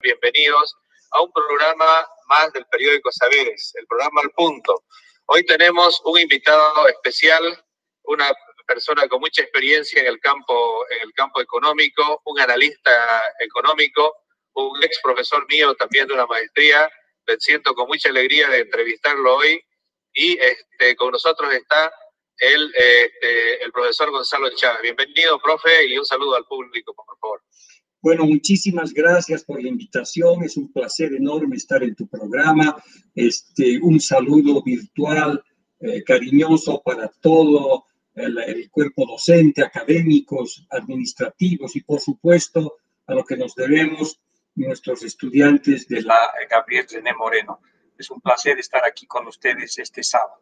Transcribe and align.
Bienvenidos 0.00 0.76
a 1.10 1.22
un 1.22 1.32
programa 1.32 2.06
más 2.28 2.52
del 2.52 2.64
periódico 2.66 3.10
Saberes, 3.10 3.72
el 3.74 3.84
programa 3.88 4.20
Al 4.20 4.30
Punto. 4.30 4.84
Hoy 5.26 5.44
tenemos 5.44 6.00
un 6.04 6.20
invitado 6.20 6.86
especial, 6.86 7.42
una 8.04 8.32
persona 8.64 9.08
con 9.08 9.18
mucha 9.18 9.42
experiencia 9.42 10.00
en 10.00 10.06
el 10.06 10.20
campo, 10.20 10.86
en 10.90 11.08
el 11.08 11.12
campo 11.14 11.40
económico, 11.40 12.22
un 12.26 12.38
analista 12.38 12.92
económico, 13.40 14.14
un 14.52 14.80
ex 14.84 15.00
profesor 15.02 15.44
mío 15.48 15.74
también 15.74 16.06
de 16.06 16.14
una 16.14 16.26
maestría. 16.26 16.88
Me 17.26 17.36
siento 17.40 17.74
con 17.74 17.88
mucha 17.88 18.08
alegría 18.10 18.48
de 18.50 18.60
entrevistarlo 18.60 19.34
hoy 19.34 19.60
y 20.12 20.38
este, 20.38 20.94
con 20.94 21.10
nosotros 21.10 21.52
está 21.52 21.92
el, 22.36 22.72
este, 22.72 23.64
el 23.64 23.72
profesor 23.72 24.12
Gonzalo 24.12 24.48
Chávez. 24.54 24.80
Bienvenido, 24.82 25.40
profe, 25.40 25.86
y 25.86 25.98
un 25.98 26.06
saludo 26.06 26.36
al 26.36 26.44
público, 26.44 26.94
por 26.94 27.18
favor. 27.18 27.42
Bueno, 28.00 28.24
muchísimas 28.24 28.92
gracias 28.92 29.44
por 29.44 29.60
la 29.62 29.68
invitación. 29.68 30.44
Es 30.44 30.56
un 30.56 30.72
placer 30.72 31.14
enorme 31.14 31.56
estar 31.56 31.82
en 31.82 31.94
tu 31.94 32.06
programa. 32.06 32.76
Este, 33.14 33.78
un 33.80 34.00
saludo 34.00 34.62
virtual 34.62 35.42
eh, 35.80 36.04
cariñoso 36.04 36.80
para 36.84 37.08
todo 37.08 37.86
el, 38.14 38.38
el, 38.38 38.70
cuerpo 38.70 39.04
docente, 39.06 39.62
académicos, 39.62 40.66
administrativos 40.70 41.74
y, 41.74 41.82
por 41.82 42.00
supuesto, 42.00 42.76
a 43.06 43.14
lo 43.14 43.24
que 43.24 43.36
nos 43.36 43.54
debemos 43.54 44.20
nuestros 44.54 45.02
estudiantes 45.02 45.88
de 45.88 46.02
la 46.02 46.18
Gabriel 46.48 46.86
René 46.90 47.14
Moreno. 47.14 47.60
Es 47.96 48.10
un 48.10 48.20
placer 48.20 48.58
estar 48.58 48.82
aquí 48.86 49.06
con 49.06 49.26
ustedes 49.26 49.78
este 49.78 50.02
sábado. 50.02 50.40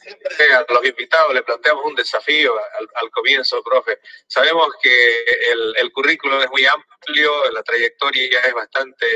Siempre 0.00 0.54
a 0.54 0.64
los 0.66 0.84
invitados 0.84 1.34
le 1.34 1.42
planteamos 1.42 1.84
un 1.84 1.94
desafío 1.94 2.54
al, 2.58 3.10
comienzo, 3.10 3.62
profe. 3.62 3.98
Sabemos 4.26 4.68
que 4.82 5.18
el, 5.52 5.74
el, 5.76 5.92
currículum 5.92 6.40
es 6.40 6.50
muy 6.50 6.64
amplio, 6.64 7.50
la 7.52 7.62
trayectoria 7.62 8.30
ya 8.30 8.40
es 8.40 8.54
bastante 8.54 9.06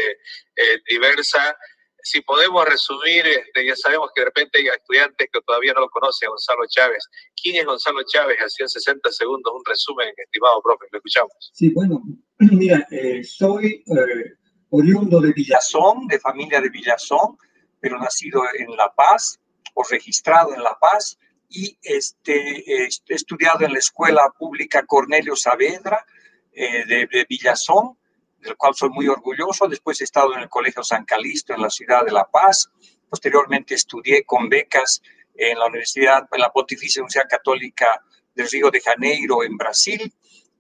eh, 0.57 0.81
diversa. 0.87 1.57
Si 2.03 2.21
podemos 2.21 2.67
resumir, 2.67 3.27
este, 3.27 3.65
ya 3.65 3.75
sabemos 3.77 4.11
que 4.15 4.21
de 4.21 4.27
repente 4.27 4.59
hay 4.59 4.67
estudiantes 4.67 5.27
que 5.33 5.41
todavía 5.41 5.73
no 5.73 5.81
lo 5.81 5.89
conocen, 5.89 6.29
Gonzalo 6.29 6.67
Chávez. 6.69 7.09
¿Quién 7.43 7.57
es 7.57 7.65
Gonzalo 7.65 8.03
Chávez? 8.03 8.37
Así 8.45 8.63
en 8.63 8.69
60 8.69 9.11
segundos, 9.11 9.55
un 9.57 9.65
resumen, 9.65 10.13
estimado 10.19 10.61
profe, 10.63 10.85
lo 10.93 10.99
escuchamos. 10.99 11.33
Sí, 11.55 11.71
bueno, 11.71 12.03
mira, 12.39 12.87
eh, 12.91 13.25
soy 13.25 13.83
eh, 13.87 14.35
oriundo 14.69 15.19
de 15.19 15.33
Villazón, 15.33 16.07
de 16.09 16.21
familia 16.21 16.61
de 16.61 16.69
Villazón, 16.69 17.39
pero 17.81 17.99
nacido 17.99 18.43
en 18.59 18.77
La 18.77 18.93
Paz 18.95 19.41
o 19.75 19.83
registrado 19.83 20.55
en 20.55 20.63
La 20.63 20.79
Paz 20.79 21.19
y 21.49 21.79
este, 21.83 22.85
he 22.85 22.89
estudiado 23.09 23.65
en 23.65 23.73
la 23.73 23.79
Escuela 23.79 24.33
Pública 24.37 24.85
Cornelio 24.87 25.37
Saavedra 25.37 26.05
eh, 26.53 26.85
de, 26.87 27.07
de, 27.07 27.27
Villazón, 27.29 27.99
del 28.39 28.57
cual 28.57 28.75
soy 28.75 28.91
muy 28.91 29.07
orgulloso. 29.09 29.69
Después 29.69 30.01
he 30.01 30.05
estado 30.05 30.35
en 30.35 30.41
el 30.41 30.49
Colegio 30.49 30.83
San 30.83 31.05
Calixto 31.05 31.55
en 31.55 31.63
la 31.63 31.71
ciudad 31.71 32.05
de 32.05 32.13
La 32.13 32.25
Paz. 32.25 32.71
Posteriormente 33.09 33.75
estudié 33.75 34.25
con 34.25 34.49
becas 34.49 35.03
en 35.35 35.59
la 35.59 35.67
Universidad, 35.67 36.29
en 36.33 36.41
la 36.41 36.51
Pontificia 36.51 37.03
Universidad 37.03 37.29
Católica 37.29 38.03
del 38.35 38.51
Río 38.51 38.71
de 38.71 38.81
Janeiro, 38.81 39.45
en 39.45 39.57
Brasil. 39.57 40.13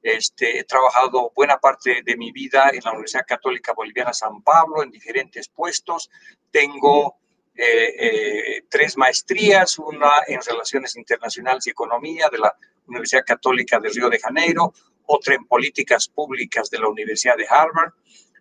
Este, 0.02 0.58
he 0.58 0.64
trabajado 0.64 1.32
buena 1.34 1.58
parte 1.58 2.02
de 2.04 2.16
mi 2.16 2.30
vida 2.30 2.70
en 2.72 2.80
la 2.84 2.90
Universidad 2.90 3.24
Católica 3.26 3.72
Boliviana 3.72 4.12
San 4.12 4.42
Pablo, 4.42 4.82
en 4.82 4.90
diferentes 4.90 5.48
puestos. 5.48 6.10
Tengo 6.50 7.16
eh, 7.56 7.94
eh, 7.98 8.64
tres 8.68 8.96
maestrías, 8.96 9.78
una 9.78 10.10
en 10.26 10.40
Relaciones 10.42 10.96
Internacionales 10.96 11.66
y 11.66 11.70
Economía 11.70 12.28
de 12.30 12.38
la 12.38 12.56
Universidad 12.86 13.24
Católica 13.24 13.78
del 13.78 13.94
Río 13.94 14.10
de 14.10 14.18
Janeiro, 14.18 14.72
otra 15.06 15.34
en 15.34 15.44
Políticas 15.46 16.08
Públicas 16.08 16.68
de 16.68 16.78
la 16.78 16.88
Universidad 16.88 17.36
de 17.36 17.46
Harvard. 17.48 17.92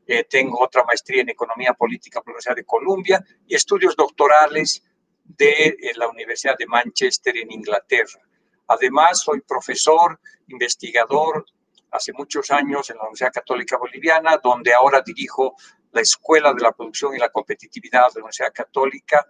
Eh, 0.08 0.24
tengo 0.24 0.64
otra 0.64 0.84
maestría 0.84 1.22
en 1.22 1.30
Economía 1.30 1.74
Política 1.74 2.22
por 2.22 2.30
la 2.30 2.32
Universidad 2.34 2.56
de 2.56 2.66
Columbia 2.66 3.24
y 3.48 3.56
estudios 3.56 3.96
doctorales 3.96 4.84
de 5.24 5.78
la 5.96 6.10
Universidad 6.10 6.58
de 6.58 6.66
Manchester 6.66 7.38
en 7.38 7.52
Inglaterra. 7.52 8.20
Además, 8.68 9.20
soy 9.20 9.42
profesor, 9.42 10.20
investigador 10.48 11.46
hace 11.92 12.12
muchos 12.14 12.50
años 12.50 12.90
en 12.90 12.98
la 12.98 13.04
Universidad 13.04 13.32
Católica 13.32 13.78
Boliviana, 13.78 14.40
donde 14.44 14.74
ahora 14.74 15.02
dirijo 15.02 15.56
la 15.94 16.02
Escuela 16.02 16.54
de 16.54 16.62
la 16.62 16.72
Producción 16.72 17.16
y 17.16 17.20
la 17.20 17.30
Competitividad 17.30 18.08
de 18.08 18.20
la 18.20 18.26
Universidad 18.26 18.54
Católica 18.54 19.26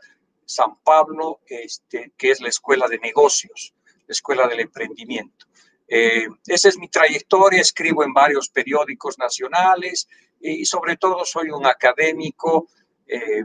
San 0.46 0.78
Pablo, 0.84 1.42
este, 1.46 2.14
que 2.18 2.32
es 2.32 2.42
la 2.42 2.50
Escuela 2.50 2.88
de 2.88 3.00
Negocios, 3.00 3.74
la 4.08 4.12
Escuela 4.12 4.48
del 4.48 4.62
Emprendimiento. 4.62 5.46
Eh, 5.88 6.28
esa 6.48 6.70
es 6.70 6.78
mi 6.78 6.88
trayectoria, 6.88 7.62
escribo 7.62 8.04
en 8.04 8.14
varios 8.14 8.50
periódicos 8.50 9.18
nacionales 9.20 10.08
y 10.40 10.66
sobre 10.66 10.98
todo 10.98 11.24
soy 11.24 11.50
un 11.50 11.66
académico 11.66 12.68
eh, 13.08 13.44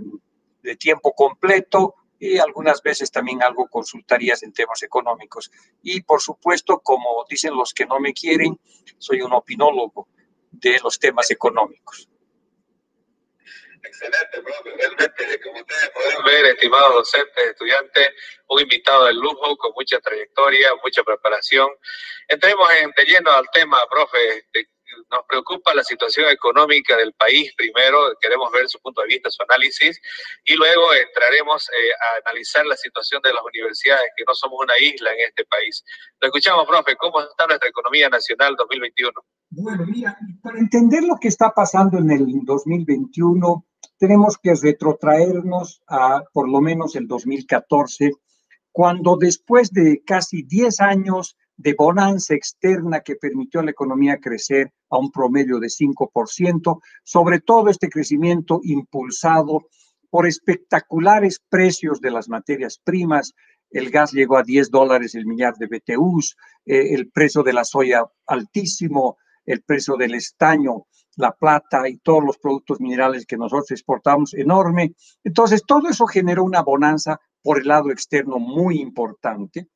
de 0.62 0.76
tiempo 0.76 1.12
completo 1.12 1.94
y 2.18 2.38
algunas 2.38 2.82
veces 2.82 3.10
también 3.10 3.42
algo 3.42 3.68
consultarías 3.68 4.42
en 4.42 4.52
temas 4.52 4.82
económicos. 4.82 5.50
Y 5.82 6.02
por 6.02 6.20
supuesto, 6.20 6.80
como 6.80 7.24
dicen 7.28 7.54
los 7.54 7.72
que 7.72 7.86
no 7.86 8.00
me 8.00 8.12
quieren, 8.12 8.58
soy 8.98 9.20
un 9.20 9.32
opinólogo 9.32 10.08
de 10.50 10.80
los 10.82 10.98
temas 10.98 11.30
económicos. 11.30 12.08
Excelente, 13.82 14.42
profe. 14.42 14.70
Realmente, 14.76 15.40
como 15.42 15.60
ustedes 15.60 15.90
pueden 15.90 16.24
ver, 16.24 16.46
estimados 16.46 16.94
docentes, 16.94 17.46
estudiantes, 17.46 18.10
un 18.48 18.60
invitado 18.60 19.06
de 19.06 19.14
lujo 19.14 19.56
con 19.56 19.72
mucha 19.74 20.00
trayectoria, 20.00 20.74
mucha 20.82 21.02
preparación. 21.02 21.68
Entremos 22.26 22.68
en, 22.82 22.92
de 22.92 23.30
al 23.30 23.48
tema, 23.52 23.78
profe. 23.90 24.38
Este, 24.38 24.68
nos 25.10 25.24
preocupa 25.28 25.74
la 25.74 25.84
situación 25.84 26.28
económica 26.30 26.96
del 26.96 27.12
país 27.12 27.52
primero, 27.56 27.98
queremos 28.20 28.50
ver 28.52 28.68
su 28.68 28.78
punto 28.80 29.02
de 29.02 29.08
vista, 29.08 29.30
su 29.30 29.42
análisis, 29.42 30.00
y 30.44 30.54
luego 30.54 30.94
entraremos 30.94 31.68
eh, 31.68 31.90
a 31.92 32.28
analizar 32.28 32.66
la 32.66 32.76
situación 32.76 33.20
de 33.22 33.32
las 33.32 33.42
universidades, 33.42 34.10
que 34.16 34.24
no 34.26 34.34
somos 34.34 34.58
una 34.62 34.74
isla 34.80 35.12
en 35.12 35.28
este 35.28 35.44
país. 35.44 35.84
Lo 36.20 36.28
escuchamos, 36.28 36.66
profe, 36.66 36.96
¿cómo 36.96 37.20
está 37.20 37.46
nuestra 37.46 37.68
economía 37.68 38.08
nacional 38.08 38.54
2021? 38.56 39.12
Bueno, 39.50 39.86
mira, 39.86 40.18
para 40.42 40.58
entender 40.58 41.02
lo 41.04 41.16
que 41.20 41.28
está 41.28 41.50
pasando 41.50 41.98
en 41.98 42.10
el 42.10 42.26
2021, 42.44 43.64
tenemos 43.98 44.38
que 44.38 44.54
retrotraernos 44.54 45.82
a 45.88 46.22
por 46.32 46.48
lo 46.48 46.60
menos 46.60 46.96
el 46.96 47.08
2014, 47.08 48.12
cuando 48.72 49.16
después 49.16 49.72
de 49.72 50.02
casi 50.04 50.42
10 50.42 50.80
años 50.80 51.36
de 51.56 51.74
bonanza 51.74 52.34
externa 52.34 53.00
que 53.00 53.16
permitió 53.16 53.60
a 53.60 53.64
la 53.64 53.72
economía 53.72 54.18
crecer 54.18 54.72
a 54.90 54.98
un 54.98 55.10
promedio 55.10 55.58
de 55.58 55.68
5%, 55.68 56.80
sobre 57.04 57.40
todo 57.40 57.70
este 57.70 57.88
crecimiento 57.88 58.60
impulsado 58.62 59.66
por 60.10 60.26
espectaculares 60.26 61.40
precios 61.48 62.00
de 62.00 62.10
las 62.10 62.28
materias 62.28 62.80
primas. 62.82 63.34
El 63.70 63.90
gas 63.90 64.12
llegó 64.12 64.38
a 64.38 64.42
10 64.42 64.70
dólares 64.70 65.14
el 65.14 65.26
millar 65.26 65.54
de 65.56 65.66
BTUs, 65.66 66.36
eh, 66.64 66.94
el 66.94 67.10
precio 67.10 67.42
de 67.42 67.52
la 67.52 67.64
soya 67.64 68.04
altísimo, 68.26 69.18
el 69.44 69.62
precio 69.62 69.96
del 69.96 70.14
estaño, 70.14 70.86
la 71.16 71.32
plata 71.32 71.88
y 71.88 71.98
todos 71.98 72.22
los 72.24 72.38
productos 72.38 72.80
minerales 72.80 73.26
que 73.26 73.36
nosotros 73.36 73.70
exportamos 73.72 74.34
enorme. 74.34 74.94
Entonces, 75.24 75.62
todo 75.66 75.88
eso 75.88 76.06
generó 76.06 76.44
una 76.44 76.62
bonanza 76.62 77.20
por 77.42 77.58
el 77.58 77.68
lado 77.68 77.90
externo 77.90 78.38
muy 78.38 78.80
importante. 78.80 79.68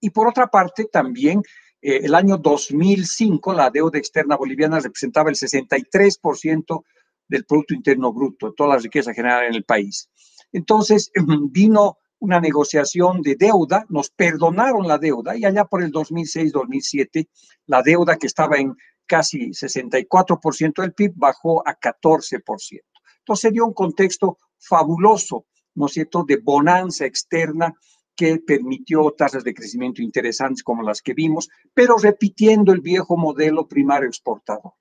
Y 0.00 0.10
por 0.10 0.26
otra 0.26 0.46
parte, 0.46 0.86
también 0.90 1.42
eh, 1.84 2.00
el 2.02 2.14
año 2.14 2.38
2005, 2.38 3.52
la 3.52 3.68
deuda 3.68 3.98
externa 3.98 4.36
boliviana 4.36 4.80
representaba 4.80 5.28
el 5.28 5.36
63% 5.36 6.82
del 7.28 7.44
Producto 7.44 7.74
Interno 7.74 8.10
Bruto, 8.10 8.54
toda 8.54 8.70
la 8.70 8.78
riqueza 8.78 9.12
generada 9.12 9.46
en 9.46 9.54
el 9.54 9.64
país. 9.64 10.08
Entonces, 10.50 11.12
vino 11.50 11.98
una 12.20 12.40
negociación 12.40 13.20
de 13.20 13.36
deuda, 13.36 13.84
nos 13.90 14.08
perdonaron 14.08 14.88
la 14.88 14.96
deuda 14.96 15.36
y 15.36 15.44
allá 15.44 15.66
por 15.66 15.82
el 15.82 15.92
2006-2007, 15.92 17.28
la 17.66 17.82
deuda 17.82 18.16
que 18.16 18.28
estaba 18.28 18.56
en 18.56 18.74
casi 19.04 19.50
64% 19.50 20.80
del 20.80 20.94
PIB 20.94 21.12
bajó 21.16 21.68
a 21.68 21.78
14%. 21.78 22.80
Entonces 23.18 23.52
dio 23.52 23.66
un 23.66 23.74
contexto 23.74 24.38
fabuloso, 24.58 25.44
¿no 25.74 25.84
es 25.84 25.92
cierto?, 25.92 26.24
de 26.26 26.38
bonanza 26.38 27.04
externa 27.04 27.74
que 28.16 28.38
permitió 28.38 29.10
tasas 29.16 29.44
de 29.44 29.54
crecimiento 29.54 30.02
interesantes 30.02 30.62
como 30.62 30.82
las 30.82 31.02
que 31.02 31.14
vimos, 31.14 31.48
pero 31.72 31.96
repitiendo 31.96 32.72
el 32.72 32.80
viejo 32.80 33.16
modelo 33.16 33.66
primario 33.66 34.08
exportador. 34.08 34.72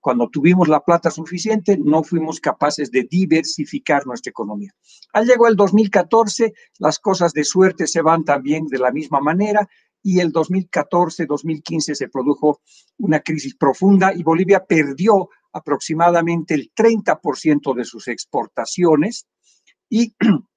Cuando 0.00 0.30
tuvimos 0.30 0.66
la 0.68 0.80
plata 0.80 1.10
suficiente, 1.10 1.76
no 1.78 2.02
fuimos 2.02 2.40
capaces 2.40 2.90
de 2.90 3.06
diversificar 3.08 4.06
nuestra 4.06 4.30
economía. 4.30 4.74
Al 5.12 5.26
llegó 5.26 5.46
el 5.46 5.56
2014, 5.56 6.54
las 6.78 6.98
cosas 6.98 7.34
de 7.34 7.44
suerte 7.44 7.86
se 7.86 8.00
van 8.00 8.24
también 8.24 8.66
de 8.66 8.78
la 8.78 8.92
misma 8.92 9.20
manera 9.20 9.68
y 10.02 10.20
el 10.20 10.32
2014-2015 10.32 11.94
se 11.94 12.08
produjo 12.08 12.62
una 12.98 13.20
crisis 13.20 13.54
profunda 13.54 14.14
y 14.14 14.22
Bolivia 14.22 14.64
perdió 14.64 15.28
aproximadamente 15.52 16.54
el 16.54 16.72
30% 16.74 17.74
de 17.74 17.84
sus 17.84 18.08
exportaciones 18.08 19.26
y 19.90 20.14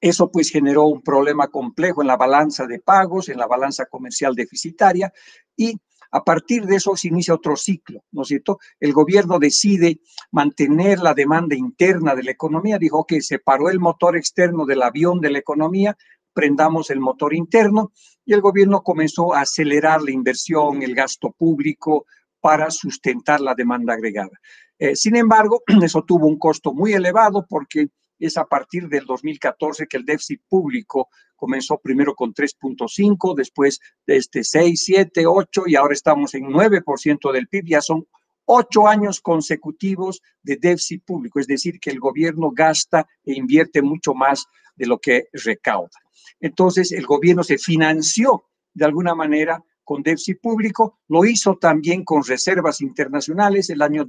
eso 0.00 0.30
pues 0.30 0.50
generó 0.50 0.86
un 0.86 1.02
problema 1.02 1.48
complejo 1.48 2.00
en 2.00 2.08
la 2.08 2.16
balanza 2.16 2.66
de 2.66 2.80
pagos, 2.80 3.28
en 3.28 3.38
la 3.38 3.46
balanza 3.46 3.86
comercial 3.86 4.34
deficitaria 4.34 5.12
y 5.56 5.74
A 6.12 6.24
partir 6.24 6.66
de 6.66 6.76
eso 6.76 6.96
se 6.96 7.08
inicia 7.08 7.34
otro 7.34 7.56
ciclo, 7.56 8.02
¿no 8.10 8.22
es 8.22 8.28
cierto? 8.28 8.58
El 8.80 8.92
gobierno 8.92 9.38
decide 9.38 10.00
mantener 10.32 10.98
la 10.98 11.14
demanda 11.14 11.54
interna 11.54 12.16
de 12.16 12.24
la 12.24 12.32
economía, 12.32 12.78
dijo 12.78 13.04
que 13.06 13.20
separó 13.20 13.70
el 13.70 13.78
motor 13.78 14.16
externo 14.16 14.66
del 14.66 14.82
avión 14.82 15.20
de 15.20 15.30
la 15.30 15.38
economía, 15.38 15.96
prendamos 16.32 16.90
el 16.90 16.98
motor 16.98 17.32
interno 17.32 17.92
y 18.24 18.32
el 18.32 18.40
gobierno 18.40 18.82
comenzó 18.82 19.34
a 19.34 19.42
acelerar 19.42 20.02
la 20.02 20.10
inversión, 20.10 20.82
el 20.82 20.94
gasto 20.96 21.30
público 21.30 22.06
para 22.40 22.70
sustentar 22.70 23.40
la 23.40 23.54
demanda 23.54 23.94
agregada. 23.94 24.40
Eh, 24.78 24.96
sin 24.96 25.14
embargo, 25.14 25.62
eso 25.82 26.02
tuvo 26.02 26.26
un 26.26 26.38
costo 26.38 26.72
muy 26.72 26.92
elevado 26.92 27.46
porque 27.48 27.88
es 28.26 28.36
a 28.36 28.44
partir 28.44 28.88
del 28.88 29.04
2014 29.06 29.86
que 29.86 29.96
el 29.96 30.04
déficit 30.04 30.42
público 30.48 31.08
comenzó 31.36 31.78
primero 31.78 32.14
con 32.14 32.34
3.5, 32.34 33.34
después 33.34 33.80
de 34.06 34.16
este 34.16 34.44
6, 34.44 34.82
7, 34.84 35.26
8 35.26 35.62
y 35.66 35.74
ahora 35.74 35.94
estamos 35.94 36.34
en 36.34 36.44
9% 36.44 37.32
del 37.32 37.48
PIB. 37.48 37.66
Ya 37.66 37.80
son 37.80 38.06
ocho 38.44 38.86
años 38.86 39.20
consecutivos 39.20 40.20
de 40.42 40.56
déficit 40.56 41.04
público, 41.04 41.38
es 41.40 41.46
decir, 41.46 41.78
que 41.80 41.90
el 41.90 42.00
gobierno 42.00 42.50
gasta 42.50 43.06
e 43.24 43.32
invierte 43.34 43.80
mucho 43.80 44.12
más 44.12 44.46
de 44.76 44.86
lo 44.86 44.98
que 44.98 45.28
recauda. 45.32 45.98
Entonces, 46.40 46.92
el 46.92 47.06
gobierno 47.06 47.44
se 47.44 47.58
financió 47.58 48.44
de 48.74 48.84
alguna 48.84 49.14
manera 49.14 49.62
con 49.84 50.02
déficit 50.02 50.40
público, 50.40 51.00
lo 51.08 51.24
hizo 51.24 51.56
también 51.56 52.04
con 52.04 52.24
reservas 52.24 52.80
internacionales. 52.80 53.70
El 53.70 53.82
año 53.82 54.04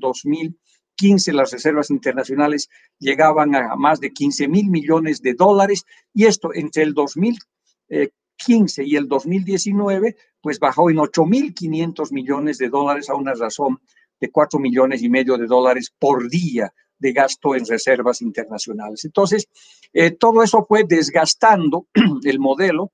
2015 1.01 1.33
las 1.33 1.51
reservas 1.51 1.89
internacionales 1.89 2.69
llegaban 2.99 3.55
a 3.55 3.75
más 3.75 3.99
de 3.99 4.11
15 4.11 4.47
mil 4.47 4.69
millones 4.69 5.21
de 5.21 5.33
dólares 5.33 5.85
y 6.13 6.25
esto 6.25 6.53
entre 6.53 6.83
el 6.83 6.93
2015 6.93 8.83
y 8.83 8.95
el 8.95 9.07
2019 9.07 10.15
pues 10.41 10.59
bajó 10.59 10.91
en 10.91 10.99
8 10.99 11.25
mil 11.25 11.53
500 11.53 12.11
millones 12.11 12.57
de 12.59 12.69
dólares 12.69 13.09
a 13.09 13.15
una 13.15 13.33
razón 13.33 13.79
de 14.19 14.29
4 14.29 14.59
millones 14.59 15.01
y 15.01 15.09
medio 15.09 15.37
de 15.37 15.47
dólares 15.47 15.91
por 15.97 16.29
día 16.29 16.71
de 16.99 17.13
gasto 17.13 17.55
en 17.55 17.65
reservas 17.65 18.21
internacionales. 18.21 19.03
Entonces, 19.05 19.47
eh, 19.91 20.11
todo 20.11 20.43
eso 20.43 20.63
fue 20.67 20.83
desgastando 20.87 21.87
el 22.23 22.37
modelo. 22.37 22.91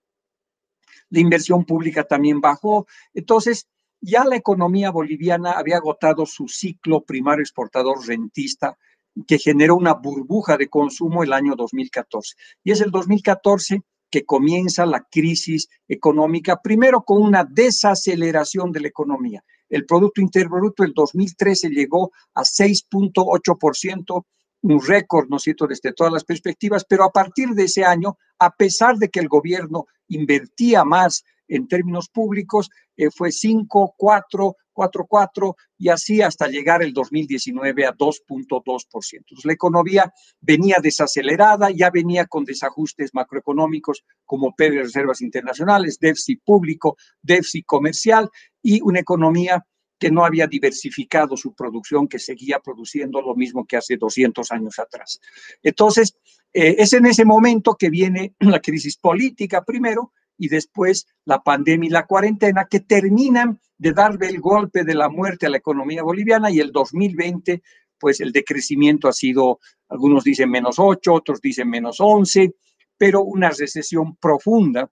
La 1.09 1.19
inversión 1.19 1.65
pública 1.65 2.05
también 2.05 2.39
bajó. 2.39 2.87
Entonces, 3.13 3.67
ya 4.01 4.23
la 4.25 4.35
economía 4.35 4.91
boliviana 4.91 5.53
había 5.53 5.77
agotado 5.77 6.25
su 6.25 6.47
ciclo 6.47 7.03
primario 7.03 7.41
exportador 7.41 8.05
rentista 8.05 8.77
que 9.25 9.39
generó 9.39 9.75
una 9.75 9.93
burbuja 9.93 10.57
de 10.57 10.69
consumo 10.69 11.23
el 11.23 11.33
año 11.33 11.55
2014. 11.55 12.35
Y 12.63 12.71
es 12.71 12.81
el 12.81 12.91
2014 12.91 13.81
que 14.09 14.25
comienza 14.25 14.85
la 14.85 15.05
crisis 15.09 15.67
económica, 15.87 16.61
primero 16.61 17.01
con 17.01 17.21
una 17.21 17.43
desaceleración 17.43 18.71
de 18.71 18.81
la 18.81 18.87
economía. 18.87 19.43
El 19.69 19.85
Producto 19.85 20.21
Interno 20.21 20.57
Bruto 20.57 20.83
del 20.83 20.93
2013 20.93 21.69
llegó 21.69 22.11
a 22.33 22.41
6.8%, 22.41 24.25
un 24.61 24.81
récord, 24.85 25.27
¿no 25.29 25.37
es 25.37 25.43
cierto?, 25.43 25.67
desde 25.67 25.93
todas 25.93 26.13
las 26.13 26.23
perspectivas, 26.23 26.85
pero 26.87 27.03
a 27.03 27.11
partir 27.11 27.49
de 27.49 27.65
ese 27.65 27.83
año, 27.83 28.17
a 28.39 28.51
pesar 28.51 28.97
de 28.97 29.09
que 29.09 29.19
el 29.19 29.27
gobierno 29.27 29.87
invertía 30.07 30.83
más 30.83 31.23
en 31.47 31.67
términos 31.67 32.09
públicos, 32.09 32.69
eh, 32.97 33.09
fue 33.11 33.31
5, 33.31 33.93
4, 33.95 34.57
4, 34.73 35.07
4 35.07 35.55
y 35.77 35.89
así 35.89 36.21
hasta 36.21 36.47
llegar 36.47 36.83
el 36.83 36.93
2019 36.93 37.85
a 37.85 37.93
2.2%. 37.93 39.23
La 39.43 39.53
economía 39.53 40.13
venía 40.41 40.77
desacelerada, 40.81 41.71
ya 41.71 41.89
venía 41.89 42.25
con 42.25 42.43
desajustes 42.43 43.11
macroeconómicos 43.13 44.03
como 44.25 44.55
pérdida 44.55 44.79
de 44.79 44.85
reservas 44.85 45.21
internacionales, 45.21 45.97
déficit 45.99 46.41
público, 46.43 46.97
déficit 47.21 47.65
comercial 47.65 48.29
y 48.61 48.81
una 48.81 48.99
economía 48.99 49.65
que 49.99 50.11
no 50.11 50.25
había 50.25 50.47
diversificado 50.47 51.35
su 51.37 51.53
producción, 51.55 52.07
que 52.07 52.19
seguía 52.19 52.59
produciendo 52.59 53.21
lo 53.21 53.35
mismo 53.35 53.65
que 53.65 53.77
hace 53.77 53.97
200 53.97 54.51
años 54.51 54.77
atrás. 54.79 55.19
Entonces, 55.63 56.15
eh, 56.53 56.75
es 56.77 56.93
en 56.93 57.07
ese 57.07 57.25
momento 57.25 57.75
que 57.75 57.89
viene 57.89 58.35
la 58.39 58.59
crisis 58.59 58.97
política 58.97 59.63
primero 59.63 60.13
y 60.37 60.47
después 60.49 61.07
la 61.25 61.41
pandemia 61.41 61.87
y 61.87 61.91
la 61.91 62.05
cuarentena 62.05 62.67
que 62.69 62.79
terminan 62.79 63.59
de 63.77 63.91
darle 63.91 64.27
el 64.27 64.39
golpe 64.39 64.83
de 64.83 64.95
la 64.95 65.09
muerte 65.09 65.45
a 65.45 65.49
la 65.49 65.57
economía 65.57 66.03
boliviana 66.03 66.51
y 66.51 66.59
el 66.59 66.71
2020, 66.71 67.61
pues 67.99 68.19
el 68.19 68.31
decrecimiento 68.31 69.07
ha 69.07 69.13
sido, 69.13 69.59
algunos 69.89 70.23
dicen 70.23 70.49
menos 70.49 70.75
8, 70.79 71.13
otros 71.13 71.41
dicen 71.41 71.69
menos 71.69 71.97
11, 71.99 72.53
pero 72.97 73.21
una 73.23 73.49
recesión 73.49 74.15
profunda 74.15 74.89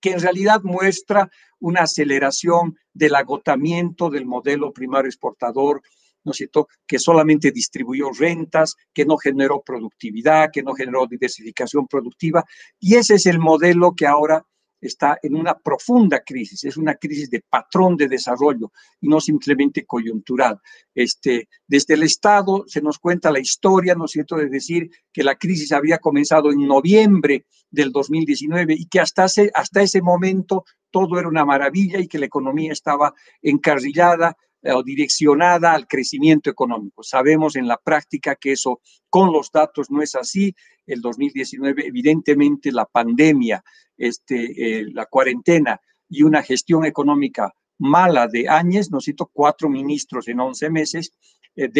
que 0.00 0.12
en 0.12 0.20
realidad 0.20 0.62
muestra 0.62 1.30
una 1.60 1.82
aceleración 1.82 2.76
del 2.92 3.14
agotamiento 3.14 4.08
del 4.08 4.26
modelo 4.26 4.72
primario 4.72 5.08
exportador, 5.08 5.82
¿no 6.24 6.32
es 6.32 6.38
cierto?, 6.38 6.68
que 6.86 6.98
solamente 6.98 7.50
distribuyó 7.50 8.10
rentas, 8.10 8.76
que 8.92 9.04
no 9.04 9.16
generó 9.18 9.62
productividad, 9.62 10.50
que 10.52 10.62
no 10.62 10.72
generó 10.74 11.06
diversificación 11.06 11.86
productiva. 11.86 12.44
Y 12.78 12.96
ese 12.96 13.14
es 13.14 13.26
el 13.26 13.38
modelo 13.38 13.94
que 13.94 14.06
ahora 14.06 14.44
está 14.80 15.18
en 15.22 15.36
una 15.36 15.58
profunda 15.58 16.20
crisis, 16.20 16.64
es 16.64 16.76
una 16.76 16.94
crisis 16.94 17.30
de 17.30 17.42
patrón 17.48 17.96
de 17.96 18.08
desarrollo 18.08 18.72
y 19.00 19.08
no 19.08 19.20
simplemente 19.20 19.84
coyuntural. 19.84 20.60
Este, 20.94 21.48
desde 21.66 21.94
el 21.94 22.02
Estado 22.02 22.64
se 22.66 22.80
nos 22.80 22.98
cuenta 22.98 23.30
la 23.30 23.40
historia, 23.40 23.94
¿no 23.94 24.06
es 24.06 24.12
cierto?, 24.12 24.36
de 24.36 24.48
decir 24.48 24.90
que 25.12 25.24
la 25.24 25.36
crisis 25.36 25.72
había 25.72 25.98
comenzado 25.98 26.50
en 26.52 26.66
noviembre 26.66 27.46
del 27.70 27.92
2019 27.92 28.74
y 28.74 28.86
que 28.86 29.00
hasta 29.00 29.26
ese, 29.26 29.50
hasta 29.54 29.82
ese 29.82 30.02
momento 30.02 30.64
todo 30.90 31.18
era 31.18 31.28
una 31.28 31.44
maravilla 31.44 32.00
y 32.00 32.08
que 32.08 32.18
la 32.18 32.26
economía 32.26 32.72
estaba 32.72 33.14
encarrilada 33.42 34.36
o 34.62 34.82
direccionada 34.82 35.72
al 35.72 35.86
crecimiento 35.86 36.50
económico. 36.50 37.02
Sabemos 37.02 37.56
en 37.56 37.66
la 37.66 37.78
práctica 37.78 38.36
que 38.36 38.52
eso 38.52 38.80
con 39.08 39.32
los 39.32 39.50
datos 39.50 39.90
no 39.90 40.02
es 40.02 40.14
así. 40.14 40.54
El 40.86 41.00
2019, 41.00 41.86
evidentemente, 41.86 42.72
la 42.72 42.84
pandemia, 42.84 43.62
este, 43.96 44.80
eh, 44.80 44.86
la 44.92 45.06
cuarentena 45.06 45.80
y 46.08 46.22
una 46.22 46.42
gestión 46.42 46.84
económica 46.84 47.52
mala 47.78 48.26
de 48.26 48.48
años, 48.48 48.90
nos 48.90 49.04
cito 49.04 49.30
cuatro 49.32 49.68
ministros 49.70 50.28
en 50.28 50.40
11 50.40 50.70
meses, 50.70 51.12
eh, 51.56 51.70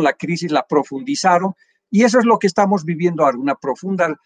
la 0.00 0.12
crisis, 0.12 0.52
la 0.52 0.66
profundizaron, 0.66 1.54
y 1.90 2.04
eso 2.04 2.18
es 2.18 2.24
lo 2.24 2.38
que 2.38 2.46
estamos 2.46 2.84
viviendo 2.84 3.24
ahora, 3.24 3.38
una 3.38 3.56
profunda, 3.56 4.16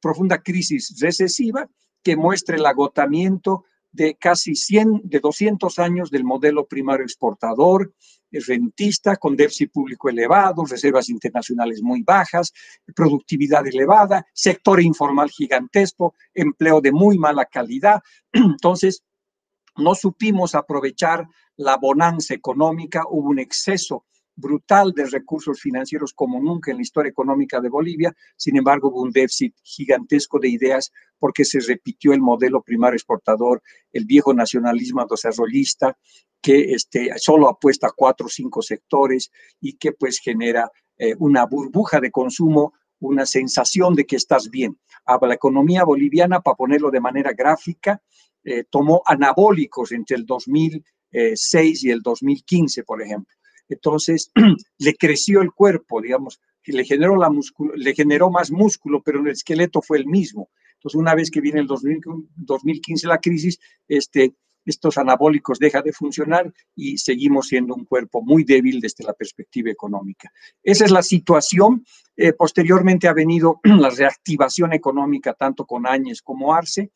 profunda 0.00 0.42
crisis 0.42 0.94
recesiva 1.00 1.68
que 2.02 2.16
muestra 2.16 2.56
el 2.56 2.66
agotamiento 2.66 3.64
de 3.96 4.14
casi 4.16 4.54
100, 4.54 5.00
de 5.04 5.20
200 5.20 5.78
años 5.78 6.10
del 6.10 6.22
modelo 6.22 6.66
primario 6.66 7.04
exportador, 7.04 7.92
rentista, 8.30 9.16
con 9.16 9.34
déficit 9.34 9.72
público 9.72 10.10
elevado, 10.10 10.64
reservas 10.64 11.08
internacionales 11.08 11.80
muy 11.82 12.02
bajas, 12.02 12.52
productividad 12.94 13.66
elevada, 13.66 14.26
sector 14.34 14.82
informal 14.82 15.30
gigantesco, 15.30 16.14
empleo 16.34 16.82
de 16.82 16.92
muy 16.92 17.16
mala 17.16 17.46
calidad. 17.46 18.02
Entonces, 18.32 19.02
no 19.76 19.94
supimos 19.94 20.54
aprovechar 20.54 21.26
la 21.56 21.76
bonanza 21.78 22.34
económica, 22.34 23.04
hubo 23.08 23.30
un 23.30 23.38
exceso 23.38 24.04
brutal 24.36 24.92
de 24.92 25.06
recursos 25.06 25.60
financieros 25.60 26.12
como 26.12 26.38
nunca 26.40 26.70
en 26.70 26.76
la 26.76 26.82
historia 26.82 27.10
económica 27.10 27.60
de 27.60 27.70
Bolivia. 27.70 28.14
Sin 28.36 28.56
embargo, 28.56 28.90
hubo 28.90 29.02
un 29.02 29.10
déficit 29.10 29.54
gigantesco 29.62 30.38
de 30.38 30.50
ideas 30.50 30.92
porque 31.18 31.44
se 31.44 31.58
repitió 31.60 32.12
el 32.12 32.20
modelo 32.20 32.62
primario 32.62 32.96
exportador, 32.96 33.62
el 33.92 34.04
viejo 34.04 34.34
nacionalismo 34.34 35.04
desarrollista 35.10 35.98
que 36.42 36.72
este, 36.74 37.10
solo 37.16 37.48
apuesta 37.48 37.88
a 37.88 37.92
cuatro 37.96 38.26
o 38.26 38.30
cinco 38.30 38.62
sectores 38.62 39.32
y 39.60 39.78
que 39.78 39.92
pues 39.92 40.20
genera 40.20 40.70
eh, 40.98 41.14
una 41.18 41.46
burbuja 41.46 41.98
de 41.98 42.10
consumo, 42.10 42.74
una 43.00 43.26
sensación 43.26 43.94
de 43.94 44.04
que 44.04 44.16
estás 44.16 44.50
bien. 44.50 44.78
Ah, 45.06 45.18
la 45.22 45.34
economía 45.34 45.84
boliviana, 45.84 46.40
para 46.40 46.56
ponerlo 46.56 46.90
de 46.90 47.00
manera 47.00 47.32
gráfica, 47.32 48.02
eh, 48.44 48.64
tomó 48.70 49.02
anabólicos 49.06 49.92
entre 49.92 50.16
el 50.16 50.26
2006 50.26 51.84
y 51.84 51.90
el 51.90 52.02
2015, 52.02 52.84
por 52.84 53.02
ejemplo 53.02 53.35
entonces 53.68 54.30
le 54.78 54.94
creció 54.94 55.40
el 55.40 55.52
cuerpo, 55.52 56.00
digamos, 56.00 56.40
le 56.64 56.84
generó, 56.84 58.30
más 58.30 58.50
músculo, 58.50 59.02
pero 59.02 59.20
el 59.20 59.28
esqueleto 59.28 59.82
fue 59.82 59.98
el 59.98 60.06
mismo. 60.06 60.50
Entonces, 60.74 60.98
una 60.98 61.14
vez 61.14 61.30
que 61.30 61.40
viene 61.40 61.60
el 61.60 61.66
2015 61.66 63.06
la 63.06 63.18
crisis, 63.18 63.58
este, 63.88 64.34
estos 64.64 64.98
anabólicos 64.98 65.58
dejan 65.58 65.84
de 65.84 65.92
funcionar 65.92 66.52
y 66.74 66.98
seguimos 66.98 67.48
siendo 67.48 67.74
un 67.74 67.84
cuerpo 67.84 68.20
muy 68.22 68.44
débil 68.44 68.80
desde 68.80 69.04
la 69.04 69.12
perspectiva 69.12 69.70
económica. 69.70 70.30
Esa 70.62 70.84
es 70.84 70.90
la 70.90 71.02
situación. 71.02 71.84
Eh, 72.16 72.32
posteriormente 72.32 73.08
ha 73.08 73.12
venido 73.12 73.60
la 73.64 73.90
reactivación 73.90 74.72
económica 74.72 75.34
tanto 75.34 75.64
con 75.64 75.86
Áñez 75.86 76.20
como 76.20 76.52
Arce 76.52 76.90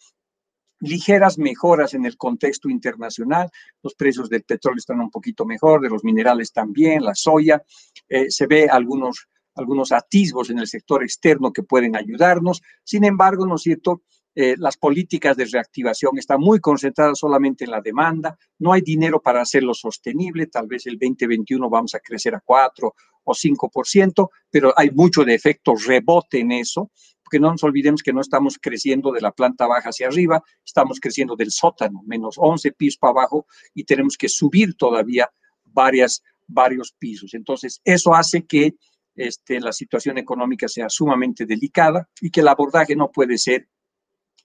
ligeras 0.81 1.39
mejoras 1.39 1.95
en 1.95 2.05
el 2.05 2.17
contexto 2.17 2.69
internacional. 2.69 3.51
Los 3.83 3.95
precios 3.95 4.29
del 4.29 4.43
petróleo 4.43 4.79
están 4.79 5.01
un 5.01 5.11
poquito 5.11 5.45
mejor, 5.45 5.81
de 5.81 5.89
los 5.89 6.05
minerales 6.05 6.53
también, 6.53 7.05
la 7.05 7.15
soya. 7.15 7.63
Eh, 8.09 8.31
se 8.31 8.47
ve 8.47 8.69
algunos, 8.71 9.29
algunos 9.55 9.93
atisbos 9.93 10.51
en 10.51 10.59
el 10.59 10.67
sector 10.67 11.03
externo 11.03 11.53
que 11.53 11.63
pueden 11.63 11.97
ayudarnos. 11.97 12.63
Sin 12.85 13.05
embargo, 13.05 13.47
¿no 13.47 13.57
es 13.57 13.63
cierto? 13.63 14.03
eh, 14.35 14.55
las 14.59 14.77
políticas 14.77 15.37
de 15.37 15.45
reactivación 15.45 16.19
están 16.19 16.41
muy 16.41 16.61
concentradas 16.61 17.19
solamente 17.19 17.65
en 17.65 17.71
la 17.71 17.81
demanda, 17.81 18.39
no 18.59 18.73
hay 18.73 18.81
dinero 18.81 19.21
para 19.21 19.43
hacerlo 19.43 19.75
sostenible, 19.75 20.47
tal 20.47 20.67
vez 20.69 20.87
el 20.87 20.99
2021 20.99 21.69
vamos 21.69 21.95
a 21.95 22.01
crecer 22.01 22.35
a 22.35 22.43
4 22.45 22.95
o 23.25 23.33
5%, 23.33 24.29
pero 24.51 24.73
hay 24.77 24.91
mucho 24.93 25.25
de 25.25 25.35
efecto 25.35 25.75
rebote 25.75 26.41
en 26.41 26.53
eso, 26.53 26.91
porque 27.31 27.39
no 27.39 27.53
nos 27.53 27.63
olvidemos 27.63 28.03
que 28.03 28.13
no 28.13 28.21
estamos 28.21 28.59
creciendo 28.61 29.13
de 29.13 29.21
la 29.21 29.31
planta 29.31 29.69
baja 29.69 29.91
hacia 29.91 30.09
arriba, 30.09 30.43
estamos 30.65 30.99
creciendo 30.99 31.37
del 31.37 31.53
sótano, 31.53 32.03
menos 32.05 32.35
11 32.37 32.73
pisos 32.73 32.99
para 32.99 33.13
abajo, 33.13 33.47
y 33.73 33.85
tenemos 33.85 34.17
que 34.17 34.29
subir 34.29 34.75
todavía 34.75 35.31
varias, 35.63 36.25
varios 36.49 36.93
pisos. 36.99 37.33
Entonces, 37.35 37.81
eso 37.85 38.17
hace 38.17 38.47
que 38.47 38.75
este, 39.15 39.61
la 39.61 39.73
situación 39.73 40.19
económica 40.19 40.67
sea 40.67 40.89
sumamente 40.89 41.47
delicada 41.47 42.09
y 42.21 42.31
que 42.31 42.41
el 42.41 42.49
abordaje 42.49 42.97
no 42.97 43.13
puede 43.13 43.39
ser 43.39 43.69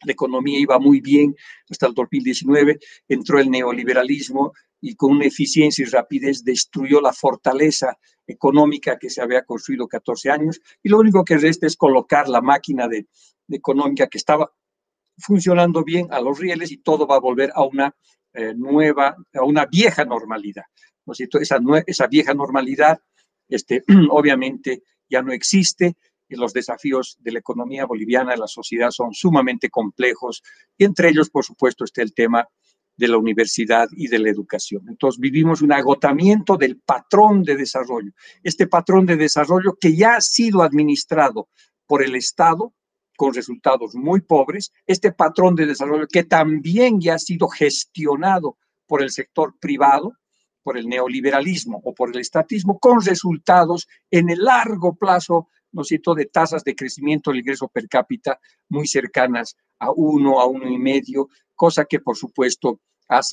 la 0.04 0.12
economía 0.12 0.60
iba 0.60 0.80
muy 0.80 1.02
bien 1.02 1.36
hasta 1.70 1.88
el 1.88 1.94
2019, 1.94 2.80
entró 3.08 3.40
el 3.40 3.50
neoliberalismo 3.50 4.54
y 4.82 4.96
con 4.96 5.12
una 5.12 5.26
eficiencia 5.26 5.84
y 5.84 5.90
rapidez 5.90 6.44
destruyó 6.44 7.02
la 7.02 7.14
fortaleza 7.14 7.98
económica 8.28 8.98
que 8.98 9.10
se 9.10 9.22
había 9.22 9.44
construido 9.44 9.88
14 9.88 10.32
años 10.32 10.62
y 10.84 10.90
lo 10.90 11.00
único 11.00 11.24
que 11.24 11.38
resta 11.38 11.68
es 11.68 11.76
colocar 11.76 12.28
la 12.28 12.42
máquina 12.42 12.88
de, 12.88 13.08
económica 13.50 14.08
que 14.08 14.18
estaba 14.18 14.52
funcionando 15.18 15.84
bien 15.84 16.08
a 16.12 16.20
los 16.20 16.38
rieles 16.40 16.72
y 16.72 16.78
todo 16.78 17.08
va 17.08 17.16
a 17.16 17.20
volver 17.20 17.52
a 17.56 17.64
una 17.64 17.96
eh, 18.34 18.54
nueva, 18.56 19.16
a 19.34 19.44
una 19.44 19.66
vieja 19.66 20.04
normalidad. 20.04 20.64
¿no 21.06 21.14
es 21.14 21.18
cierto? 21.18 21.40
Esa, 21.40 21.60
esa 21.86 22.08
vieja 22.08 22.34
normalidad, 22.34 23.00
este, 23.48 23.84
obviamente, 24.10 24.84
ya 25.10 25.22
no 25.22 25.32
existe 25.32 25.96
los 26.30 26.54
desafíos 26.54 27.18
de 27.20 27.32
la 27.32 27.40
economía 27.40 27.86
boliviana, 27.86 28.32
de 28.32 28.38
la 28.38 28.48
sociedad, 28.48 28.90
son 28.92 29.14
sumamente 29.14 29.70
complejos 29.70 30.42
y 30.78 30.86
entre 30.86 31.10
ellos, 31.10 31.30
por 31.30 31.46
supuesto, 31.46 31.84
está 31.84 32.02
el 32.02 32.14
tema 32.14 32.48
de 32.98 33.08
la 33.08 33.18
universidad 33.18 33.88
y 33.92 34.08
de 34.08 34.20
la 34.20 34.30
educación. 34.30 34.86
Entonces, 34.88 35.20
vivimos 35.20 35.62
un 35.62 35.74
agotamiento 35.74 36.58
del 36.58 36.80
patrón 36.80 37.44
de 37.44 37.56
desarrollo. 37.56 38.12
Este 38.42 38.68
patrón 38.68 39.06
de 39.06 39.18
desarrollo 39.18 39.78
que 39.80 39.96
ya 39.96 40.16
ha 40.16 40.22
sido 40.22 40.64
administrado 40.64 41.50
por 41.86 42.04
el 42.04 42.16
Estado 42.16 42.74
con 43.18 43.34
resultados 43.34 43.96
muy 43.96 44.22
pobres, 44.22 44.74
este 44.86 45.12
patrón 45.12 45.56
de 45.56 45.66
desarrollo 45.66 46.08
que 46.08 46.24
también 46.24 47.00
ya 47.00 47.16
ha 47.16 47.20
sido 47.20 47.48
gestionado 47.48 48.58
por 48.88 49.02
el 49.02 49.10
sector 49.10 49.58
privado, 49.60 50.14
por 50.64 50.78
el 50.78 50.88
neoliberalismo 50.88 51.82
o 51.84 51.94
por 51.94 52.10
el 52.10 52.20
estatismo, 52.20 52.80
con 52.80 53.02
resultados 53.02 53.88
en 54.12 54.30
el 54.30 54.44
largo 54.44 54.96
plazo 54.96 55.48
¿no 55.76 55.82
es 55.82 55.90
cierto?, 55.90 56.16
de 56.16 56.26
tasas 56.26 56.64
de 56.64 56.74
crecimiento 56.74 57.30
del 57.30 57.42
ingreso 57.42 57.68
per 57.68 57.88
cápita 57.88 58.40
muy 58.70 58.88
cercanas 58.88 59.58
a 59.78 59.92
uno, 59.92 60.40
a 60.40 60.46
uno 60.46 60.70
y 60.70 60.80
medio, 60.80 61.28
cosa 61.54 61.86
que 61.86 62.00
por 62.00 62.16
supuesto 62.16 62.80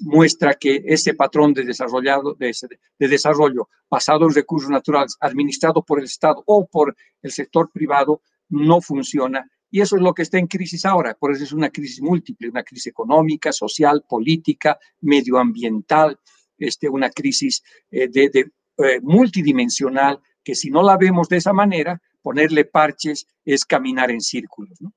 muestra 0.03 0.55
que 0.55 0.83
ese 0.85 1.15
patrón 1.15 1.55
de, 1.55 1.65
desarrollado, 1.65 2.35
de, 2.35 2.53
desarrollo 2.99 3.69
basado 3.89 4.27
en 4.27 4.35
recursos 4.35 4.69
naturales, 4.69 5.17
administrado 5.21 5.83
por 5.83 6.01
el 6.01 6.05
Estado 6.05 6.43
o 6.47 6.67
por 6.67 6.95
el 7.23 7.31
sector 7.31 7.71
privado, 7.71 8.21
no 8.49 8.81
funciona. 8.81 9.49
Y 9.71 9.81
eso 9.81 9.97
es 9.97 10.03
lo 10.03 10.13
que 10.13 10.23
está 10.23 10.39
en 10.39 10.49
crisis 10.49 10.85
ahora. 10.85 11.15
Por 11.15 11.33
eso 11.33 11.45
es 11.45 11.53
una 11.53 11.71
crisis 11.71 12.03
múltiple, 12.03 12.51
una 12.51 12.65
crisis 12.65 12.89
económica, 12.89 13.53
social, 13.53 14.05
política, 14.07 14.79
medioambiental, 15.01 16.19
este, 16.59 16.89
una 16.89 17.09
crisis 17.09 17.63
eh, 17.91 18.09
de, 18.09 18.51
eh, 18.79 19.01
multidimensional 19.01 20.21
que 20.45 20.55
si 20.55 20.71
no 20.71 20.83
la 20.83 20.97
vemos 20.97 21.29
de 21.29 21.37
esa 21.39 21.53
manera, 21.53 22.03
ponerle 22.23 22.65
parches 22.65 23.27
es 23.45 23.65
caminar 23.65 24.11
en 24.11 24.21
círculos. 24.21 24.79
¿no? 24.81 24.93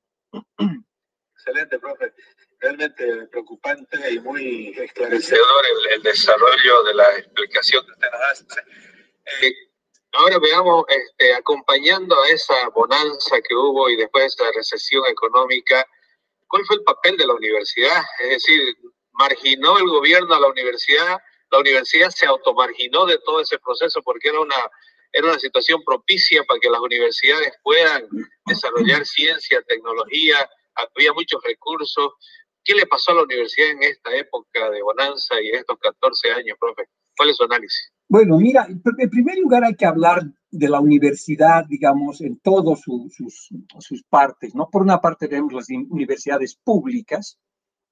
Excelente, 1.34 1.80
profe. 1.80 2.14
Realmente 2.60 3.28
preocupante 3.28 4.12
y 4.12 4.20
muy 4.20 4.70
esclarecedor 4.78 5.66
el, 5.94 6.02
desarrollo 6.02 6.84
de 6.84 6.94
la 6.96 7.18
explicación 7.18 7.86
que 7.86 7.92
usted 7.92 8.08
nos 8.12 8.22
hace. 8.32 8.46
Eh, 9.42 9.54
ahora 10.14 10.40
veamos, 10.40 10.86
este, 10.88 11.34
acompañando 11.36 12.20
a 12.22 12.30
esa 12.30 12.70
bonanza 12.70 13.38
que 13.48 13.54
hubo 13.54 13.90
y 13.90 13.98
después 13.98 14.24
de 14.24 14.28
esa 14.28 14.52
recesión 14.56 15.04
económica, 15.08 15.86
¿cuál 16.48 16.66
fue 16.66 16.78
el 16.78 16.84
papel 16.84 17.18
de 17.18 17.28
la 17.28 17.34
universidad? 17.34 18.02
Es 18.24 18.30
decir, 18.30 18.78
¿marginó 19.12 19.78
el 19.78 19.88
gobierno 19.88 20.34
a 20.34 20.40
la 20.40 20.48
universidad? 20.48 21.20
¿La 21.52 21.60
universidad 21.60 22.10
se 22.10 22.26
automarginó 22.26 23.06
de 23.06 23.20
todo 23.20 23.42
ese 23.42 23.60
proceso 23.60 24.02
porque 24.02 24.30
era 24.30 24.40
una 24.40 24.72
era 25.16 25.30
una 25.30 25.40
situación 25.40 25.82
propicia 25.86 26.44
para 26.44 26.60
que 26.60 26.70
las 26.70 26.82
universidades 26.82 27.54
puedan 27.64 28.04
desarrollar 28.46 29.06
ciencia, 29.06 29.62
tecnología, 29.66 30.36
había 30.76 31.14
muchos 31.14 31.42
recursos. 31.42 32.14
¿Qué 32.66 32.76
le 32.76 32.86
pasó 32.86 33.12
a 33.12 33.16
la 33.16 33.24
universidad 33.24 33.70
en 33.70 33.84
esta 33.84 34.14
época 34.14 34.70
de 34.70 34.82
bonanza 34.82 35.42
y 35.42 35.52
estos 35.52 35.78
14 35.80 36.32
años, 36.34 36.58
profe? 36.60 36.84
¿Cuál 37.16 37.30
es 37.30 37.38
su 37.38 37.46
análisis? 37.46 37.94
Bueno, 38.10 38.38
mira, 38.38 38.68
en 38.68 39.10
primer 39.10 39.38
lugar 39.38 39.64
hay 39.64 39.76
que 39.76 39.86
hablar 39.86 40.22
de 40.52 40.70
la 40.70 40.82
universidad, 40.82 41.64
digamos, 41.66 42.20
en 42.20 42.38
todas 42.40 42.82
sus, 42.82 43.16
sus 43.80 44.04
partes, 44.10 44.54
¿no? 44.54 44.70
Por 44.70 44.82
una 44.82 45.00
parte 45.00 45.30
tenemos 45.30 45.54
las 45.54 45.70
universidades 45.70 46.56
públicas, 46.62 47.40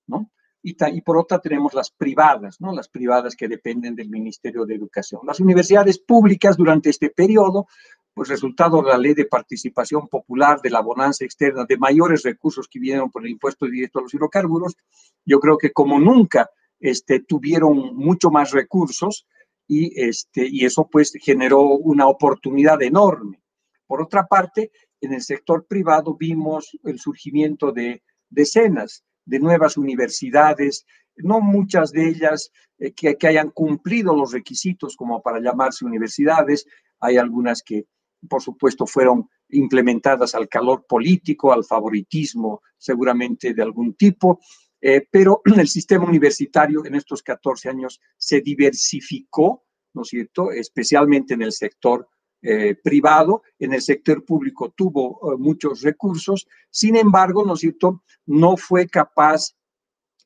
¿no? 0.07 0.29
Y, 0.63 1.01
por 1.01 1.17
otra 1.17 1.39
tenemos 1.39 1.73
las 1.73 1.91
privadas, 1.91 2.61
¿no? 2.61 2.73
Las 2.73 2.87
privadas 2.87 3.35
que 3.35 3.49
dependen 3.49 3.95
del 3.95 4.09
Ministerio 4.09 4.65
de 4.65 4.75
Educación. 4.75 5.21
Las 5.27 5.41
universidades 5.41 5.99
públicas 5.99 6.55
durante 6.55 6.89
este 6.89 7.09
periodo, 7.09 7.67
pues 8.13 8.29
resultado 8.29 8.81
de 8.81 8.89
la 8.89 8.97
ley 8.97 9.13
de 9.13 9.25
participación 9.25 10.07
popular, 10.07 10.61
de 10.61 10.69
la 10.69 10.79
bonanza 10.79 11.25
externa, 11.25 11.65
de 11.65 11.77
mayores 11.77 12.23
recursos 12.23 12.69
que 12.69 12.79
vinieron 12.79 13.11
por 13.11 13.25
el 13.25 13.31
impuesto 13.31 13.65
directo 13.65 13.99
a 13.99 14.03
los 14.03 14.13
hidrocarburos, 14.13 14.77
yo 15.25 15.39
creo 15.41 15.57
que 15.57 15.73
como 15.73 15.99
nunca 15.99 16.49
este, 16.79 17.19
tuvieron 17.19 17.95
mucho 17.95 18.29
más 18.31 18.51
recursos 18.51 19.27
y, 19.67 20.01
este, 20.01 20.47
y 20.49 20.63
eso 20.63 20.87
pues 20.89 21.11
generó 21.21 21.61
una 21.61 22.07
oportunidad 22.07 22.81
enorme. 22.81 23.41
Por 23.85 24.01
otra 24.01 24.27
parte, 24.27 24.71
en 25.01 25.13
el 25.13 25.21
sector 25.21 25.65
privado 25.65 26.15
vimos 26.15 26.77
el 26.85 26.99
surgimiento 26.99 27.73
de 27.73 28.01
decenas 28.29 29.03
de 29.25 29.39
nuevas 29.39 29.77
universidades, 29.77 30.85
no 31.15 31.41
muchas 31.41 31.91
de 31.91 32.07
ellas 32.09 32.51
eh, 32.79 32.93
que, 32.93 33.15
hayan 33.27 33.51
cumplido 33.51 34.15
los 34.15 34.31
requisitos 34.31 34.95
como 34.95 35.21
para 35.21 35.39
llamarse 35.39 35.85
universidades, 35.85 36.65
hay 36.99 37.17
algunas 37.17 37.61
que 37.61 37.85
por 38.29 38.41
supuesto 38.41 38.87
fueron 38.87 39.29
implementadas 39.49 40.33
al 40.33 40.47
calor 40.47 40.85
político, 40.87 41.51
al 41.51 41.65
favoritismo 41.65 42.61
seguramente 42.77 43.53
de 43.53 43.61
algún 43.61 43.95
tipo, 43.95 44.39
eh, 44.81 45.07
pero 45.09 45.41
el 45.57 45.67
sistema 45.67 46.05
universitario 46.05 46.85
en 46.85 46.95
estos 46.95 47.21
14 47.21 47.69
años 47.69 48.01
se 48.17 48.41
diversificó, 48.41 49.65
¿no 49.93 50.01
es 50.03 50.09
cierto?, 50.09 50.51
especialmente 50.51 51.33
en 51.33 51.43
el 51.43 51.51
sector 51.51 52.09
eh, 52.45 52.75
privado, 52.75 53.41
en 53.57 53.73
el 53.73 53.81
sector 53.81 54.25
público 54.25 54.73
tuvo 54.75 55.33
eh, 55.33 55.37
muchos 55.37 55.81
recursos, 55.81 56.45
sin 56.69 56.97
embargo, 56.97 57.45
¿no 57.45 57.53
es 57.53 57.61
cierto?, 57.61 58.03
no 58.25 58.57
fue 58.57 58.85
capaz 58.87 59.55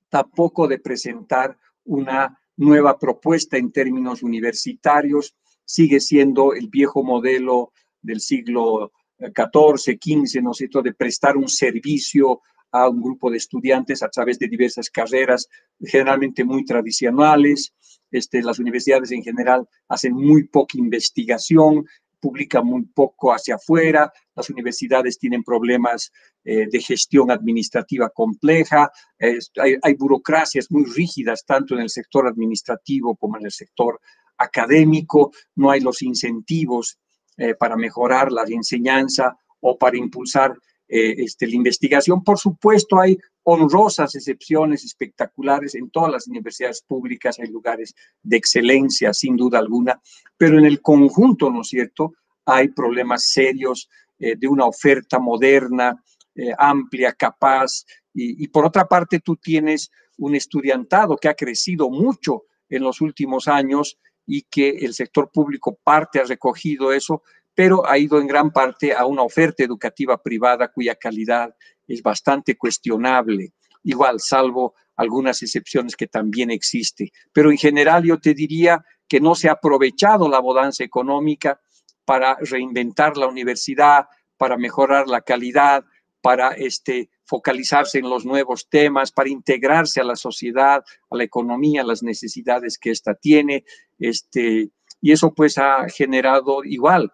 tampoco 0.10 0.68
de 0.68 0.80
presentar 0.80 1.56
una 1.86 2.40
nueva 2.56 2.98
propuesta 2.98 3.58
en 3.58 3.72
términos 3.72 4.24
universitarios, 4.24 5.36
sigue 5.64 6.00
siendo 6.00 6.54
el 6.54 6.70
viejo 6.70 7.04
modelo 7.04 7.72
del 8.02 8.20
siglo 8.20 8.92
XIV, 9.20 9.94
eh, 9.94 10.00
XV, 10.02 10.42
¿no 10.42 10.52
es 10.52 10.58
cierto?, 10.58 10.82
de 10.82 10.96
prestar 10.96 11.38
un 11.38 11.48
servicio 11.48 12.42
a 12.72 12.90
un 12.90 13.02
grupo 13.02 13.30
de 13.30 13.38
estudiantes 13.38 14.04
a 14.04 14.10
través 14.10 14.40
de 14.40 14.48
diversas 14.48 14.90
carreras, 14.90 15.48
generalmente 15.80 16.44
muy 16.44 16.66
tradicionales. 16.66 17.74
Este, 18.10 18.42
las 18.42 18.60
universidades 18.60 19.12
en 19.12 19.24
general 19.24 19.68
hacen 19.88 20.14
muy 20.14 20.48
poca 20.48 20.78
investigación, 20.78 21.86
publica 22.20 22.62
muy 22.62 22.84
poco 22.86 23.32
hacia 23.32 23.56
afuera, 23.56 24.12
las 24.36 24.50
universidades 24.50 25.18
tienen 25.20 25.44
problemas 25.44 26.12
eh, 26.44 26.68
de 26.70 26.80
gestión 26.82 27.32
administrativa 27.32 28.10
compleja, 28.10 28.92
hay, 29.20 29.94
burocracias 29.96 30.72
muy 30.72 30.86
rígidas 30.86 31.46
tanto 31.46 31.76
en 31.76 31.82
el 31.82 31.90
sector 31.90 32.28
administrativo 32.28 33.16
como 33.16 33.38
en 33.38 33.46
el 33.46 33.52
sector 33.52 34.00
académico, 34.38 35.32
no 35.56 35.72
hay 35.72 35.82
los 35.82 36.02
incentivos 36.02 37.00
eh, 37.38 37.56
para 37.56 37.76
mejorar 37.76 38.32
la 38.32 38.44
enseñanza 38.48 39.36
o 39.60 39.78
para 39.78 39.98
impulsar 39.98 40.58
eh, 40.88 41.16
este, 41.18 41.48
la 41.48 41.56
investigación. 41.56 42.24
Por 42.24 42.38
supuesto, 42.38 43.00
hay 43.00 43.18
honrosas 43.50 44.14
excepciones 44.14 44.84
espectaculares 44.84 45.74
en 45.76 45.90
todas 45.90 46.12
las 46.12 46.28
universidades 46.28 46.82
públicas, 46.82 47.40
hay 47.40 47.48
lugares 47.48 47.96
de 48.22 48.36
excelencia, 48.36 49.14
sin 49.14 49.38
duda 49.38 49.58
alguna, 49.58 50.02
pero 50.36 50.60
en 50.60 50.66
el 50.66 50.82
conjunto, 50.82 51.50
¿no 51.50 51.62
es 51.62 51.70
cierto?, 51.70 52.14
hay 52.46 52.68
problemas 52.68 53.30
serios 53.30 53.90
eh, 54.20 54.36
de 54.38 54.48
una 54.50 54.66
oferta 54.66 55.18
moderna, 55.20 55.96
eh, 56.36 56.52
amplia, 56.58 57.14
capaz, 57.14 57.86
y, 58.14 58.44
y 58.44 58.48
por 58.50 58.66
otra 58.66 58.86
parte 58.86 59.22
tú 59.22 59.38
tienes 59.38 59.92
un 60.18 60.36
estudiantado 60.36 61.16
que 61.16 61.30
ha 61.30 61.34
crecido 61.34 61.90
mucho 61.90 62.44
en 62.68 62.84
los 62.84 63.00
últimos 63.00 63.48
años 63.48 63.98
y 64.26 64.42
que 64.42 64.72
el 64.72 64.94
sector 64.94 65.32
público 65.32 65.80
parte 65.86 66.20
ha 66.20 66.26
recogido 66.26 66.92
eso, 66.92 67.24
pero 67.56 67.88
ha 67.88 67.98
ido 67.98 68.20
en 68.20 68.28
gran 68.28 68.52
parte 68.52 68.94
a 68.94 69.06
una 69.06 69.24
oferta 69.24 69.64
educativa 69.64 70.22
privada 70.22 70.68
cuya 70.68 70.96
calidad 70.96 71.56
es 71.88 72.02
bastante 72.02 72.58
cuestionable, 72.58 73.54
igual 73.84 74.20
salvo 74.20 74.76
algunas 74.96 75.42
excepciones 75.44 75.96
que 75.96 76.08
también 76.08 76.52
existe. 76.52 77.12
Pero 77.32 77.52
en 77.52 77.58
general 77.58 78.04
yo 78.04 78.20
te 78.20 78.34
diría 78.34 78.84
que 79.08 79.20
no 79.20 79.36
se 79.36 79.48
ha 79.48 79.54
aprovechado 79.54 80.28
la 80.28 80.40
bonanza 80.40 80.84
económica 80.84 81.62
para 82.04 82.38
reinventar 82.42 83.18
la 83.18 83.28
universidad, 83.28 84.08
para 84.38 84.58
mejorar 84.58 85.08
la 85.08 85.22
calidad, 85.22 85.86
para 86.22 86.50
este, 86.50 87.10
focalizarse 87.26 88.00
en 88.00 88.10
los 88.10 88.26
nuevos 88.26 88.68
temas, 88.70 89.12
para 89.12 89.30
integrarse 89.30 90.02
a 90.02 90.04
la 90.04 90.16
sociedad, 90.16 90.84
a 91.10 91.16
la 91.16 91.24
economía, 91.24 91.82
a 91.82 91.86
las 91.86 92.04
necesidades 92.04 92.78
que 92.78 92.92
ésta 92.92 93.14
tiene. 93.14 93.66
Este, 94.00 94.72
y 95.02 95.12
eso 95.12 95.34
pues 95.34 95.58
ha 95.58 95.88
generado 95.90 96.64
igual, 96.64 97.12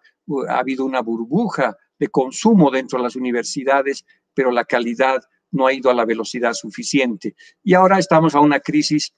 ha 0.48 0.58
habido 0.58 0.84
una 0.84 1.00
burbuja 1.00 1.76
de 1.98 2.08
consumo 2.08 2.70
dentro 2.70 2.98
de 2.98 3.04
las 3.04 3.16
universidades, 3.16 4.04
pero 4.34 4.50
la 4.50 4.64
calidad 4.64 5.22
no 5.50 5.66
ha 5.66 5.72
ido 5.72 5.90
a 5.90 5.94
la 5.94 6.04
velocidad 6.04 6.52
suficiente. 6.52 7.34
Y 7.62 7.74
ahora 7.74 7.98
estamos 7.98 8.34
a 8.34 8.40
una 8.40 8.60
crisis, 8.60 9.14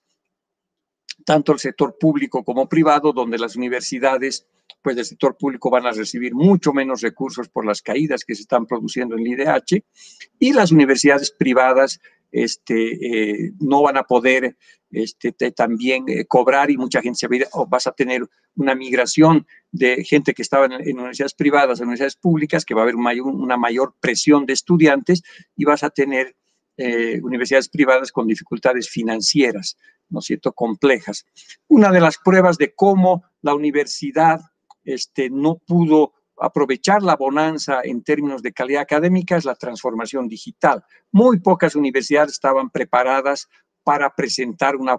tanto 1.24 1.52
el 1.52 1.58
sector 1.58 1.96
público 1.98 2.44
como 2.44 2.68
privado, 2.68 3.12
donde 3.12 3.38
las 3.38 3.56
universidades 3.56 4.46
pues 4.86 4.94
del 4.94 5.04
sector 5.04 5.36
público 5.36 5.68
van 5.68 5.84
a 5.84 5.90
recibir 5.90 6.32
mucho 6.32 6.72
menos 6.72 7.00
recursos 7.00 7.48
por 7.48 7.66
las 7.66 7.82
caídas 7.82 8.24
que 8.24 8.36
se 8.36 8.42
están 8.42 8.66
produciendo 8.66 9.16
en 9.16 9.22
el 9.22 9.32
IDH 9.32 9.82
y 10.38 10.52
las 10.52 10.70
universidades 10.70 11.32
privadas 11.32 11.98
este, 12.30 12.92
eh, 12.92 13.52
no 13.58 13.82
van 13.82 13.96
a 13.96 14.04
poder 14.04 14.56
este, 14.92 15.32
también 15.32 16.04
eh, 16.06 16.24
cobrar 16.26 16.70
y 16.70 16.76
mucha 16.76 17.02
gente 17.02 17.18
se 17.18 17.26
va 17.26 17.34
a 17.34 17.48
o 17.54 17.66
vas 17.66 17.88
a 17.88 17.90
tener 17.90 18.28
una 18.54 18.76
migración 18.76 19.44
de 19.72 20.04
gente 20.04 20.34
que 20.34 20.42
estaba 20.42 20.66
en, 20.66 20.74
universidades 20.74 21.34
privadas 21.34 21.80
a 21.80 21.82
universidades 21.82 22.14
públicas, 22.14 22.64
que 22.64 22.74
va 22.74 22.82
a 22.82 22.84
haber 22.84 22.94
una 22.94 23.56
mayor 23.56 23.96
presión 23.98 24.46
de 24.46 24.52
estudiantes 24.52 25.24
y 25.56 25.64
vas 25.64 25.82
a 25.82 25.90
tener 25.90 26.36
eh, 26.76 27.20
universidades 27.24 27.68
privadas 27.68 28.12
con 28.12 28.28
dificultades 28.28 28.88
financieras, 28.88 29.78
¿no 30.10 30.20
es 30.20 30.26
cierto?, 30.26 30.52
complejas. 30.52 31.26
Una 31.66 31.90
de 31.90 32.00
las 32.00 32.18
pruebas 32.18 32.56
de 32.56 32.72
cómo 32.72 33.24
la 33.42 33.52
universidad 33.52 34.42
este, 34.86 35.28
no 35.28 35.58
pudo 35.58 36.14
aprovechar 36.38 37.02
la 37.02 37.16
bonanza 37.16 37.80
en 37.82 38.02
términos 38.02 38.42
de 38.42 38.52
calidad 38.52 38.82
académica 38.82 39.36
es 39.36 39.44
la 39.44 39.54
transformación 39.54 40.28
digital. 40.28 40.84
Muy 41.10 41.40
pocas 41.40 41.74
universidades 41.74 42.32
estaban 42.32 42.70
preparadas 42.70 43.48
para 43.82 44.10
presentar 44.14 44.76
una, 44.76 44.98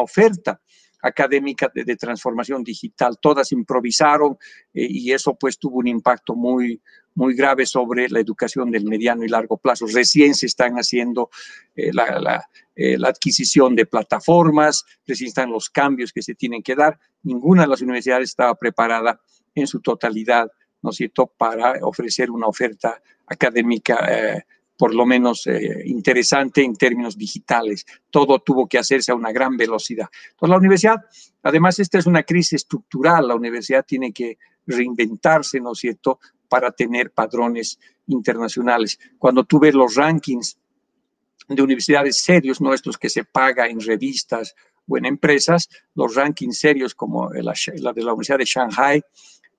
oferta 0.00 0.60
académica 1.06 1.70
de, 1.72 1.96
transformación 1.96 2.62
digital. 2.62 3.18
Todas 3.20 3.52
improvisaron 3.52 4.36
eh, 4.74 4.86
y 4.88 5.12
eso 5.12 5.34
pues 5.34 5.58
tuvo 5.58 5.78
un 5.78 5.86
impacto 5.86 6.34
muy, 6.34 6.80
muy 7.14 7.34
grave 7.34 7.66
sobre 7.66 8.08
la 8.08 8.20
educación 8.20 8.70
del 8.70 8.84
mediano 8.84 9.24
y 9.24 9.28
largo 9.28 9.56
plazo. 9.56 9.86
Recién 9.86 10.34
se 10.34 10.46
están 10.46 10.74
haciendo 10.74 11.30
eh, 11.74 11.92
la, 11.92 12.48
eh, 12.74 12.98
la, 12.98 13.08
adquisición 13.08 13.74
de 13.74 13.86
plataformas, 13.86 14.84
recién 15.06 15.28
están 15.28 15.50
los 15.50 15.70
cambios 15.70 16.12
que 16.12 16.22
se 16.22 16.34
tienen 16.34 16.62
que 16.62 16.74
dar. 16.74 16.98
Ninguna 17.22 17.62
de 17.62 17.68
las 17.68 17.80
universidades 17.80 18.30
estaba 18.30 18.54
preparada 18.54 19.20
en 19.54 19.66
su 19.66 19.80
totalidad, 19.80 20.50
¿no 20.82 20.90
es 20.90 20.96
cierto?, 20.96 21.26
para 21.26 21.74
ofrecer 21.82 22.30
una 22.30 22.46
oferta 22.46 23.00
académica 23.26 24.44
por 24.76 24.94
lo 24.94 25.06
menos 25.06 25.48
interesante 25.84 26.62
en 26.62 26.76
términos 26.76 27.16
digitales. 27.16 27.86
Todo 28.10 28.40
tuvo 28.40 28.66
que 28.68 28.78
hacerse 28.78 29.12
a 29.12 29.14
una 29.14 29.32
gran 29.32 29.56
velocidad. 29.56 30.08
Entonces, 30.30 30.50
la 30.50 30.58
universidad, 30.58 30.96
además, 31.42 31.78
esta 31.78 31.98
es 31.98 32.06
una 32.06 32.22
crisis 32.22 32.54
estructural. 32.54 33.28
La 33.28 33.34
universidad 33.34 33.84
tiene 33.86 34.12
que 34.12 34.38
reinventarse, 34.66 35.60
¿no 35.60 35.72
es 35.72 35.78
cierto?, 35.78 36.20
para 36.48 36.70
tener 36.70 37.10
padrones 37.10 37.78
internacionales. 38.06 38.98
Cuando 39.18 39.44
tú 39.44 39.58
ves 39.58 39.74
los 39.74 39.94
rankings 39.94 40.58
de 41.48 41.62
universidades 41.62 42.18
serios, 42.18 42.60
no 42.60 42.74
estos 42.74 42.98
que 42.98 43.08
se 43.08 43.24
paga 43.24 43.68
en 43.68 43.80
revistas 43.80 44.54
o 44.88 44.96
en 44.96 45.06
empresas, 45.06 45.68
los 45.94 46.14
rankings 46.14 46.58
serios 46.58 46.94
como 46.94 47.30
la 47.32 47.54
de 47.92 48.02
la 48.02 48.12
Universidad 48.12 48.38
de 48.38 48.44
Shanghai, 48.44 49.02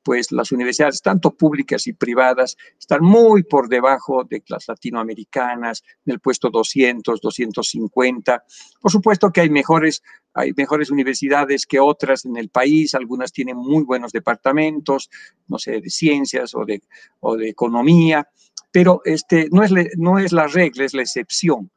pues 0.08 0.32
las 0.32 0.54
universidades, 0.54 1.02
tanto 1.02 1.36
públicas 1.36 1.86
y 1.86 1.92
privadas, 1.92 2.56
están 2.80 3.04
muy 3.04 3.43
por 3.43 3.67
debajo 3.67 4.24
de 4.24 4.41
las 4.48 4.65
latinoamericanas, 4.70 5.84
en 6.06 6.13
el 6.13 6.22
puesto 6.22 6.50
200, 6.50 7.20
250. 7.20 8.46
Por 8.80 8.89
supuesto 8.89 9.34
que 9.34 9.41
hay 9.41 9.50
mejores, 9.50 10.02
hay 10.34 10.54
mejores 10.56 10.91
universidades 10.91 11.65
que 11.65 11.82
otras 11.82 12.24
en 12.24 12.38
el 12.38 12.48
país, 12.48 12.96
algunas 12.96 13.34
tienen 13.34 13.58
muy 13.58 13.84
buenos 13.84 14.13
departamentos, 14.13 15.10
no 15.50 15.60
sé, 15.60 15.82
de 15.82 15.89
ciencias 15.89 16.56
o 16.56 16.63
de, 16.63 16.82
o 17.20 17.36
de 17.36 17.50
economía, 17.50 18.30
pero 18.72 19.02
este, 19.04 19.50
no, 19.52 19.62
es, 19.62 19.74
no 19.98 20.20
es 20.20 20.32
la 20.32 20.48
regla, 20.48 20.86
es 20.86 20.93
la 20.93 21.02
excepción. 21.02 21.70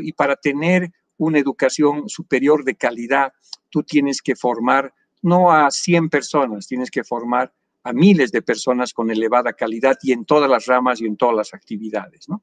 Y 0.00 0.12
para 0.12 0.36
tener 0.36 0.92
una 1.16 1.40
educación 1.40 2.08
superior 2.08 2.62
de 2.62 2.76
calidad, 2.76 3.32
tú 3.68 3.82
tienes 3.82 4.22
que 4.22 4.36
formar 4.36 4.94
no 5.22 5.52
a 5.52 5.70
100 5.70 6.08
personas, 6.08 6.66
tienes 6.66 6.90
que 6.90 7.04
formar 7.04 7.52
a 7.84 7.92
miles 7.92 8.32
de 8.32 8.42
personas 8.42 8.92
con 8.92 9.10
elevada 9.10 9.52
calidad 9.52 9.96
y 10.02 10.12
en 10.12 10.24
todas 10.24 10.50
las 10.50 10.66
ramas 10.66 11.00
y 11.00 11.06
en 11.06 11.16
todas 11.16 11.34
las 11.34 11.54
actividades. 11.54 12.28
¿no? 12.28 12.42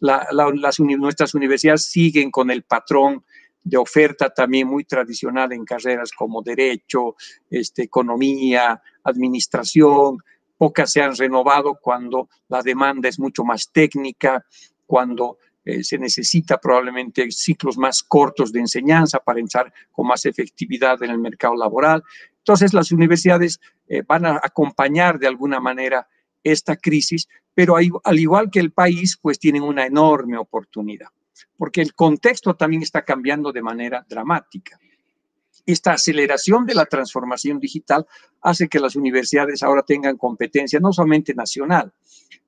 las, 0.00 0.80
nuestras 0.80 1.34
universidades 1.34 1.86
siguen 1.86 2.30
con 2.30 2.50
el 2.50 2.62
patrón 2.62 3.24
de 3.62 3.78
oferta 3.78 4.28
también 4.28 4.68
muy 4.68 4.84
tradicional 4.84 5.52
en 5.52 5.64
carreras 5.64 6.12
como 6.12 6.42
derecho, 6.42 7.16
este, 7.48 7.84
economía, 7.84 8.80
administración. 9.02 10.18
Pocas 10.58 10.92
se 10.92 11.00
han 11.00 11.16
renovado 11.16 11.78
cuando 11.80 12.28
la 12.48 12.62
demanda 12.62 13.08
es 13.08 13.18
mucho 13.18 13.42
más 13.42 13.72
técnica, 13.72 14.44
cuando 14.86 15.38
eh, 15.64 15.82
se 15.82 15.98
necesita 15.98 16.58
probablemente 16.58 17.30
ciclos 17.30 17.78
más 17.78 18.02
cortos 18.02 18.52
de 18.52 18.60
enseñanza 18.60 19.18
para 19.18 19.40
entrar 19.40 19.72
con 19.90 20.06
más 20.06 20.26
efectividad 20.26 21.02
en 21.02 21.10
el 21.10 21.18
mercado 21.18 21.56
laboral. 21.56 22.02
Entonces, 22.38 22.74
las 22.74 22.92
universidades 22.92 23.60
eh, 23.88 24.02
van 24.06 24.26
a 24.26 24.40
acompañar 24.42 25.18
de 25.18 25.26
alguna 25.26 25.60
manera 25.60 26.06
esta 26.42 26.76
crisis, 26.76 27.28
pero 27.54 27.76
al 27.76 28.18
igual 28.18 28.50
que 28.50 28.60
el 28.60 28.72
país, 28.72 29.18
pues 29.20 29.38
tienen 29.38 29.62
una 29.62 29.86
enorme 29.86 30.36
oportunidad, 30.36 31.08
porque 31.56 31.80
el 31.80 31.94
contexto 31.94 32.54
también 32.54 32.82
está 32.82 33.02
cambiando 33.02 33.50
de 33.50 33.62
manera 33.62 34.04
dramática. 34.06 34.78
Esta 35.64 35.92
aceleración 35.92 36.66
de 36.66 36.74
la 36.74 36.84
transformación 36.84 37.58
digital 37.58 38.06
hace 38.42 38.68
que 38.68 38.78
las 38.78 38.96
universidades 38.96 39.62
ahora 39.62 39.82
tengan 39.82 40.18
competencia 40.18 40.78
no 40.78 40.92
solamente 40.92 41.32
nacional, 41.34 41.90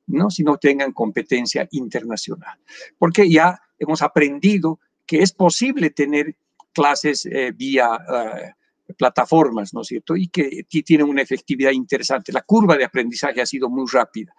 ¿no? 0.06 0.30
sino 0.30 0.56
tengan 0.56 0.92
competencia 0.92 1.68
internacional. 1.72 2.58
Porque 2.98 3.28
ya 3.30 3.60
hemos 3.78 4.02
aprendido 4.02 4.80
que 5.06 5.20
es 5.20 5.32
posible 5.32 5.90
tener 5.90 6.36
clases 6.72 7.26
eh, 7.26 7.52
vía 7.52 7.96
eh, 7.96 8.94
plataformas, 8.96 9.72
¿no 9.74 9.82
es 9.82 9.88
cierto? 9.88 10.16
Y 10.16 10.28
que, 10.28 10.64
tienen 10.84 11.08
una 11.08 11.22
efectividad 11.22 11.72
interesante. 11.72 12.32
La 12.32 12.42
curva 12.42 12.76
de 12.76 12.84
aprendizaje 12.84 13.40
ha 13.40 13.46
sido 13.46 13.68
muy 13.68 13.86
rápida. 13.90 14.34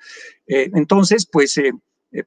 Eh, 0.45 0.69
entonces, 0.73 1.25
pues, 1.25 1.59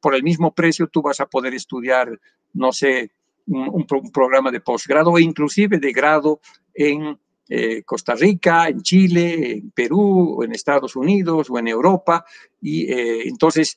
por 0.00 0.14
el 0.14 0.22
mismo 0.22 0.54
precio 0.54 0.88
tú 0.88 1.00
vas 1.00 1.20
a 1.20 1.26
poder 1.26 1.54
estudiar, 1.54 2.20
no 2.52 2.72
sé, 2.72 3.12
un, 3.46 3.86
un 3.90 4.12
programa 4.12 4.50
de 4.50 4.60
posgrado 4.60 5.16
e 5.16 5.22
inclusive 5.22 5.78
de 5.78 5.92
grado 5.92 6.40
en 6.74 7.18
eh, 7.52 7.82
Costa 7.82 8.14
Rica, 8.14 8.68
en 8.68 8.80
Chile, 8.80 9.54
en 9.54 9.72
Perú, 9.72 10.40
en 10.44 10.52
Estados 10.52 10.94
Unidos, 10.94 11.50
o 11.50 11.58
en 11.58 11.66
Europa. 11.66 12.24
Y 12.60 12.84
eh, 12.92 13.26
entonces, 13.26 13.76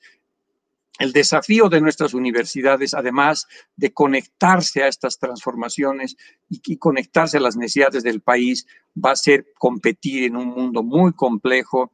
el 1.00 1.12
desafío 1.12 1.70
de 1.70 1.82
nuestras 1.82 2.14
universidades, 2.14 2.94
además 2.94 3.48
de 3.76 3.92
conectarse 3.92 4.84
a 4.84 4.88
estas 4.88 5.18
transformaciones 5.18 6.16
y, 6.48 6.78
conectarse 6.78 7.38
a 7.38 7.42
las 7.42 7.58
necesidades 7.58 8.04
del 8.04 8.22
país, 8.22 8.68
va 8.96 9.14
a 9.14 9.16
ser 9.16 9.48
competir 9.58 10.26
en 10.26 10.36
un 10.36 10.50
mundo 10.50 10.84
muy 10.84 11.14
complejo, 11.14 11.94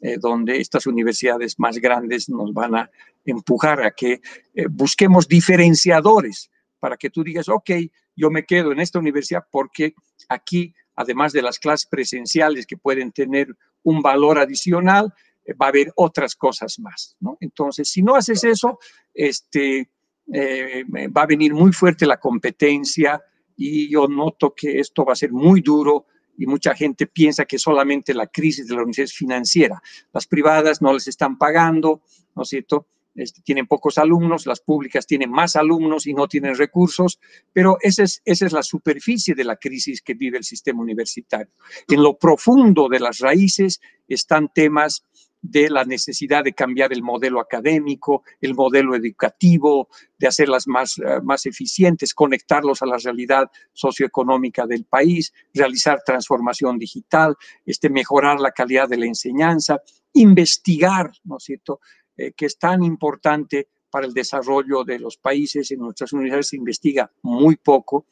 eh, 0.00 0.16
donde 0.18 0.56
estas 0.56 0.88
universidades 0.88 1.60
más 1.60 1.78
grandes 1.78 2.28
nos 2.28 2.52
van 2.52 2.74
a 2.74 2.90
empujar 3.24 3.84
a 3.84 3.92
que 3.92 4.20
busquemos 4.68 5.28
diferenciadores 5.28 6.50
para 6.80 6.96
que 6.96 7.10
tú 7.10 7.22
digas, 7.22 7.48
ok, 7.48 7.70
yo 8.16 8.30
me 8.30 8.44
quedo 8.44 8.72
en 8.72 8.80
esta 8.80 8.98
universidad 8.98 9.44
porque 9.48 9.94
aquí 10.28 10.74
además 11.00 11.32
de 11.32 11.40
las 11.40 11.58
clases 11.58 11.86
presenciales 11.86 12.66
que 12.66 12.76
pueden 12.76 13.10
tener 13.10 13.48
un 13.82 14.02
valor 14.02 14.38
adicional, 14.38 15.12
eh, 15.44 15.54
va 15.54 15.66
a 15.66 15.68
haber 15.70 15.92
otras 15.96 16.36
cosas 16.36 16.78
más, 16.78 17.16
¿no? 17.20 17.38
Entonces, 17.40 17.88
si 17.88 18.02
no 18.02 18.14
haces 18.14 18.44
eso, 18.44 18.78
este, 19.14 19.90
eh, 20.32 20.84
va 21.16 21.22
a 21.22 21.26
venir 21.26 21.54
muy 21.54 21.72
fuerte 21.72 22.04
la 22.04 22.20
competencia 22.20 23.20
y 23.56 23.90
yo 23.90 24.06
noto 24.08 24.54
que 24.54 24.78
esto 24.78 25.04
va 25.04 25.14
a 25.14 25.16
ser 25.16 25.32
muy 25.32 25.62
duro 25.62 26.04
y 26.36 26.46
mucha 26.46 26.74
gente 26.74 27.06
piensa 27.06 27.46
que 27.46 27.58
solamente 27.58 28.12
la 28.12 28.26
crisis 28.26 28.68
de 28.68 28.74
la 28.74 28.82
universidad 28.82 29.16
financiera. 29.16 29.82
Las 30.12 30.26
privadas 30.26 30.82
no 30.82 30.92
les 30.92 31.08
están 31.08 31.38
pagando, 31.38 32.02
¿no 32.34 32.42
es 32.42 32.48
cierto? 32.50 32.86
Este, 33.14 33.42
tienen 33.42 33.66
pocos 33.66 33.98
alumnos, 33.98 34.46
las 34.46 34.60
públicas 34.60 35.06
tienen 35.06 35.30
más 35.30 35.56
alumnos 35.56 36.06
y 36.06 36.14
no 36.14 36.28
tienen 36.28 36.54
recursos, 36.54 37.18
pero 37.52 37.76
esa 37.80 38.04
es, 38.04 38.22
esa 38.24 38.46
es 38.46 38.52
la 38.52 38.62
superficie 38.62 39.34
de 39.34 39.44
la 39.44 39.56
crisis 39.56 40.00
que 40.00 40.14
vive 40.14 40.38
el 40.38 40.44
sistema 40.44 40.80
universitario. 40.80 41.52
En 41.88 42.02
lo 42.02 42.16
profundo 42.16 42.88
de 42.88 43.00
las 43.00 43.18
raíces 43.18 43.80
están 44.06 44.48
temas 44.54 45.04
de 45.42 45.70
la 45.70 45.84
necesidad 45.84 46.44
de 46.44 46.52
cambiar 46.52 46.92
el 46.92 47.02
modelo 47.02 47.40
académico, 47.40 48.22
el 48.40 48.54
modelo 48.54 48.94
educativo, 48.94 49.88
de 50.18 50.26
hacerlas 50.26 50.68
más, 50.68 50.98
eh, 50.98 51.20
más 51.22 51.46
eficientes, 51.46 52.14
conectarlos 52.14 52.82
a 52.82 52.86
la 52.86 52.98
realidad 52.98 53.50
socioeconómica 53.72 54.66
del 54.66 54.84
país, 54.84 55.32
realizar 55.54 56.02
transformación 56.04 56.78
digital, 56.78 57.36
este, 57.64 57.88
mejorar 57.88 58.38
la 58.38 58.52
calidad 58.52 58.88
de 58.88 58.98
la 58.98 59.06
enseñanza, 59.06 59.80
investigar, 60.12 61.10
¿no 61.24 61.38
es 61.38 61.44
cierto?, 61.44 61.80
eh, 62.20 62.32
que 62.36 62.44
es 62.44 62.58
tan 62.58 62.82
importante 62.82 63.68
para 63.90 64.06
el 64.06 64.12
desarrollo 64.12 64.84
de 64.84 64.98
los 64.98 65.16
países. 65.16 65.70
En 65.70 65.80
nuestras 65.80 66.12
universidades 66.12 66.48
se 66.48 66.56
investiga 66.56 67.10
muy 67.22 67.56
poco 67.56 68.04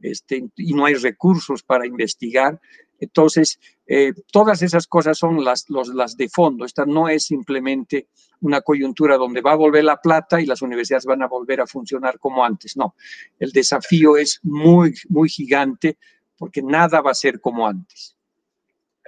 este, 0.00 0.48
y 0.56 0.74
no 0.74 0.86
hay 0.86 0.94
recursos 0.94 1.64
para 1.64 1.84
investigar. 1.84 2.60
Entonces, 3.00 3.58
eh, 3.84 4.12
todas 4.30 4.62
esas 4.62 4.86
cosas 4.86 5.18
son 5.18 5.44
las, 5.44 5.66
las 5.68 6.16
de 6.16 6.28
fondo. 6.28 6.64
Esta 6.64 6.86
no 6.86 7.08
es 7.08 7.24
simplemente 7.24 8.06
una 8.42 8.60
coyuntura 8.60 9.16
donde 9.16 9.40
va 9.40 9.52
a 9.52 9.56
volver 9.56 9.82
la 9.82 10.00
plata 10.00 10.40
y 10.40 10.46
las 10.46 10.62
universidades 10.62 11.04
van 11.04 11.22
a 11.22 11.26
volver 11.26 11.60
a 11.60 11.66
funcionar 11.66 12.20
como 12.20 12.44
antes. 12.44 12.76
No, 12.76 12.94
el 13.40 13.50
desafío 13.50 14.16
es 14.16 14.38
muy, 14.44 14.94
muy 15.08 15.28
gigante 15.28 15.98
porque 16.36 16.62
nada 16.62 17.00
va 17.00 17.10
a 17.10 17.14
ser 17.14 17.40
como 17.40 17.66
antes. 17.66 18.17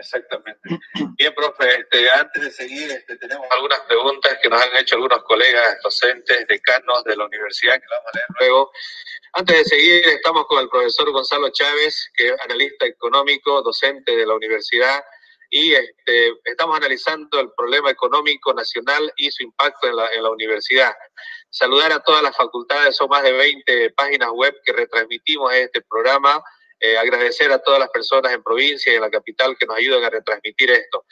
Exactamente. 0.01 0.61
Bien, 1.19 1.35
profe, 1.35 1.81
este, 1.81 2.11
antes 2.11 2.43
de 2.43 2.51
seguir, 2.51 2.91
este, 2.91 3.17
tenemos 3.19 3.47
algunas 3.51 3.81
preguntas 3.81 4.39
que 4.43 4.49
nos 4.49 4.63
han 4.63 4.77
hecho 4.79 4.97
algunos 4.97 5.23
colegas 5.25 5.77
docentes, 5.83 6.47
decanos 6.49 7.05
de 7.05 7.17
la 7.17 7.27
universidad, 7.27 7.75
que 7.75 7.87
vamos 7.91 8.07
a 8.13 8.17
leer 8.17 8.27
luego. 8.41 8.73
Antes 9.35 9.59
de 9.59 9.65
seguir, 9.65 10.07
estamos 10.09 10.47
con 10.47 10.61
el 10.61 10.71
profesor 10.71 11.11
Gonzalo 11.13 11.51
Chávez, 11.51 12.11
que 12.15 12.29
es 12.29 12.41
analista 12.43 12.87
económico, 12.87 13.63
docente 13.63 14.17
de 14.17 14.27
la 14.27 14.35
universidad, 14.35 15.05
y 15.51 15.75
este, 15.75 16.33
estamos 16.45 16.77
analizando 16.77 17.41
el 17.41 17.51
problema 17.53 17.91
económico 17.91 18.55
nacional 18.55 19.13
y 19.17 19.31
su 19.31 19.43
impacto 19.43 19.89
en 19.89 19.97
la, 19.97 20.09
en 20.15 20.23
la 20.23 20.31
universidad. 20.31 20.95
Saludar 21.51 21.93
a 21.93 22.01
todas 22.01 22.23
las 22.23 22.37
facultades, 22.37 22.97
son 22.97 23.09
más 23.09 23.23
de 23.23 23.33
20 23.33 23.91
páginas 23.91 24.31
web 24.33 24.55
que 24.65 24.73
retransmitimos 24.73 25.53
este 25.53 25.83
programa 25.83 26.43
eh, 26.81 26.97
agradecer 26.97 27.53
a 27.53 27.59
todas 27.59 27.79
las 27.79 27.91
personas 27.91 28.33
en 28.33 28.43
provincia 28.43 28.93
y 28.93 28.97
en 28.97 29.03
la 29.03 29.11
capital 29.11 29.57
que 29.59 29.67
nos 29.67 29.77
ayudan 29.77 30.03
a 30.05 30.11
retransmitir 30.11 30.71
esto. 30.71 31.05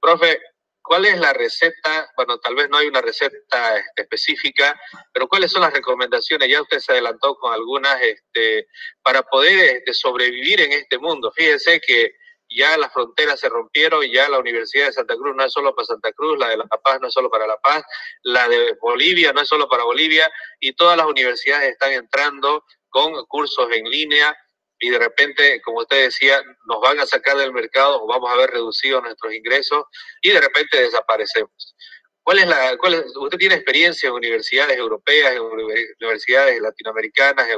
Profe, 0.00 0.40
¿cuál 0.82 1.04
es 1.04 1.18
la 1.18 1.32
receta? 1.32 2.10
Bueno, 2.16 2.38
tal 2.38 2.54
vez 2.54 2.68
no 2.70 2.78
hay 2.78 2.88
una 2.88 3.02
receta 3.02 3.76
este, 3.76 4.02
específica, 4.02 4.80
pero 5.12 5.28
¿cuáles 5.28 5.52
son 5.52 5.62
las 5.62 5.72
recomendaciones? 5.72 6.48
Ya 6.48 6.62
usted 6.62 6.78
se 6.78 6.92
adelantó 6.92 7.36
con 7.36 7.52
algunas 7.52 8.00
este, 8.02 8.66
para 9.02 9.22
poder 9.22 9.76
este, 9.76 9.94
sobrevivir 9.94 10.60
en 10.62 10.72
este 10.72 10.98
mundo. 10.98 11.30
Fíjense 11.36 11.80
que 11.80 12.12
ya 12.50 12.76
las 12.76 12.92
fronteras 12.92 13.38
se 13.38 13.48
rompieron, 13.48 14.04
ya 14.06 14.28
la 14.28 14.38
Universidad 14.38 14.86
de 14.86 14.92
Santa 14.92 15.14
Cruz 15.14 15.36
no 15.36 15.44
es 15.44 15.52
solo 15.52 15.74
para 15.74 15.86
Santa 15.86 16.12
Cruz, 16.12 16.38
la 16.38 16.48
de 16.48 16.56
La 16.56 16.64
Paz 16.64 16.98
no 17.00 17.06
es 17.06 17.14
solo 17.14 17.30
para 17.30 17.46
La 17.46 17.56
Paz, 17.58 17.84
la 18.22 18.48
de 18.48 18.76
Bolivia 18.80 19.32
no 19.32 19.40
es 19.40 19.48
solo 19.48 19.68
para 19.68 19.84
Bolivia, 19.84 20.28
y 20.58 20.72
todas 20.72 20.96
las 20.96 21.06
universidades 21.06 21.70
están 21.70 21.92
entrando 21.92 22.64
con 22.88 23.24
cursos 23.26 23.68
en 23.70 23.84
línea, 23.84 24.36
y 24.80 24.90
de 24.90 24.98
repente, 24.98 25.60
como 25.62 25.80
usted 25.80 26.04
decía, 26.04 26.42
nos 26.64 26.80
van 26.80 26.98
a 26.98 27.06
sacar 27.06 27.36
del 27.36 27.52
mercado 27.52 28.02
o 28.02 28.06
vamos 28.06 28.30
a 28.30 28.36
ver 28.36 28.50
reducido 28.50 29.00
nuestros 29.00 29.32
ingresos 29.34 29.84
y 30.22 30.30
de 30.30 30.40
repente 30.40 30.82
desaparecemos. 30.82 31.76
¿Cuál 32.22 32.38
es 32.38 32.46
la, 32.46 32.76
cuál 32.78 33.04
usted 33.16 33.38
tiene 33.38 33.56
experiencia 33.56 34.08
en 34.08 34.14
universidades 34.14 34.76
europeas, 34.76 35.34
en 35.34 35.42
universidades 35.42 36.60
latinoamericanas, 36.60 37.48
eh, 37.48 37.56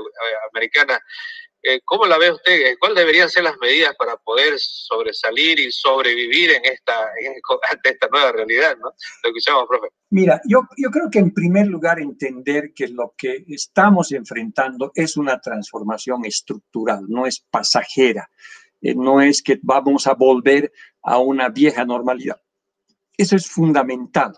americanas. 0.50 1.00
Eh, 1.64 1.81
¿Cómo 1.85 2.07
la 2.07 2.18
ve 2.18 2.33
usted? 2.33 2.77
¿Cuáles 2.81 2.98
deberían 2.98 3.31
ser 3.31 3.44
las 3.44 3.57
medidas 3.61 3.94
para 3.96 4.16
poder 4.16 4.55
sobresalir 4.59 5.61
y 5.61 5.70
sobrevivir 5.70 6.51
en 6.51 6.64
esta, 6.64 6.92
ante 7.70 7.90
esta 7.90 8.09
nueva 8.11 8.33
realidad? 8.33 8.77
¿no? 8.79 8.90
Lo 9.22 9.29
escuchamos, 9.29 9.66
profe. 9.68 9.88
Mira, 10.11 10.40
yo, 10.48 10.62
yo 10.77 10.90
creo 10.90 11.09
que 11.09 11.20
en 11.20 11.33
primer 11.33 11.68
lugar 11.68 12.01
entender 12.01 12.72
que 12.75 12.88
lo 12.88 13.14
que 13.16 13.44
estamos 13.46 14.11
enfrentando 14.11 14.90
es 14.94 15.16
una 15.16 15.40
transformación 15.40 16.25
estructural, 16.25 17.05
no 17.09 17.27
es 17.27 17.46
pasajera, 17.48 18.29
eh, 18.81 18.94
no 18.96 19.20
es 19.20 19.40
que 19.40 19.61
vamos 19.62 20.09
a 20.09 20.14
volver 20.14 20.72
a 21.03 21.18
una 21.18 21.48
vieja 21.48 21.85
normalidad. 21.85 22.40
Eso 23.16 23.37
es 23.37 23.46
fundamental, 23.46 24.33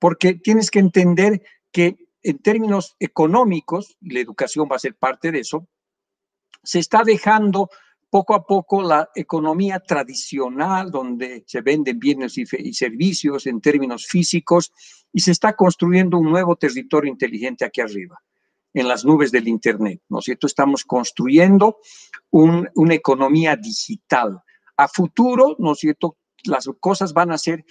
porque 0.00 0.34
tienes 0.34 0.70
que 0.72 0.80
entender 0.80 1.40
que 1.70 1.96
en 2.22 2.38
términos 2.38 2.96
económicos, 2.98 3.96
y 4.00 4.14
la 4.14 4.20
educación 4.20 4.68
va 4.70 4.76
a 4.76 4.80
ser 4.80 4.96
parte 4.96 5.30
de 5.30 5.40
eso, 5.40 5.68
se 6.64 6.78
está 6.78 7.02
dejando 7.04 7.68
poco 8.14 8.34
a 8.34 8.46
poco 8.46 8.80
la 8.80 9.10
economía 9.14 9.80
tradicional, 9.80 10.90
donde 10.90 11.42
se 11.48 11.62
venden 11.62 11.98
bienes 11.98 12.38
y, 12.38 12.46
servicios 12.72 13.46
en 13.46 13.60
términos 13.60 14.06
físicos, 14.06 14.72
y 15.12 15.20
se 15.20 15.32
está 15.32 15.54
construyendo 15.54 16.18
un 16.18 16.30
nuevo 16.30 16.54
territorio 16.54 17.10
inteligente 17.10 17.64
aquí 17.64 17.80
arriba, 17.80 18.16
en 18.72 18.86
las 18.86 19.04
nubes 19.04 19.32
del 19.32 19.48
Internet, 19.48 20.02
¿no 20.08 20.20
es 20.20 20.26
cierto? 20.26 20.46
Estamos 20.46 20.84
construyendo 20.84 21.78
una 22.30 22.94
economía 22.94 23.56
digital. 23.56 24.40
A 24.76 24.86
futuro, 24.86 25.56
¿no 25.58 25.72
es 25.72 25.78
cierto? 25.80 26.16
Las 26.44 26.68
cosas 26.78 27.12
van 27.12 27.32
a 27.32 27.38
ser, 27.38 27.64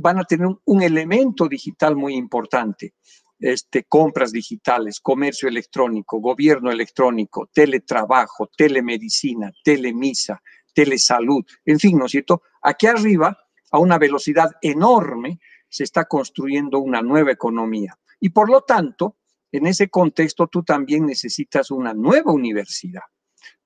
van 0.00 0.18
a 0.18 0.24
tener 0.24 0.48
un 0.64 0.82
elemento 0.82 1.48
digital 1.48 1.96
muy 1.96 2.14
importante 2.14 2.94
este, 3.42 3.84
compras 3.84 4.32
digitales, 4.32 5.00
comercio 5.00 5.48
electrónico, 5.48 6.20
gobierno 6.20 6.70
electrónico, 6.70 7.50
teletrabajo, 7.52 8.48
telemedicina, 8.56 9.52
telemisa, 9.64 10.40
telesalud, 10.72 11.44
en 11.64 11.78
fin, 11.78 11.98
¿no 11.98 12.06
es 12.06 12.12
cierto? 12.12 12.42
Aquí 12.62 12.86
arriba, 12.86 13.36
a 13.72 13.78
una 13.78 13.98
velocidad 13.98 14.50
enorme, 14.62 15.40
se 15.68 15.84
está 15.84 16.04
construyendo 16.04 16.78
una 16.78 17.02
nueva 17.02 17.32
economía. 17.32 17.98
Y 18.20 18.30
por 18.30 18.48
lo 18.48 18.62
tanto, 18.62 19.16
en 19.50 19.66
ese 19.66 19.88
contexto, 19.88 20.46
tú 20.46 20.62
también 20.62 21.04
necesitas 21.04 21.70
una 21.70 21.92
nueva 21.92 22.32
universidad. 22.32 23.02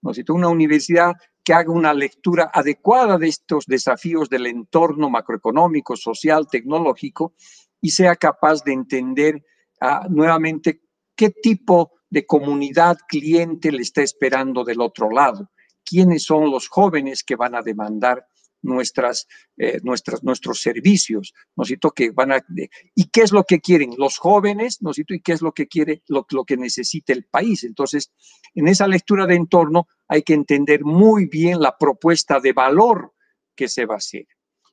¿no 0.00 0.10
es 0.10 0.16
cierto? 0.16 0.34
Una 0.34 0.48
universidad 0.48 1.14
que 1.44 1.52
haga 1.52 1.70
una 1.70 1.92
lectura 1.92 2.50
adecuada 2.52 3.18
de 3.18 3.28
estos 3.28 3.66
desafíos 3.66 4.28
del 4.30 4.46
entorno 4.46 5.10
macroeconómico, 5.10 5.96
social, 5.96 6.48
tecnológico 6.50 7.34
y 7.80 7.90
sea 7.90 8.16
capaz 8.16 8.64
de 8.64 8.72
entender 8.72 9.44
nuevamente 10.08 10.82
qué 11.14 11.30
tipo 11.30 11.92
de 12.08 12.26
comunidad 12.26 12.98
cliente 13.08 13.72
le 13.72 13.82
está 13.82 14.02
esperando 14.02 14.64
del 14.64 14.80
otro 14.80 15.10
lado, 15.10 15.50
quiénes 15.84 16.24
son 16.24 16.50
los 16.50 16.68
jóvenes 16.68 17.22
que 17.24 17.36
van 17.36 17.54
a 17.54 17.62
demandar 17.62 18.26
nuestras, 18.62 19.26
eh, 19.56 19.80
nuestros 19.82 20.60
servicios, 20.60 21.32
¿no 21.54 21.64
que 21.92 22.10
van 22.10 22.32
a, 22.32 22.44
y 22.94 23.08
qué 23.10 23.22
es 23.22 23.32
lo 23.32 23.44
que 23.44 23.60
quieren 23.60 23.94
los 23.96 24.18
jóvenes, 24.18 24.82
¿no 24.82 24.90
y 24.96 25.20
qué 25.20 25.32
es 25.32 25.42
lo 25.42 25.52
que 25.52 25.68
quiere, 25.68 26.02
lo, 26.08 26.26
lo 26.30 26.44
que 26.44 26.56
necesita 26.56 27.12
el 27.12 27.24
país. 27.24 27.64
Entonces, 27.64 28.12
en 28.54 28.68
esa 28.68 28.88
lectura 28.88 29.26
de 29.26 29.36
entorno 29.36 29.86
hay 30.08 30.22
que 30.22 30.34
entender 30.34 30.84
muy 30.84 31.26
bien 31.26 31.60
la 31.60 31.76
propuesta 31.78 32.40
de 32.40 32.52
valor 32.52 33.12
que 33.54 33.68
se 33.68 33.86
va 33.86 33.94
a 33.94 33.98
hacer. 33.98 34.26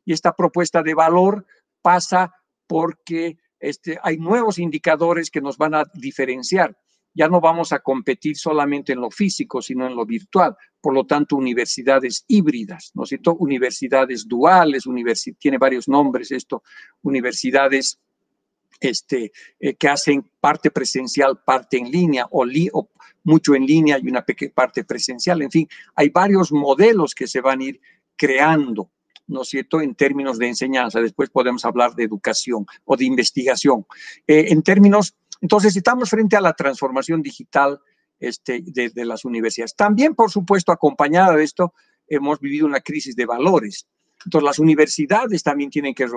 Y 0.05 0.13
esta 0.13 0.33
propuesta 0.33 0.81
de 0.81 0.93
valor 0.93 1.45
pasa 1.81 2.33
porque 2.67 3.37
este, 3.63 3.97
hay 4.03 4.17
nuevos 4.17 4.59
indicadores 4.59 5.31
que 5.31 5.39
nos 5.39 5.57
van 5.57 5.73
a 5.73 5.85
diferenciar. 5.93 6.77
Ya 7.13 7.29
no 7.29 7.39
vamos 7.39 7.71
a 7.71 7.79
competir 7.79 8.35
solamente 8.35 8.91
en 8.91 8.99
lo 8.99 9.09
físico, 9.09 9.61
sino 9.61 9.87
en 9.87 9.95
lo 9.95 10.05
virtual. 10.05 10.57
Por 10.81 10.93
lo 10.93 11.05
tanto, 11.05 11.37
universidades 11.37 12.25
híbridas, 12.27 12.91
¿no 12.93 13.03
es 13.03 13.09
cierto? 13.09 13.35
Universidades 13.35 14.27
duales, 14.27 14.83
tiene 15.39 15.57
varios 15.57 15.87
nombres 15.87 16.31
esto, 16.31 16.63
universidades 17.03 17.99
este, 18.81 19.31
eh, 19.61 19.75
que 19.75 19.87
hacen 19.87 20.29
parte 20.41 20.69
presencial, 20.69 21.41
parte 21.45 21.77
en 21.77 21.89
línea, 21.89 22.27
o, 22.31 22.45
o, 22.73 22.89
mucho 23.23 23.55
en 23.55 23.65
línea 23.65 23.97
y 23.97 24.09
una 24.09 24.25
parte 24.53 24.83
presencial. 24.83 25.41
En 25.41 25.51
fin, 25.51 25.69
hay 25.95 26.09
varios 26.09 26.51
modelos 26.51 27.15
que 27.15 27.27
se 27.27 27.39
van 27.39 27.61
a 27.61 27.63
ir 27.63 27.79
creando 28.17 28.89
¿no 29.27 29.41
es 29.41 29.49
cierto?, 29.49 29.81
en 29.81 29.95
términos 29.95 30.37
de 30.37 30.47
enseñanza. 30.47 30.99
Después 30.99 31.29
podemos 31.29 31.65
hablar 31.65 31.95
de 31.95 32.03
educación 32.03 32.65
o 32.85 32.97
de 32.97 33.05
investigación. 33.05 33.85
Eh, 34.27 34.45
en 34.49 34.61
términos, 34.63 35.15
entonces, 35.43 35.75
estamos 35.75 36.09
frente 36.09 36.37
a 36.37 36.41
la 36.41 36.53
transformación 36.53 37.21
digital 37.21 37.81
este, 38.17 38.63
de, 38.65 39.05
las 39.05 39.25
universidades. 39.25 39.75
También, 39.75 40.15
por 40.15 40.31
supuesto, 40.31 40.71
acompañada 40.71 41.35
de 41.35 41.43
esto, 41.43 41.73
hemos 42.07 42.39
vivido 42.39 42.65
una 42.65 42.79
crisis 42.79 43.13
de 43.17 43.25
valores. 43.25 43.85
Entonces, 44.23 44.45
las 44.45 44.59
universidades 44.59 45.43
también 45.43 45.69
tienen 45.69 45.93
que 45.93 46.07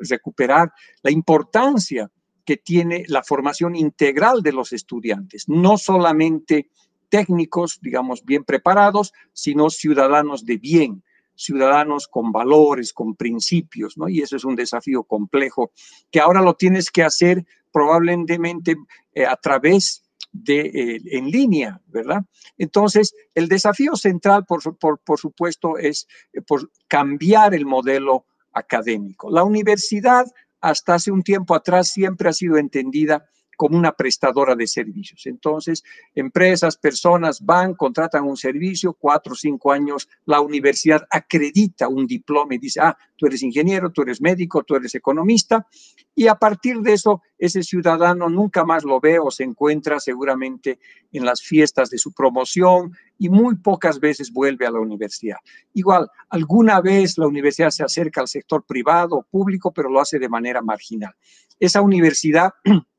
recuperar 0.00 0.72
la 1.04 1.12
importancia 1.12 2.10
que 2.44 2.56
tiene 2.56 3.04
la 3.06 3.22
formación 3.22 3.76
integral 3.76 4.42
de 4.42 4.52
los 4.52 4.72
estudiantes, 4.72 5.48
no 5.48 5.78
solamente 5.78 6.68
técnicos, 7.08 7.78
digamos, 7.80 8.24
bien 8.24 8.42
preparados, 8.42 9.12
sino 9.32 9.70
ciudadanos 9.70 10.44
de 10.44 10.56
bien, 10.56 11.04
ciudadanos 11.34 12.08
con 12.08 12.32
valores, 12.32 12.92
con 12.92 13.14
principios, 13.14 13.96
¿no? 13.96 14.08
Y 14.08 14.20
eso 14.20 14.36
es 14.36 14.44
un 14.44 14.56
desafío 14.56 15.04
complejo 15.04 15.72
que 16.10 16.20
ahora 16.20 16.40
lo 16.40 16.54
tienes 16.54 16.90
que 16.90 17.02
hacer 17.02 17.44
probablemente 17.72 18.76
eh, 19.14 19.26
a 19.26 19.36
través 19.36 20.04
de 20.32 20.60
eh, 20.60 21.00
en 21.12 21.30
línea, 21.30 21.80
¿verdad? 21.86 22.22
Entonces, 22.58 23.14
el 23.34 23.48
desafío 23.48 23.96
central, 23.96 24.44
por, 24.46 24.76
por, 24.78 24.98
por 24.98 25.18
supuesto, 25.18 25.78
es 25.78 26.06
eh, 26.32 26.40
por 26.40 26.70
cambiar 26.88 27.54
el 27.54 27.66
modelo 27.66 28.26
académico. 28.52 29.30
La 29.30 29.44
universidad 29.44 30.26
hasta 30.60 30.94
hace 30.94 31.10
un 31.10 31.22
tiempo 31.22 31.54
atrás 31.54 31.88
siempre 31.88 32.28
ha 32.28 32.32
sido 32.32 32.56
entendida 32.56 33.26
como 33.56 33.78
una 33.78 33.92
prestadora 33.92 34.54
de 34.54 34.66
servicios. 34.66 35.26
Entonces, 35.26 35.82
empresas, 36.14 36.76
personas 36.76 37.44
van, 37.44 37.74
contratan 37.74 38.24
un 38.24 38.36
servicio, 38.36 38.94
cuatro 38.94 39.32
o 39.32 39.36
cinco 39.36 39.72
años, 39.72 40.08
la 40.26 40.40
universidad 40.40 41.06
acredita 41.10 41.88
un 41.88 42.06
diploma 42.06 42.54
y 42.54 42.58
dice, 42.58 42.80
ah, 42.80 42.96
tú 43.16 43.26
eres 43.26 43.42
ingeniero, 43.42 43.90
tú 43.90 44.02
eres 44.02 44.20
médico, 44.20 44.62
tú 44.62 44.76
eres 44.76 44.94
economista, 44.94 45.66
y 46.14 46.28
a 46.28 46.36
partir 46.36 46.78
de 46.80 46.92
eso, 46.92 47.22
ese 47.38 47.62
ciudadano 47.62 48.28
nunca 48.28 48.64
más 48.64 48.84
lo 48.84 49.00
ve 49.00 49.18
o 49.18 49.30
se 49.30 49.42
encuentra 49.42 49.98
seguramente 49.98 50.78
en 51.12 51.24
las 51.24 51.42
fiestas 51.42 51.90
de 51.90 51.98
su 51.98 52.12
promoción 52.12 52.92
y 53.18 53.28
muy 53.28 53.56
pocas 53.56 53.98
veces 53.98 54.32
vuelve 54.32 54.66
a 54.66 54.70
la 54.70 54.78
universidad. 54.78 55.38
Igual, 55.72 56.08
alguna 56.28 56.80
vez 56.80 57.18
la 57.18 57.26
universidad 57.26 57.70
se 57.70 57.82
acerca 57.82 58.20
al 58.20 58.28
sector 58.28 58.64
privado 58.64 59.16
o 59.16 59.22
público, 59.22 59.72
pero 59.72 59.90
lo 59.90 60.00
hace 60.00 60.18
de 60.18 60.28
manera 60.28 60.62
marginal. 60.62 61.14
Esa 61.58 61.82
universidad 61.82 62.52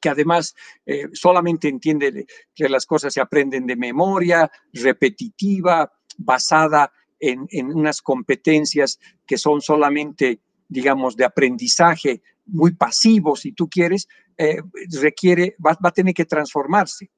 que 0.00 0.08
además 0.08 0.54
eh, 0.86 1.06
solamente 1.12 1.68
entiende 1.68 2.26
que 2.54 2.68
las 2.68 2.86
cosas 2.86 3.12
se 3.12 3.20
aprenden 3.20 3.66
de 3.66 3.76
memoria, 3.76 4.50
repetitiva, 4.72 5.92
basada 6.16 6.92
en, 7.20 7.48
unas 7.74 8.00
competencias 8.00 8.98
que 9.26 9.38
son 9.38 9.60
solamente, 9.60 10.40
digamos, 10.68 11.16
de 11.16 11.24
aprendizaje 11.24 12.22
muy 12.46 12.72
pasivo, 12.72 13.36
si 13.36 13.52
tú 13.52 13.68
quieres, 13.68 14.08
eh, 14.36 14.62
requiere, 15.00 15.56
va, 15.64 15.72
va, 15.84 15.90
a 15.90 15.92
tener 15.92 16.14
que 16.14 16.24
transformarse. 16.24 17.10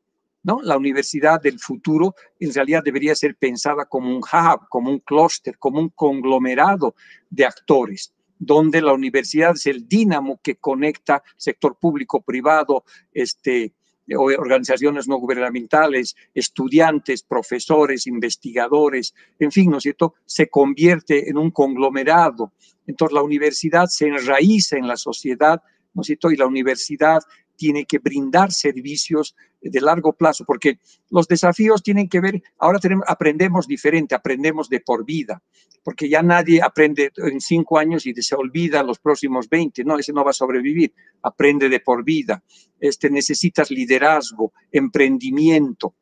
¿no? 0.43 0.61
La 0.63 0.79
universidad 0.79 1.41
del 1.41 1.59
futuro 1.59 2.15
en 2.39 2.53
realidad 2.55 2.83
debería 2.83 3.15
ser 3.15 3.37
pensada 3.37 3.85
como 3.85 4.09
un 4.09 4.23
hub, 4.23 4.69
como 4.71 4.91
un 4.91 5.01
clúster, 5.01 5.59
como 5.59 5.81
un 5.81 5.91
conglomerado 5.91 6.95
de 7.29 7.45
actores 7.45 8.15
donde 8.41 8.81
la 8.81 8.95
universidad 8.95 9.53
es 9.55 9.67
el 9.67 9.87
dínamo 9.87 10.41
que 10.43 10.57
conecta 10.57 11.23
sector 11.37 11.77
público, 11.79 12.23
privado, 12.23 12.85
este, 13.13 13.75
organizaciones 14.17 15.07
no 15.07 15.19
gubernamentales, 15.19 16.17
estudiantes, 16.35 17.23
profesores, 17.23 18.07
investigadores, 18.07 19.15
en 19.39 19.53
fin, 19.53 19.71
¿no 19.71 19.77
es 19.77 19.83
cierto? 19.85 20.15
Se 20.25 20.49
convierte 20.49 21.29
en 21.29 21.37
un 21.37 21.51
conglomerado. 21.51 22.53
Entonces 22.87 23.15
la 23.15 23.23
universidad 23.23 23.87
se 23.87 24.09
enraiza 24.09 24.79
en 24.79 24.89
la 24.89 24.97
sociedad, 24.97 25.63
¿no 25.93 26.01
es 26.01 26.07
cierto? 26.07 26.31
Y 26.31 26.37
la 26.37 26.47
universidad 26.47 27.21
tiene 27.61 27.85
que 27.85 27.99
brindar 27.99 28.53
servicios 28.53 29.37
de 29.61 29.81
largo 29.83 30.15
plazo, 30.15 30.47
porque 30.47 30.79
los 31.11 31.29
desafíos 31.29 31.83
tienen 31.83 32.09
que 32.09 32.19
ver, 32.19 32.43
ahora 32.57 32.79
tenemos, 32.79 33.05
aprendemos 33.07 33.67
diferente, 33.67 34.15
aprendemos 34.15 34.71
de 34.71 34.81
por 34.81 35.05
vida, 35.05 35.43
porque 35.85 36.09
ya 36.09 36.23
nadie 36.23 36.63
aprende 36.63 37.13
en 37.19 37.39
cinco 37.39 37.77
años 37.77 38.07
y 38.07 38.15
se 38.15 38.35
olvida 38.35 38.83
los 38.83 38.99
próximos 38.99 39.47
20, 39.51 39.85
no, 39.85 39.99
ese 39.99 40.15
no 40.15 40.25
va 40.25 40.31
a 40.31 40.33
sobrevivir, 40.33 40.95
aprende 41.23 41.69
de 41.69 41.81
por 41.81 42.03
vida, 42.03 42.43
este, 42.81 43.11
necesitas 43.11 43.71
liderazgo, 43.71 44.55
emprendimiento, 44.73 45.97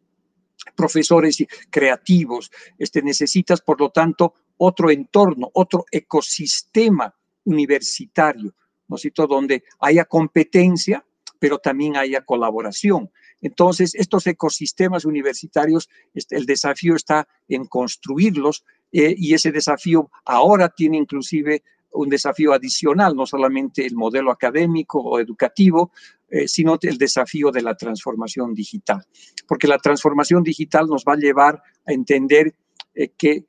profesores 0.76 1.44
creativos, 1.68 2.52
este, 2.78 3.02
necesitas, 3.02 3.60
por 3.62 3.80
lo 3.80 3.90
tanto, 3.90 4.34
otro 4.58 4.92
entorno, 4.92 5.50
otro 5.54 5.86
ecosistema 5.90 7.12
universitario, 7.46 8.54
¿no 8.86 8.94
es 8.94 9.02
cierto?, 9.02 9.26
donde 9.26 9.64
haya 9.80 10.04
competencia, 10.04 11.04
pero 11.38 11.58
también 11.58 11.96
haya 11.96 12.22
colaboración. 12.22 13.10
Entonces, 13.40 13.94
estos 13.94 14.26
ecosistemas 14.26 15.04
universitarios, 15.04 15.88
este, 16.14 16.36
el 16.36 16.46
desafío 16.46 16.96
está 16.96 17.28
en 17.48 17.66
construirlos 17.66 18.64
eh, 18.92 19.14
y 19.16 19.34
ese 19.34 19.52
desafío 19.52 20.10
ahora 20.24 20.68
tiene 20.70 20.96
inclusive 20.96 21.62
un 21.92 22.08
desafío 22.08 22.52
adicional, 22.52 23.14
no 23.14 23.26
solamente 23.26 23.86
el 23.86 23.94
modelo 23.94 24.30
académico 24.30 25.00
o 25.00 25.18
educativo, 25.20 25.92
eh, 26.28 26.46
sino 26.46 26.78
el 26.80 26.98
desafío 26.98 27.50
de 27.50 27.62
la 27.62 27.76
transformación 27.76 28.54
digital. 28.54 29.04
Porque 29.46 29.66
la 29.66 29.78
transformación 29.78 30.42
digital 30.42 30.86
nos 30.86 31.04
va 31.04 31.14
a 31.14 31.16
llevar 31.16 31.62
a 31.86 31.92
entender 31.92 32.54
eh, 32.94 33.10
que 33.16 33.46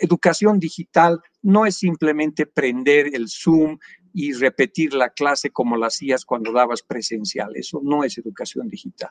educación 0.00 0.60
digital 0.60 1.20
no 1.42 1.66
es 1.66 1.76
simplemente 1.76 2.46
prender 2.46 3.14
el 3.14 3.28
Zoom 3.28 3.78
y 4.12 4.32
repetir 4.32 4.94
la 4.94 5.10
clase 5.10 5.50
como 5.50 5.76
la 5.76 5.86
hacías 5.86 6.24
cuando 6.24 6.52
dabas 6.52 6.82
presencial. 6.82 7.52
Eso 7.54 7.80
no 7.82 8.04
es 8.04 8.18
educación 8.18 8.68
digital. 8.68 9.10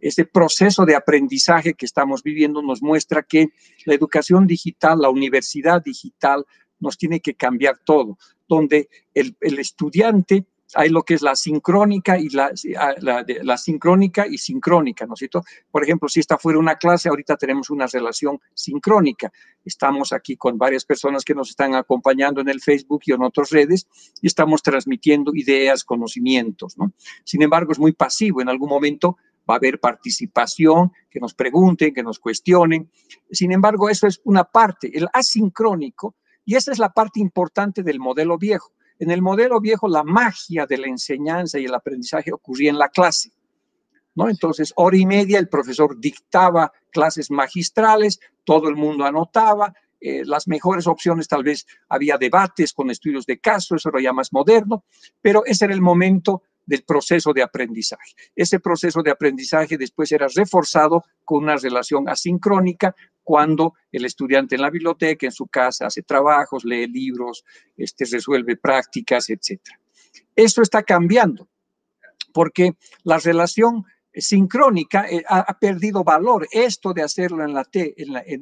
Este 0.00 0.24
proceso 0.24 0.84
de 0.84 0.94
aprendizaje 0.94 1.74
que 1.74 1.86
estamos 1.86 2.22
viviendo 2.22 2.62
nos 2.62 2.82
muestra 2.82 3.22
que 3.22 3.48
la 3.84 3.94
educación 3.94 4.46
digital, 4.46 5.00
la 5.00 5.10
universidad 5.10 5.82
digital, 5.82 6.44
nos 6.80 6.96
tiene 6.96 7.20
que 7.20 7.34
cambiar 7.34 7.78
todo, 7.84 8.18
donde 8.48 8.88
el, 9.14 9.36
el 9.40 9.58
estudiante 9.58 10.46
hay 10.74 10.90
lo 10.90 11.02
que 11.02 11.14
es 11.14 11.22
la 11.22 11.34
sincrónica 11.34 12.18
y 12.18 12.28
la, 12.28 12.52
ah, 12.78 12.94
la, 13.00 13.56
sincrónica 13.56 14.26
y 14.26 14.38
sincrónica, 14.38 15.06
¿no 15.06 15.14
es 15.14 15.20
cierto? 15.20 15.42
Por 15.70 15.82
ejemplo, 15.82 16.08
si 16.08 16.20
esta 16.20 16.36
fuera 16.36 16.58
una 16.58 16.76
clase, 16.76 17.08
ahorita 17.08 17.36
tenemos 17.36 17.70
una 17.70 17.86
relación 17.86 18.38
sincrónica. 18.54 19.32
Estamos 19.64 20.12
aquí 20.12 20.36
con 20.36 20.58
varias 20.58 20.84
personas 20.84 21.24
que 21.24 21.34
nos 21.34 21.50
están 21.50 21.74
acompañando 21.74 22.40
en 22.40 22.48
el 22.48 22.60
Facebook 22.60 23.02
y 23.06 23.12
en 23.12 23.22
otras 23.22 23.50
redes 23.50 23.86
y 24.20 24.26
estamos 24.26 24.62
transmitiendo 24.62 25.32
ideas, 25.34 25.84
conocimientos, 25.84 26.76
¿no? 26.76 26.92
Sin 27.24 27.42
embargo, 27.42 27.72
es 27.72 27.78
muy 27.78 27.92
pasivo. 27.92 28.42
En 28.42 28.48
algún 28.48 28.68
momento 28.68 29.16
va 29.48 29.54
a 29.54 29.56
haber 29.56 29.80
participación, 29.80 30.92
que 31.10 31.20
nos 31.20 31.32
pregunten, 31.32 31.94
que 31.94 32.02
nos 32.02 32.18
cuestionen. 32.18 32.90
Sin 33.30 33.52
embargo, 33.52 33.88
eso 33.88 34.06
es 34.06 34.20
una 34.24 34.44
parte, 34.44 34.90
el 34.96 35.08
asincrónico, 35.12 36.16
y 36.44 36.56
esa 36.56 36.72
es 36.72 36.78
la 36.78 36.90
parte 36.90 37.20
importante 37.20 37.82
del 37.82 38.00
modelo 38.00 38.36
viejo 38.36 38.72
en 38.98 39.10
el 39.10 39.22
modelo 39.22 39.60
viejo, 39.60 39.88
la 39.88 40.02
magia 40.04 40.66
de 40.66 40.78
la 40.78 40.86
enseñanza 40.86 41.58
y 41.58 41.64
el 41.64 41.74
aprendizaje 41.74 42.32
ocurría 42.32 42.70
en 42.70 42.78
la 42.78 42.88
clase. 42.88 43.32
¿no? 44.14 44.28
Entonces, 44.28 44.72
hora 44.76 44.96
y 44.96 45.06
media 45.06 45.38
el 45.38 45.48
profesor 45.48 45.98
dictaba 45.98 46.72
clases 46.90 47.30
magistrales, 47.30 48.18
todo 48.44 48.68
el 48.68 48.76
mundo 48.76 49.04
anotaba, 49.04 49.72
eh, 50.00 50.24
las 50.24 50.46
mejores 50.46 50.86
opciones 50.86 51.26
tal 51.26 51.42
vez 51.42 51.66
había 51.88 52.18
debates 52.18 52.72
con 52.72 52.90
estudios 52.90 53.26
de 53.26 53.38
caso, 53.38 53.76
eso 53.76 53.88
era 53.88 54.00
ya 54.00 54.12
más 54.12 54.32
moderno, 54.32 54.84
pero 55.20 55.44
ese 55.44 55.64
era 55.64 55.74
el 55.74 55.80
momento 55.80 56.42
del 56.68 56.82
proceso 56.82 57.32
de 57.32 57.42
aprendizaje. 57.42 58.12
Ese 58.36 58.60
proceso 58.60 59.02
de 59.02 59.10
aprendizaje 59.10 59.78
después 59.78 60.12
era 60.12 60.28
reforzado 60.28 61.02
con 61.24 61.44
una 61.44 61.56
relación 61.56 62.08
asincrónica 62.10 62.94
cuando 63.22 63.72
el 63.90 64.04
estudiante 64.04 64.54
en 64.54 64.60
la 64.62 64.70
biblioteca, 64.70 65.24
en 65.24 65.32
su 65.32 65.46
casa, 65.46 65.86
hace 65.86 66.02
trabajos, 66.02 66.64
lee 66.64 66.86
libros, 66.86 67.42
este, 67.74 68.04
resuelve 68.04 68.56
prácticas, 68.56 69.30
etc. 69.30 69.60
Eso 70.36 70.60
está 70.60 70.82
cambiando 70.82 71.48
porque 72.34 72.72
la 73.02 73.16
relación 73.18 73.86
sincrónica 74.20 75.06
eh, 75.08 75.22
ha, 75.28 75.58
perdido 75.58 76.04
valor. 76.04 76.46
Esto 76.50 76.92
de 76.92 77.02
hacerlo 77.02 77.44
en 77.44 77.54
la 77.54 77.64
T, 77.64 77.94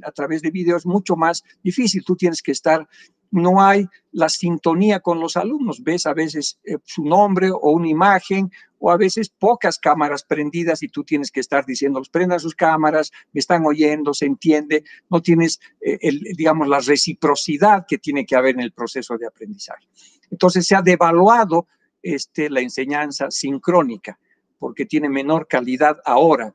a 0.02 0.12
través 0.12 0.42
de 0.42 0.50
video 0.50 0.76
es 0.76 0.86
mucho 0.86 1.16
más 1.16 1.42
difícil. 1.62 2.04
Tú 2.04 2.16
tienes 2.16 2.42
que 2.42 2.52
estar 2.52 2.86
no 3.30 3.62
hay 3.62 3.86
la 4.12 4.28
sintonía 4.28 5.00
con 5.00 5.20
los 5.20 5.36
alumnos. 5.36 5.82
Ves 5.82 6.06
a 6.06 6.14
veces 6.14 6.58
eh, 6.64 6.78
su 6.84 7.04
nombre 7.04 7.50
o 7.50 7.70
una 7.70 7.88
imagen 7.88 8.50
o 8.78 8.90
a 8.90 8.96
veces 8.96 9.28
pocas 9.30 9.78
cámaras 9.78 10.22
prendidas 10.22 10.82
y 10.82 10.88
tú 10.88 11.02
tienes 11.02 11.30
que 11.30 11.40
estar 11.40 11.64
diciéndolos, 11.64 12.08
prendan 12.08 12.40
sus 12.40 12.54
cámaras, 12.54 13.10
me 13.32 13.40
están 13.40 13.64
oyendo, 13.66 14.14
se 14.14 14.26
entiende, 14.26 14.84
no 15.10 15.20
tienes, 15.22 15.60
eh, 15.80 15.98
el, 16.02 16.20
digamos, 16.36 16.68
la 16.68 16.80
reciprocidad 16.80 17.84
que 17.88 17.98
tiene 17.98 18.24
que 18.26 18.36
haber 18.36 18.54
en 18.54 18.60
el 18.60 18.72
proceso 18.72 19.16
de 19.18 19.26
aprendizaje. 19.26 19.86
Entonces 20.30 20.66
se 20.66 20.74
ha 20.74 20.82
devaluado 20.82 21.66
este, 22.02 22.50
la 22.50 22.60
enseñanza 22.60 23.30
sincrónica 23.30 24.18
porque 24.58 24.86
tiene 24.86 25.08
menor 25.08 25.46
calidad 25.48 25.98
ahora 26.04 26.54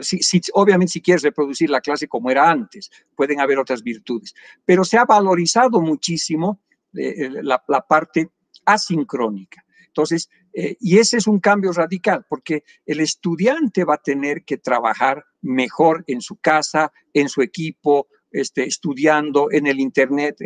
si, 0.00 0.40
obviamente 0.54 0.92
si 0.92 1.00
quieres 1.00 1.22
reproducir 1.22 1.70
la 1.70 1.80
clase 1.80 2.08
como 2.08 2.30
era 2.30 2.50
antes, 2.50 2.90
pueden 3.14 3.40
haber 3.40 3.58
otras 3.58 3.82
virtudes, 3.82 4.34
pero 4.64 4.84
se 4.84 4.98
ha 4.98 5.04
valorizado 5.04 5.80
muchísimo 5.80 6.60
eh, 6.94 7.26
eh, 7.26 7.30
la, 7.42 7.58
parte 7.86 8.30
asincrónica. 8.64 9.64
Entonces, 9.86 10.28
eh, 10.52 10.76
y 10.80 10.98
ese 10.98 11.18
es 11.18 11.26
un 11.26 11.40
cambio 11.40 11.72
radical, 11.72 12.24
porque 12.28 12.64
el 12.84 13.00
estudiante 13.00 13.84
va 13.84 13.94
a 13.94 14.02
tener 14.02 14.44
que 14.44 14.58
trabajar 14.58 15.24
mejor 15.42 16.04
en 16.06 16.20
su 16.20 16.36
casa, 16.36 16.92
en 17.12 17.28
su 17.28 17.42
equipo, 17.42 18.08
este, 18.36 18.64
estudiando 18.64 19.50
en 19.50 19.66
el 19.66 19.80
Internet, 19.80 20.36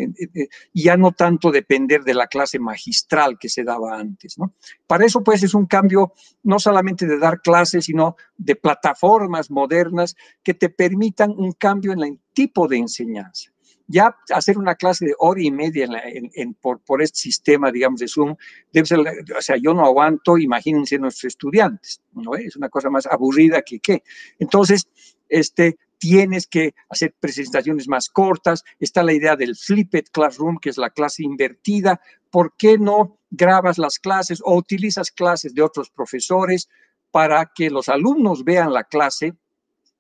y 0.73 0.83
ya 0.83 0.97
no 0.97 1.13
tanto 1.13 1.51
depender 1.51 2.03
de 2.03 2.15
la 2.15 2.29
clase 2.29 2.59
magistral 2.59 3.39
que 3.39 3.49
se 3.49 3.65
daba 3.65 3.99
antes. 3.99 4.39
¿no? 4.39 4.55
Para 4.87 5.05
eso, 5.05 5.23
pues, 5.23 5.43
es 5.43 5.55
un 5.55 5.67
cambio 5.67 6.13
no 6.43 6.59
solamente 6.59 7.07
de 7.07 7.19
dar 7.19 7.41
clases, 7.41 7.85
sino 7.87 8.17
de 8.37 8.57
plataformas 8.57 9.51
modernas 9.51 10.17
que 10.43 10.55
te 10.55 10.69
permitan 10.69 11.31
un 11.37 11.53
cambio 11.53 11.93
en 11.93 12.01
el 12.03 12.19
tipo 12.33 12.69
de 12.69 12.79
enseñanza. 12.79 13.51
Ya 13.87 14.17
hacer 14.33 14.57
una 14.57 14.77
clase 14.77 15.05
de 15.05 15.15
hora 15.19 15.43
y 15.43 15.51
media 15.51 15.89
en 16.05 16.55
por, 16.55 16.79
por, 16.79 17.03
este 17.03 17.19
sistema, 17.19 17.73
digamos, 17.73 17.99
de 17.99 18.07
Zoom, 18.07 18.37
debe 18.73 18.87
ser, 18.87 19.01
o 19.01 19.43
sea, 19.43 19.57
yo 19.57 19.75
no 19.75 19.85
aguanto, 19.85 20.39
imagínense 20.39 20.97
nuestros 20.97 21.25
estudiantes, 21.25 22.01
¿no? 22.13 22.37
Es 22.37 22.55
una 22.55 22.69
cosa 22.69 22.89
más 22.89 23.07
aburrida 23.07 23.63
que 23.63 23.81
qué. 23.81 24.05
Entonces, 24.39 24.89
este, 25.29 25.77
tienes 26.01 26.49
que 26.49 26.75
hacer 26.89 27.15
presentaciones 27.21 27.87
más 27.87 28.09
cortas, 28.09 28.65
está 28.81 29.05
la 29.05 29.13
idea 29.13 29.37
del 29.37 29.55
flipped 29.55 30.07
classroom, 30.11 30.59
que 30.59 30.71
es 30.71 30.79
la 30.79 30.91
clase 30.91 31.23
invertida, 31.23 32.01
¿por 32.31 32.57
qué 32.57 32.79
no 32.79 33.19
grabas 33.31 33.79
las 33.79 33.99
clases 33.99 34.41
o 34.45 34.57
utilizas 34.57 35.13
clases 35.13 35.55
de 35.55 35.63
otros 35.63 35.91
profesores 35.91 36.69
para 37.13 37.53
que 37.55 37.71
los 37.71 37.89
alumnos 37.89 38.45
vean 38.45 38.73
la 38.73 38.85
clase 38.85 39.35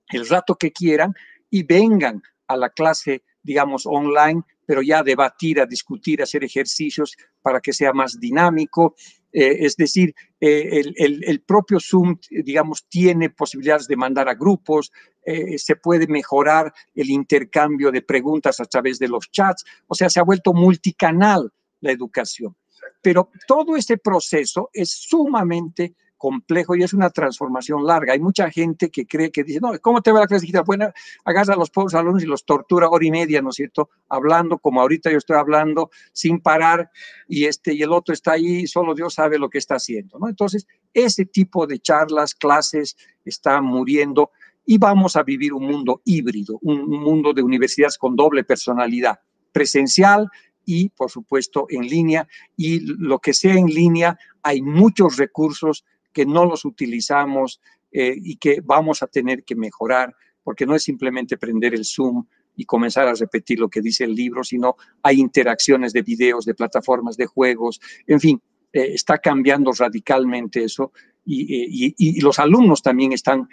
el 0.08 0.28
rato 0.28 0.56
que 0.56 0.72
quieran 0.72 1.14
y 1.50 1.62
vengan 1.62 2.22
a 2.46 2.56
la 2.56 2.70
clase, 2.70 3.22
digamos, 3.42 3.86
online, 3.86 4.42
pero 4.66 4.82
ya 4.82 5.00
a 5.00 5.02
debatir, 5.02 5.60
a 5.60 5.66
discutir, 5.66 6.20
a 6.20 6.24
hacer 6.24 6.44
ejercicios 6.44 7.16
para 7.42 7.60
que 7.60 7.72
sea 7.72 7.92
más 7.92 8.18
dinámico. 8.18 8.94
Eh, 9.32 9.64
es 9.64 9.76
decir, 9.76 10.14
eh, 10.40 10.82
el, 10.96 11.40
propio 11.42 11.78
Zoom, 11.80 12.18
digamos, 12.30 12.86
tiene 12.88 13.30
posibilidades 13.30 13.86
de 13.86 13.96
mandar 13.96 14.28
a 14.28 14.34
grupos, 14.34 14.90
eh, 15.24 15.56
se 15.58 15.76
puede 15.76 16.06
mejorar 16.08 16.72
el 16.94 17.10
intercambio 17.10 17.92
de 17.92 18.02
preguntas 18.02 18.58
a 18.60 18.64
través 18.64 18.98
de 18.98 19.08
los 19.08 19.30
chats, 19.30 19.64
o 19.86 19.94
sea, 19.94 20.10
se 20.10 20.18
ha 20.18 20.24
vuelto 20.24 20.52
multicanal 20.52 21.52
la 21.80 21.92
educación. 21.92 22.56
Pero 23.02 23.30
todo 23.46 23.76
ese 23.76 23.98
proceso 23.98 24.70
es 24.72 24.90
sumamente 24.90 25.94
complejo 26.20 26.76
y 26.76 26.82
es 26.82 26.92
una 26.92 27.08
transformación 27.08 27.86
larga. 27.86 28.12
Hay 28.12 28.20
mucha 28.20 28.50
gente 28.50 28.90
que 28.90 29.06
cree 29.06 29.32
que 29.32 29.42
dice, 29.42 29.58
no, 29.58 29.72
¿cómo 29.80 30.02
te 30.02 30.12
va 30.12 30.20
la 30.20 30.26
clase 30.26 30.42
digital? 30.42 30.64
Bueno, 30.66 30.92
agarra 31.24 31.54
a 31.54 31.56
los 31.56 31.70
pobres 31.70 31.94
alumnos 31.94 32.22
y 32.22 32.26
los 32.26 32.44
tortura 32.44 32.90
hora 32.90 33.06
y 33.06 33.10
media, 33.10 33.40
¿no 33.40 33.48
es 33.48 33.56
cierto? 33.56 33.88
Hablando 34.06 34.58
como 34.58 34.82
ahorita 34.82 35.10
yo 35.10 35.16
estoy 35.16 35.38
hablando 35.38 35.90
sin 36.12 36.40
parar 36.40 36.90
y, 37.26 37.46
este, 37.46 37.72
y 37.72 37.82
el 37.82 37.90
otro 37.90 38.12
está 38.12 38.32
ahí, 38.32 38.66
solo 38.66 38.94
Dios 38.94 39.14
sabe 39.14 39.38
lo 39.38 39.48
que 39.48 39.56
está 39.56 39.76
haciendo, 39.76 40.18
¿no? 40.18 40.28
Entonces, 40.28 40.66
ese 40.92 41.24
tipo 41.24 41.66
de 41.66 41.78
charlas, 41.78 42.34
clases, 42.34 42.98
está 43.24 43.62
muriendo 43.62 44.30
y 44.66 44.76
vamos 44.76 45.16
a 45.16 45.22
vivir 45.22 45.54
un 45.54 45.64
mundo 45.64 46.02
híbrido, 46.04 46.58
un 46.60 46.86
mundo 46.86 47.32
de 47.32 47.42
universidades 47.42 47.96
con 47.96 48.14
doble 48.14 48.44
personalidad, 48.44 49.20
presencial 49.52 50.28
y, 50.66 50.90
por 50.90 51.10
supuesto, 51.10 51.66
en 51.70 51.86
línea. 51.86 52.28
Y 52.58 52.80
lo 52.80 53.20
que 53.20 53.32
sea 53.32 53.54
en 53.54 53.68
línea, 53.68 54.18
hay 54.42 54.60
muchos 54.60 55.16
recursos 55.16 55.86
que 56.12 56.26
no 56.26 56.44
los 56.44 56.64
utilizamos 56.64 57.60
eh, 57.92 58.14
y 58.16 58.36
que 58.36 58.60
vamos 58.62 59.02
a 59.02 59.06
tener 59.06 59.44
que 59.44 59.56
mejorar, 59.56 60.14
porque 60.42 60.66
no 60.66 60.74
es 60.74 60.82
simplemente 60.82 61.36
prender 61.36 61.74
el 61.74 61.84
Zoom 61.84 62.26
y 62.56 62.64
comenzar 62.64 63.08
a 63.08 63.14
repetir 63.14 63.58
lo 63.58 63.68
que 63.68 63.80
dice 63.80 64.04
el 64.04 64.14
libro, 64.14 64.44
sino 64.44 64.76
hay 65.02 65.20
interacciones 65.20 65.92
de 65.92 66.02
videos, 66.02 66.44
de 66.44 66.54
plataformas, 66.54 67.16
de 67.16 67.26
juegos, 67.26 67.80
en 68.06 68.20
fin, 68.20 68.42
eh, 68.72 68.94
está 68.94 69.18
cambiando 69.18 69.72
radicalmente 69.72 70.64
eso 70.64 70.92
y, 71.24 71.88
eh, 71.88 72.22
los 72.22 72.38
alumnos 72.38 72.82
también 72.82 73.12
están 73.12 73.48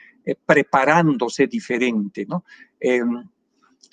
preparándose 0.46 1.48
diferente, 1.48 2.26
¿no? 2.28 2.44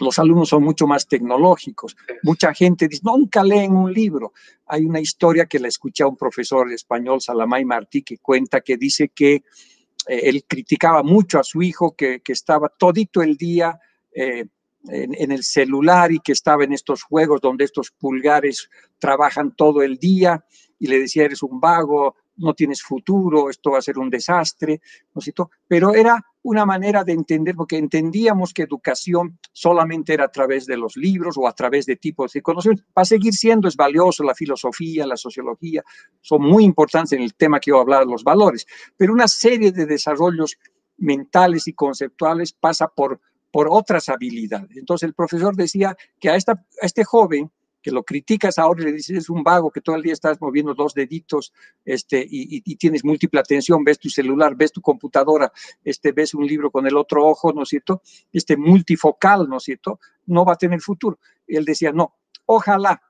Los 0.00 0.18
alumnos 0.18 0.48
son 0.48 0.62
mucho 0.62 0.86
más 0.86 1.06
tecnológicos. 1.06 1.96
Mucha 2.22 2.52
gente 2.52 2.88
dice, 2.88 3.02
nunca 3.04 3.42
leen 3.42 3.76
un 3.76 3.92
libro. 3.92 4.32
Hay 4.66 4.84
una 4.84 5.00
historia 5.00 5.46
que 5.46 5.58
la 5.58 5.68
escuché 5.68 6.02
a 6.02 6.08
un 6.08 6.16
profesor 6.16 6.70
español, 6.72 7.20
Salamay 7.20 7.64
Martí, 7.64 8.02
que 8.02 8.18
cuenta 8.18 8.60
que 8.60 8.76
dice 8.76 9.10
que 9.10 9.34
eh, 9.34 10.20
él 10.24 10.44
criticaba 10.46 11.02
mucho 11.02 11.38
a 11.38 11.44
su 11.44 11.62
hijo 11.62 11.94
que, 11.96 12.20
estaba 12.26 12.68
todito 12.68 13.22
el 13.22 13.36
día 13.36 13.78
eh, 14.12 14.46
en, 14.88 15.32
el 15.32 15.42
celular 15.42 16.12
y 16.12 16.20
que 16.20 16.32
estaba 16.32 16.64
en 16.64 16.72
estos 16.72 17.02
juegos 17.02 17.40
donde 17.40 17.64
estos 17.64 17.90
pulgares 17.90 18.68
trabajan 18.98 19.54
todo 19.54 19.82
el 19.82 19.98
día 19.98 20.44
y 20.78 20.88
le 20.88 21.00
decía, 21.00 21.24
eres 21.24 21.42
un 21.42 21.60
vago, 21.60 22.16
no 22.36 22.54
tienes 22.54 22.82
futuro, 22.82 23.50
esto 23.50 23.72
va 23.72 23.78
a 23.78 23.82
ser 23.82 23.98
un 23.98 24.10
desastre, 24.10 24.80
¿no 25.14 25.18
es 25.18 25.24
cierto? 25.24 25.50
Pero 25.66 25.94
era 25.94 26.20
una 26.42 26.66
manera 26.66 27.04
de 27.04 27.12
entender, 27.12 27.54
porque 27.54 27.78
entendíamos 27.78 28.52
que 28.52 28.62
educación 28.62 29.38
solamente 29.52 30.12
era 30.12 30.24
a 30.24 30.30
través 30.30 30.66
de 30.66 30.76
los 30.76 30.96
libros 30.96 31.36
o 31.38 31.48
a 31.48 31.54
través 31.54 31.86
de 31.86 31.96
tipos 31.96 32.32
de 32.32 32.42
conocimiento. 32.42 32.84
Va 32.96 33.02
a 33.02 33.06
seguir 33.06 33.32
siendo, 33.32 33.66
es 33.66 33.76
valioso 33.76 34.22
la 34.24 34.34
filosofía, 34.34 35.06
la 35.06 35.16
sociología, 35.16 35.82
son 36.20 36.42
muy 36.42 36.64
importantes 36.64 37.12
en 37.12 37.22
el 37.22 37.34
tema 37.34 37.60
que 37.60 37.70
yo 37.70 37.80
hablaba, 37.80 38.04
los 38.04 38.24
valores, 38.24 38.66
pero 38.96 39.12
una 39.12 39.28
serie 39.28 39.72
de 39.72 39.86
desarrollos 39.86 40.58
mentales 40.98 41.66
y 41.66 41.72
conceptuales 41.72 42.52
pasa 42.52 42.88
por, 42.88 43.20
por 43.50 43.68
otras 43.70 44.08
habilidades. 44.08 44.76
Entonces 44.76 45.06
el 45.06 45.14
profesor 45.14 45.56
decía 45.56 45.96
que 46.20 46.28
a, 46.28 46.36
esta, 46.36 46.52
a 46.52 46.86
este 46.86 47.04
joven, 47.04 47.50
que 47.84 47.90
lo 47.90 48.02
criticas 48.02 48.58
ahora 48.58 48.80
y 48.80 48.84
le 48.86 48.92
dices, 48.92 49.18
es 49.18 49.28
un 49.28 49.42
vago 49.42 49.70
que 49.70 49.82
todo 49.82 49.94
el 49.94 50.02
día 50.02 50.14
estás 50.14 50.40
moviendo 50.40 50.72
dos 50.72 50.94
deditos 50.94 51.52
este, 51.84 52.26
y, 52.26 52.62
tienes 52.76 53.04
múltiple 53.04 53.40
atención, 53.40 53.84
ves 53.84 53.98
tu 53.98 54.08
celular, 54.08 54.56
ves 54.56 54.72
tu 54.72 54.80
computadora, 54.80 55.52
este, 55.84 56.12
ves 56.12 56.32
un 56.32 56.46
libro 56.46 56.70
con 56.70 56.86
el 56.86 56.96
otro 56.96 57.26
ojo, 57.26 57.52
¿no 57.52 57.64
es 57.64 57.68
cierto? 57.68 58.00
Este 58.32 58.56
multifocal, 58.56 59.50
¿no 59.50 59.58
es 59.58 59.64
cierto? 59.64 60.00
No 60.24 60.46
va 60.46 60.54
a 60.54 60.56
tener 60.56 60.80
futuro. 60.80 61.18
él 61.46 61.66
decía, 61.66 61.92
no, 61.92 62.16
ojalá 62.46 63.02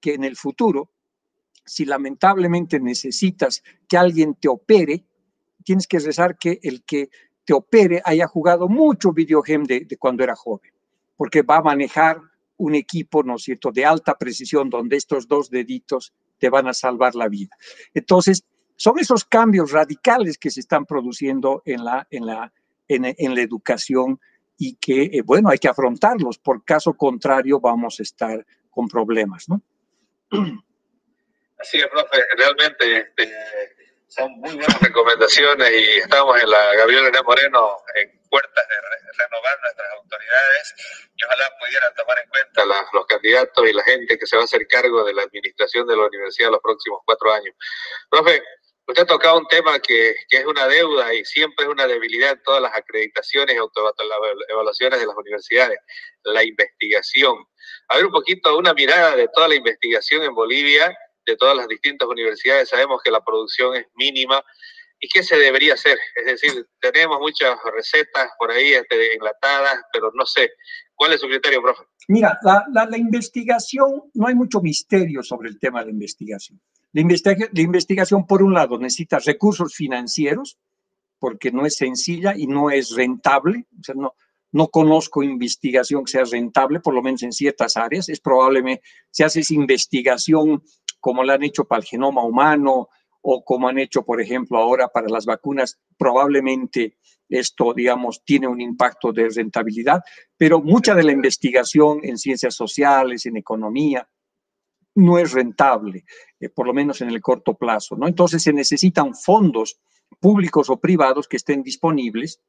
que 0.00 0.14
en 0.14 0.24
el 0.24 0.34
futuro, 0.34 0.90
si 1.64 1.84
lamentablemente 1.84 2.80
necesitas 2.80 3.62
que 3.86 3.96
alguien 3.96 4.34
te 4.34 4.48
opere, 4.48 5.04
tienes 5.62 5.86
que 5.86 6.00
rezar 6.00 6.36
que 6.36 6.58
el 6.64 6.82
que 6.82 7.10
te 7.44 7.52
opere 7.52 8.02
haya 8.04 8.26
jugado 8.26 8.68
mucho 8.68 9.12
videogame 9.12 9.66
de, 9.68 9.80
de 9.84 9.96
cuando 9.96 10.24
era 10.24 10.34
joven, 10.34 10.72
porque 11.16 11.42
va 11.42 11.58
a 11.58 11.62
manejar 11.62 12.20
un 12.58 12.74
equipo, 12.74 13.22
¿no 13.22 13.36
es 13.36 13.42
cierto?, 13.42 13.70
de 13.72 13.84
alta 13.84 14.16
precisión, 14.16 14.70
donde 14.70 14.96
estos 14.96 15.28
dos 15.28 15.50
deditos 15.50 16.12
te 16.38 16.48
van 16.48 16.68
a 16.68 16.74
salvar 16.74 17.14
la 17.14 17.28
vida. 17.28 17.56
Entonces, 17.94 18.44
son 18.76 18.98
esos 18.98 19.24
cambios 19.24 19.72
radicales 19.72 20.38
que 20.38 20.50
se 20.50 20.60
están 20.60 20.84
produciendo 20.84 21.62
en 21.64 21.84
la, 21.84 22.06
en 22.10 22.26
la, 22.26 22.52
en, 22.88 23.34
la 23.34 23.40
educación 23.40 24.20
y 24.58 24.76
que, 24.76 25.04
eh, 25.04 25.22
bueno, 25.24 25.48
hay 25.48 25.58
que 25.58 25.68
afrontarlos. 25.68 26.38
Por 26.38 26.64
caso 26.64 26.94
contrario, 26.94 27.58
vamos 27.60 28.00
a 28.00 28.02
estar 28.02 28.46
con 28.70 28.88
problemas, 28.88 29.48
¿no? 29.48 29.62
Así 31.58 31.78
es, 31.78 31.86
profe. 31.86 32.18
Realmente 32.36 32.98
este, 32.98 33.32
son 34.08 34.30
muy 34.38 34.54
buenas 34.54 34.80
recomendaciones 34.80 35.70
y 35.70 35.98
estamos 35.98 36.40
en 36.40 36.48
la 36.50 36.74
Gabriela 36.74 37.22
Moreno 37.22 37.78
en 37.94 38.20
puertas 38.28 38.64
de 38.68 38.74
renovar 39.18 39.60
nuestras 39.62 39.88
autoridades 39.92 40.74
y 41.16 41.24
ojalá 41.24 41.50
pudieran 41.58 41.94
tomar 41.94 42.18
en 42.18 42.28
cuenta 42.28 42.64
los 42.92 43.06
candidatos 43.06 43.68
y 43.68 43.72
la 43.72 43.82
gente 43.82 44.18
que 44.18 44.26
se 44.26 44.36
va 44.36 44.42
a 44.42 44.44
hacer 44.44 44.66
cargo 44.68 45.04
de 45.04 45.14
la 45.14 45.22
administración 45.22 45.86
de 45.86 45.96
la 45.96 46.06
universidad 46.06 46.50
los 46.50 46.60
próximos 46.60 47.00
cuatro 47.04 47.32
años. 47.32 47.54
Profe, 48.10 48.42
usted 48.86 49.02
ha 49.02 49.06
tocado 49.06 49.38
un 49.38 49.46
tema 49.48 49.78
que, 49.80 50.14
que, 50.28 50.38
es 50.38 50.46
una 50.46 50.68
deuda 50.68 51.12
y 51.14 51.24
siempre 51.24 51.64
es 51.64 51.70
una 51.70 51.86
debilidad 51.86 52.32
en 52.32 52.42
todas 52.42 52.62
las 52.62 52.74
acreditaciones 52.74 53.56
y 53.56 54.52
evaluaciones 54.52 55.00
de 55.00 55.06
las 55.06 55.16
universidades, 55.16 55.78
la 56.24 56.44
investigación. 56.44 57.36
A 57.88 57.96
ver 57.96 58.06
un 58.06 58.12
poquito, 58.12 58.56
una 58.56 58.74
mirada 58.74 59.16
de 59.16 59.28
toda 59.34 59.48
la 59.48 59.54
investigación 59.56 60.22
en 60.22 60.34
Bolivia, 60.34 60.96
de 61.26 61.36
todas 61.36 61.56
las 61.56 61.68
distintas 61.68 62.08
universidades. 62.08 62.68
Sabemos 62.68 63.02
que 63.02 63.10
la 63.10 63.22
producción 63.22 63.76
es 63.76 63.86
mínima, 63.94 64.42
¿Y 64.98 65.08
qué 65.08 65.22
se 65.22 65.36
debería 65.36 65.74
hacer? 65.74 65.98
Es 66.14 66.40
decir, 66.40 66.66
tenemos 66.80 67.18
muchas 67.20 67.58
recetas 67.74 68.30
por 68.38 68.50
ahí 68.50 68.72
este, 68.72 69.14
enlatadas, 69.14 69.82
pero 69.92 70.10
no 70.14 70.24
sé. 70.24 70.50
¿Cuál 70.94 71.12
es 71.12 71.20
su 71.20 71.28
criterio, 71.28 71.60
profe? 71.60 71.82
Mira, 72.08 72.38
la, 72.42 72.64
la, 72.72 72.96
investigación, 72.96 74.04
no 74.14 74.26
hay 74.26 74.34
mucho 74.34 74.62
misterio 74.62 75.22
sobre 75.22 75.50
el 75.50 75.58
tema 75.58 75.80
de 75.80 75.86
la 75.86 75.92
investigación. 75.92 76.60
La, 76.92 77.02
la 77.52 77.60
investigación, 77.60 78.26
por 78.26 78.42
un 78.42 78.54
lado, 78.54 78.78
necesita 78.78 79.18
recursos 79.18 79.74
financieros, 79.74 80.58
porque 81.18 81.52
no 81.52 81.66
es 81.66 81.76
sencilla 81.76 82.34
y 82.34 82.46
no 82.46 82.70
es 82.70 82.94
rentable. 82.94 83.66
O 83.78 83.84
sea, 83.84 83.94
no, 83.94 84.14
no 84.52 84.68
conozco 84.68 85.22
investigación 85.22 86.04
que 86.04 86.12
sea 86.12 86.24
rentable, 86.24 86.80
por 86.80 86.94
lo 86.94 87.02
menos 87.02 87.22
en 87.22 87.32
ciertas 87.32 87.76
áreas. 87.76 88.08
Es 88.08 88.20
probablemente, 88.20 88.82
si 89.10 89.22
haces 89.22 89.50
investigación 89.50 90.62
como 91.00 91.22
la 91.22 91.34
han 91.34 91.42
hecho 91.42 91.64
para 91.64 91.80
el 91.80 91.86
genoma 91.86 92.24
humano, 92.24 92.88
o 93.28 93.44
como 93.44 93.68
han 93.68 93.78
hecho, 93.78 94.04
por 94.04 94.20
ejemplo, 94.20 94.56
ahora 94.56 94.86
para 94.88 95.08
las 95.08 95.26
vacunas, 95.26 95.80
probablemente 95.98 96.96
esto, 97.28 97.74
digamos, 97.74 98.22
tiene 98.24 98.46
un 98.46 98.60
impacto 98.60 99.12
de 99.12 99.28
rentabilidad, 99.28 100.00
pero 100.36 100.62
mucha 100.62 100.94
de 100.94 101.02
la 101.02 101.10
investigación 101.10 101.98
en 102.04 102.18
ciencias 102.18 102.54
sociales, 102.54 103.26
en 103.26 103.36
economía, 103.36 104.08
no 104.94 105.18
es 105.18 105.32
rentable, 105.32 106.04
eh, 106.38 106.48
por 106.48 106.66
lo 106.66 106.72
menos 106.72 107.00
en 107.00 107.10
el 107.10 107.20
corto 107.20 107.54
plazo, 107.54 107.96
¿no? 107.96 108.06
Entonces 108.06 108.42
se 108.42 108.52
necesitan 108.52 109.14
fondos 109.14 109.80
públicos 110.20 110.70
o 110.70 110.78
privados 110.78 111.26
que 111.26 111.36
estén 111.36 111.62
disponibles 111.62 112.40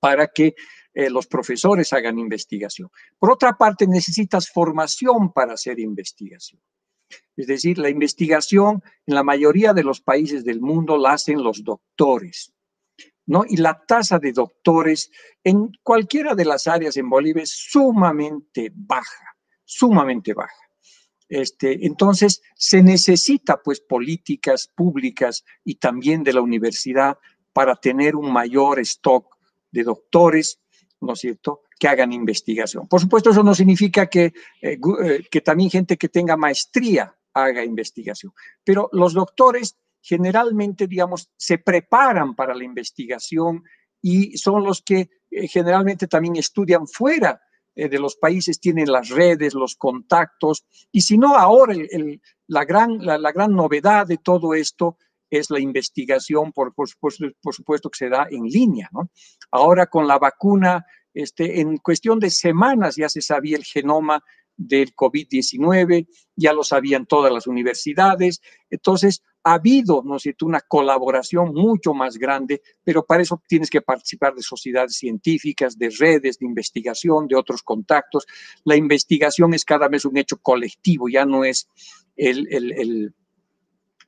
para 0.00 0.28
que 0.28 0.54
eh, 0.94 1.10
los 1.10 1.26
profesores 1.26 1.92
hagan 1.92 2.18
investigación. 2.18 2.88
Por 3.18 3.32
otra 3.32 3.54
parte, 3.54 3.86
necesitas 3.86 4.48
formación 4.48 5.32
para 5.32 5.54
hacer 5.54 5.78
investigación. 5.80 6.62
Es 7.36 7.46
decir, 7.46 7.78
la 7.78 7.88
investigación 7.88 8.82
en 9.06 9.14
la 9.14 9.22
mayoría 9.22 9.72
de 9.72 9.84
los 9.84 10.00
países 10.00 10.44
del 10.44 10.60
mundo 10.60 10.98
la 10.98 11.12
hacen 11.12 11.42
los 11.42 11.62
doctores. 11.62 12.52
¿no? 13.26 13.44
Y 13.46 13.58
la 13.58 13.84
tasa 13.86 14.18
de 14.18 14.32
doctores 14.32 15.10
en 15.44 15.70
cualquiera 15.82 16.34
de 16.34 16.46
las 16.46 16.66
áreas 16.66 16.96
en 16.96 17.10
Bolivia 17.10 17.42
es 17.42 17.50
sumamente 17.50 18.72
baja, 18.74 19.36
sumamente 19.64 20.32
baja. 20.32 20.68
Este, 21.28 21.86
entonces, 21.86 22.42
se 22.54 22.82
necesita 22.82 23.60
pues 23.62 23.80
políticas 23.80 24.68
públicas 24.74 25.44
y 25.62 25.74
también 25.74 26.24
de 26.24 26.32
la 26.32 26.40
universidad 26.40 27.18
para 27.52 27.76
tener 27.76 28.16
un 28.16 28.32
mayor 28.32 28.80
stock 28.80 29.36
de 29.70 29.84
doctores 29.84 30.60
¿no 31.00 31.12
es 31.12 31.20
cierto?, 31.20 31.62
que 31.78 31.88
hagan 31.88 32.12
investigación. 32.12 32.88
Por 32.88 33.00
supuesto, 33.00 33.30
eso 33.30 33.42
no 33.42 33.54
significa 33.54 34.06
que, 34.06 34.32
eh, 34.60 34.78
eh, 35.04 35.24
que 35.30 35.40
también 35.40 35.70
gente 35.70 35.96
que 35.96 36.08
tenga 36.08 36.36
maestría 36.36 37.14
haga 37.34 37.64
investigación, 37.64 38.32
pero 38.64 38.88
los 38.92 39.12
doctores 39.12 39.76
generalmente, 40.00 40.86
digamos, 40.86 41.30
se 41.36 41.58
preparan 41.58 42.34
para 42.34 42.54
la 42.54 42.64
investigación 42.64 43.64
y 44.00 44.36
son 44.38 44.64
los 44.64 44.82
que 44.82 45.10
eh, 45.30 45.46
generalmente 45.46 46.06
también 46.06 46.36
estudian 46.36 46.86
fuera 46.86 47.40
de 47.76 48.00
los 48.00 48.16
países, 48.16 48.58
tienen 48.58 48.90
las 48.90 49.08
redes, 49.08 49.54
los 49.54 49.76
contactos, 49.76 50.66
y 50.90 51.02
si 51.02 51.16
no, 51.16 51.36
ahora 51.36 51.76
la, 52.48 52.64
gran, 52.64 52.98
la, 53.06 53.30
gran 53.30 53.54
novedad 53.54 54.04
de 54.04 54.16
todo 54.16 54.52
esto 54.52 54.96
es 55.30 55.50
la 55.50 55.60
investigación, 55.60 56.52
por, 56.52 56.74
por, 56.74 56.88
por, 56.98 57.54
supuesto 57.54 57.90
que 57.90 57.98
se 57.98 58.08
da 58.08 58.26
en 58.30 58.44
línea, 58.44 58.88
¿no? 58.92 59.10
Ahora 59.50 59.86
con 59.86 60.06
la 60.06 60.18
vacuna 60.18 60.86
este, 61.14 61.60
en 61.60 61.78
cuestión 61.78 62.18
de 62.18 62.30
semanas 62.30 62.96
ya 62.96 63.08
se 63.08 63.20
sabía 63.20 63.56
el 63.56 63.64
genoma 63.64 64.22
del 64.58 64.94
COVID-19, 64.94 66.08
ya 66.36 66.52
lo 66.52 66.64
sabían 66.64 67.06
todas 67.06 67.32
las 67.32 67.46
universidades. 67.46 68.40
Entonces, 68.68 69.22
ha 69.44 69.54
habido, 69.54 70.02
¿no 70.04 70.18
sé, 70.18 70.34
una 70.42 70.60
colaboración 70.60 71.54
mucho 71.54 71.94
más 71.94 72.18
grande, 72.18 72.60
pero 72.82 73.06
para 73.06 73.22
eso 73.22 73.40
tienes 73.46 73.70
que 73.70 73.80
participar 73.80 74.34
de 74.34 74.42
sociedades 74.42 74.96
científicas, 74.96 75.78
de 75.78 75.90
redes 75.90 76.38
de 76.38 76.46
investigación, 76.46 77.28
de 77.28 77.36
otros 77.36 77.62
contactos. 77.62 78.26
La 78.64 78.76
investigación 78.76 79.54
es 79.54 79.64
cada 79.64 79.88
vez 79.88 80.04
un 80.04 80.16
hecho 80.18 80.38
colectivo, 80.38 81.08
ya 81.08 81.24
no 81.24 81.44
es 81.44 81.68
el, 82.16 82.46
el 82.52 83.14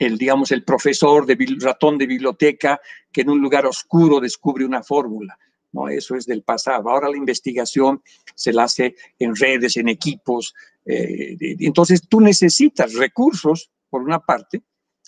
digamos, 0.08 0.50
el 0.50 0.64
profesor 0.64 1.26
de 1.26 1.36
ratón 1.60 1.98
de 1.98 2.06
biblioteca 2.06 2.80
que 3.12 3.20
en 3.20 3.30
un 3.30 3.40
lugar 3.40 3.66
oscuro 3.66 4.20
descubre 4.20 4.64
una 4.64 4.82
fórmula. 4.82 5.38
¿no? 5.72 5.88
Eso 5.88 6.16
es 6.16 6.26
del 6.26 6.42
pasado. 6.42 6.88
Ahora 6.88 7.10
la 7.10 7.16
investigación 7.16 8.02
se 8.34 8.52
la 8.52 8.64
hace 8.64 8.94
en 9.18 9.36
redes, 9.36 9.76
en 9.76 9.88
equipos. 9.88 10.54
Eh, 10.86 11.36
entonces 11.60 12.08
tú 12.08 12.20
necesitas 12.20 12.94
recursos, 12.94 13.70
por 13.90 14.02
una 14.02 14.20
parte. 14.20 14.62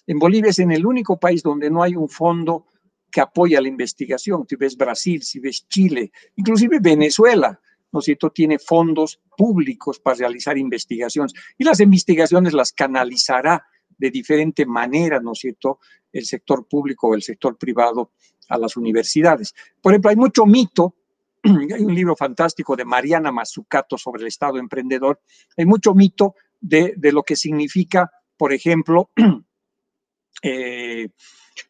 En 0.07 0.19
Bolivia 0.19 0.51
es 0.51 0.59
el 0.59 0.85
único 0.85 1.19
país 1.19 1.43
donde 1.43 1.71
no 1.71 1.83
hay 1.83 1.95
un 1.95 2.09
fondo 2.09 2.67
que 3.11 3.21
apoya 3.21 3.61
la 3.61 3.69
investigación. 3.69 4.45
Si 4.49 4.57
ves 4.57 4.77
Brasil, 4.77 5.23
si 5.23 5.39
ves 5.39 5.67
Chile, 5.69 6.11
inclusive 6.37 6.81
Venezuela, 6.81 7.61
¿no 7.93 8.01
es 8.01 8.07
cierto?, 8.07 8.31
tiene 8.31 8.59
fondos 8.59 9.21
públicos 9.37 10.01
para 10.01 10.17
realizar 10.17 10.59
investigaciones 10.59 11.33
y 11.57 11.65
las 11.65 11.79
investigaciones 11.81 12.53
las 12.53 12.73
canalizará 12.73 13.65
de 14.03 14.11
diferente 14.11 14.67
manera, 14.67 15.21
¿no 15.21 15.31
es 15.31 15.39
cierto?, 15.39 15.79
el 16.13 16.25
sector 16.25 16.67
público 16.67 17.07
o 17.07 17.15
el 17.15 17.23
sector 17.23 17.57
privado 17.57 18.11
a 18.49 18.59
las 18.59 18.77
universidades. 18.77 19.55
Por 19.81 19.93
ejemplo, 19.93 20.11
hay 20.11 20.17
mucho 20.17 20.45
mito, 20.45 20.97
hay 21.45 21.85
un 21.85 21.95
libro 21.95 22.17
fantástico 22.17 22.75
de 22.75 22.85
Mariana 22.85 23.31
Mazzucato 23.31 23.97
sobre 23.97 24.23
el 24.23 24.27
Estado 24.27 24.59
emprendedor, 24.59 25.21
hay 25.57 25.67
mucho 25.67 25.95
mito 25.95 26.35
de, 26.61 26.97
lo 27.13 27.23
que 27.23 27.37
significa, 27.37 28.11
por 28.37 28.53
ejemplo, 28.53 29.11
eh, 30.43 31.09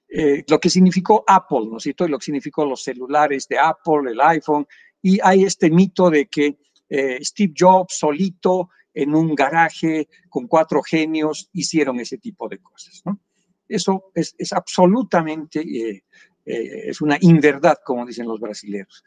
eh, 0.08 0.44
lo 0.48 0.58
que 0.58 0.70
significó 0.70 1.24
Apple, 1.26 1.66
¿no 1.70 1.76
es 1.76 1.82
cierto? 1.82 2.06
Y 2.06 2.08
lo 2.08 2.18
que 2.18 2.24
significó 2.24 2.64
los 2.64 2.82
celulares 2.82 3.46
de 3.46 3.58
Apple, 3.58 4.10
el 4.10 4.20
iPhone, 4.22 4.66
y 5.02 5.20
hay 5.22 5.44
este 5.44 5.68
mito 5.70 6.08
de 6.08 6.28
que 6.28 6.58
eh, 6.88 7.18
Steve 7.22 7.52
Jobs 7.54 7.98
solito 7.98 8.70
en 8.94 9.14
un 9.14 9.34
garaje 9.34 10.08
con 10.28 10.46
cuatro 10.46 10.82
genios 10.82 11.48
hicieron 11.52 12.00
ese 12.00 12.18
tipo 12.18 12.48
de 12.48 12.58
cosas, 12.58 13.02
¿no? 13.04 13.20
Eso 13.68 14.10
es, 14.14 14.34
absolutamente 14.52 15.60
eh, 15.60 16.02
es 16.44 17.00
una 17.00 17.16
inverdad, 17.20 17.78
como 17.84 18.04
dicen 18.04 18.26
los 18.26 18.40
brasileños. 18.40 19.02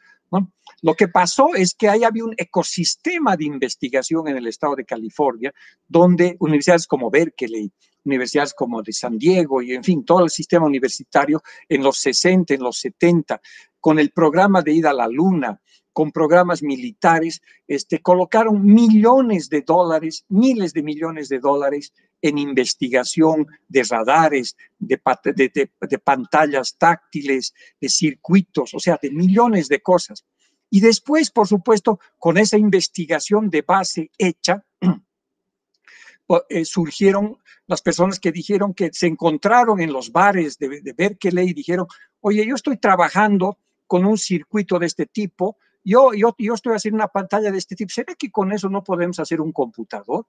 Lo 0.82 0.94
que 0.94 1.08
pasó 1.08 1.54
es 1.54 1.74
que 1.74 1.88
ahí 1.88 2.04
había 2.04 2.24
un 2.24 2.34
ecosistema 2.36 3.36
de 3.36 3.44
investigación 3.44 4.28
en 4.28 4.36
el 4.36 4.46
estado 4.46 4.76
de 4.76 4.84
California, 4.84 5.52
donde 5.86 6.36
universidades 6.40 6.86
como 6.86 7.10
Berkeley, 7.10 7.72
universidades 8.04 8.54
como 8.54 8.82
de 8.82 8.92
San 8.92 9.18
Diego 9.18 9.62
y 9.62 9.72
en 9.72 9.84
fin, 9.84 10.04
todo 10.04 10.24
el 10.24 10.30
sistema 10.30 10.66
universitario 10.66 11.42
en 11.68 11.82
los 11.82 11.98
60, 11.98 12.54
en 12.54 12.62
los 12.62 12.78
70, 12.78 13.40
con 13.80 13.98
el 13.98 14.10
programa 14.10 14.62
de 14.62 14.72
ida 14.72 14.90
a 14.90 14.94
la 14.94 15.08
luna, 15.08 15.60
con 15.96 16.12
programas 16.12 16.62
militares, 16.62 17.40
este, 17.66 18.02
colocaron 18.02 18.62
millones 18.62 19.48
de 19.48 19.62
dólares, 19.62 20.26
miles 20.28 20.74
de 20.74 20.82
millones 20.82 21.30
de 21.30 21.38
dólares 21.38 21.94
en 22.20 22.36
investigación 22.36 23.46
de 23.66 23.82
radares, 23.82 24.58
de, 24.78 25.00
de, 25.00 25.98
pantallas 25.98 26.76
táctiles, 26.76 27.54
de 27.80 27.88
circuitos, 27.88 28.74
o 28.74 28.78
sea, 28.78 28.98
de 29.00 29.10
millones 29.10 29.68
de 29.68 29.80
cosas. 29.80 30.26
Y 30.68 30.80
después, 30.80 31.30
por 31.30 31.48
supuesto, 31.48 31.98
con 32.18 32.36
esa 32.36 32.58
investigación 32.58 33.48
de 33.48 33.62
base 33.62 34.10
hecha, 34.18 34.62
eh, 36.50 36.64
surgieron 36.66 37.38
las 37.66 37.80
personas 37.80 38.20
que 38.20 38.32
dijeron 38.32 38.74
que 38.74 38.90
se 38.92 39.06
encontraron 39.06 39.80
en 39.80 39.94
los 39.94 40.12
bares 40.12 40.58
de, 40.58 40.82
de 40.82 40.92
Berkeley 40.92 41.48
y 41.48 41.54
dijeron, 41.54 41.86
oye, 42.20 42.46
yo 42.46 42.54
estoy 42.54 42.76
trabajando 42.76 43.56
con 43.86 44.04
un 44.04 44.18
circuito 44.18 44.78
de 44.78 44.84
este 44.84 45.06
tipo, 45.06 45.56
yo, 45.86 46.12
yo, 46.14 46.34
yo 46.36 46.54
estoy 46.54 46.74
haciendo 46.74 46.96
una 46.96 47.08
pantalla 47.08 47.50
de 47.52 47.58
este 47.58 47.76
tipo, 47.76 47.90
¿será 47.90 48.14
que 48.14 48.30
con 48.30 48.52
eso 48.52 48.68
no 48.68 48.82
podemos 48.82 49.18
hacer 49.20 49.40
un 49.40 49.52
computador? 49.52 50.26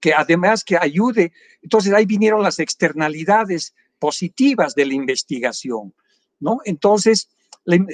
que 0.00 0.14
además 0.14 0.64
que 0.64 0.76
ayude. 0.76 1.32
Entonces 1.60 1.92
ahí 1.92 2.06
vinieron 2.06 2.42
las 2.42 2.58
externalidades 2.58 3.74
positivas 3.98 4.74
de 4.74 4.86
la 4.86 4.94
investigación. 4.94 5.92
¿no? 6.40 6.60
Entonces 6.64 7.28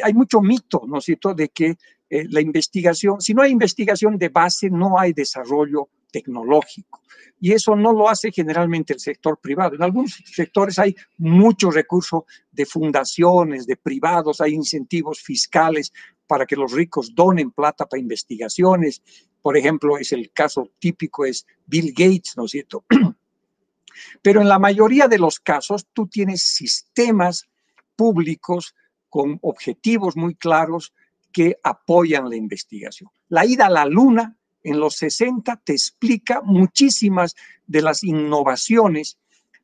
hay 0.03 0.15
mucho 0.15 0.41
mito, 0.41 0.83
¿no 0.87 0.99
es 0.99 1.05
cierto?, 1.05 1.35
de 1.35 1.49
que 1.49 1.77
eh, 2.11 2.27
la 2.29 2.41
investigación, 2.41 3.21
si 3.21 3.35
no 3.35 3.43
hay 3.43 3.53
investigación 3.53 4.19
de 4.19 4.29
base, 4.29 4.69
no 4.69 4.99
hay 4.99 5.13
desarrollo 5.13 5.89
tecnológico. 6.11 7.01
Y 7.41 7.53
eso 7.53 7.75
no 7.75 7.93
lo 7.93 8.09
hace 8.09 8.31
generalmente 8.31 8.93
el 8.93 9.01
sector 9.01 9.39
privado. 9.39 9.75
En 9.75 9.83
algunos 9.83 10.23
sectores 10.25 10.79
hay 10.79 10.95
mucho 11.19 11.71
recurso 11.71 12.27
de 12.51 12.67
fundaciones, 12.67 13.67
de 13.67 13.77
privados, 13.77 14.41
hay 14.41 14.55
incentivos 14.55 15.21
fiscales 15.21 15.93
para 16.27 16.47
que 16.47 16.57
los 16.57 16.73
ricos 16.73 17.15
donen 17.15 17.51
plata 17.51 17.87
para 17.87 18.01
investigaciones. 18.01 19.03
Por 19.43 19.57
ejemplo, 19.57 19.99
es 19.99 20.13
el 20.13 20.31
caso 20.33 20.71
típico 20.79 21.25
es 21.25 21.47
Bill 21.67 21.93
Gates, 21.93 22.35
¿no 22.37 22.45
es 22.45 22.51
cierto? 22.51 22.85
Pero 24.23 24.41
en 24.41 24.49
la 24.49 24.59
mayoría 24.59 25.09
de 25.09 25.19
los 25.19 25.41
casos 25.41 25.87
tú 25.93 26.07
tienes 26.07 26.43
sistemas 26.43 27.49
públicos 27.97 28.75
con 29.09 29.39
objetivos 29.43 30.17
muy 30.17 30.35
claros 30.35 30.95
que 31.33 31.57
apoyan 31.63 32.29
la 32.29 32.37
investigación. 32.37 33.11
La 33.29 33.45
ida 33.45 33.67
a 33.67 33.71
la 33.71 33.87
luna 33.87 34.37
en 34.63 34.81
los 34.81 34.97
60 34.97 35.61
te 35.65 35.73
explica 35.73 36.41
muchísimas 36.43 37.35
de 37.67 37.83
las 37.83 38.05
innovaciones 38.05 39.19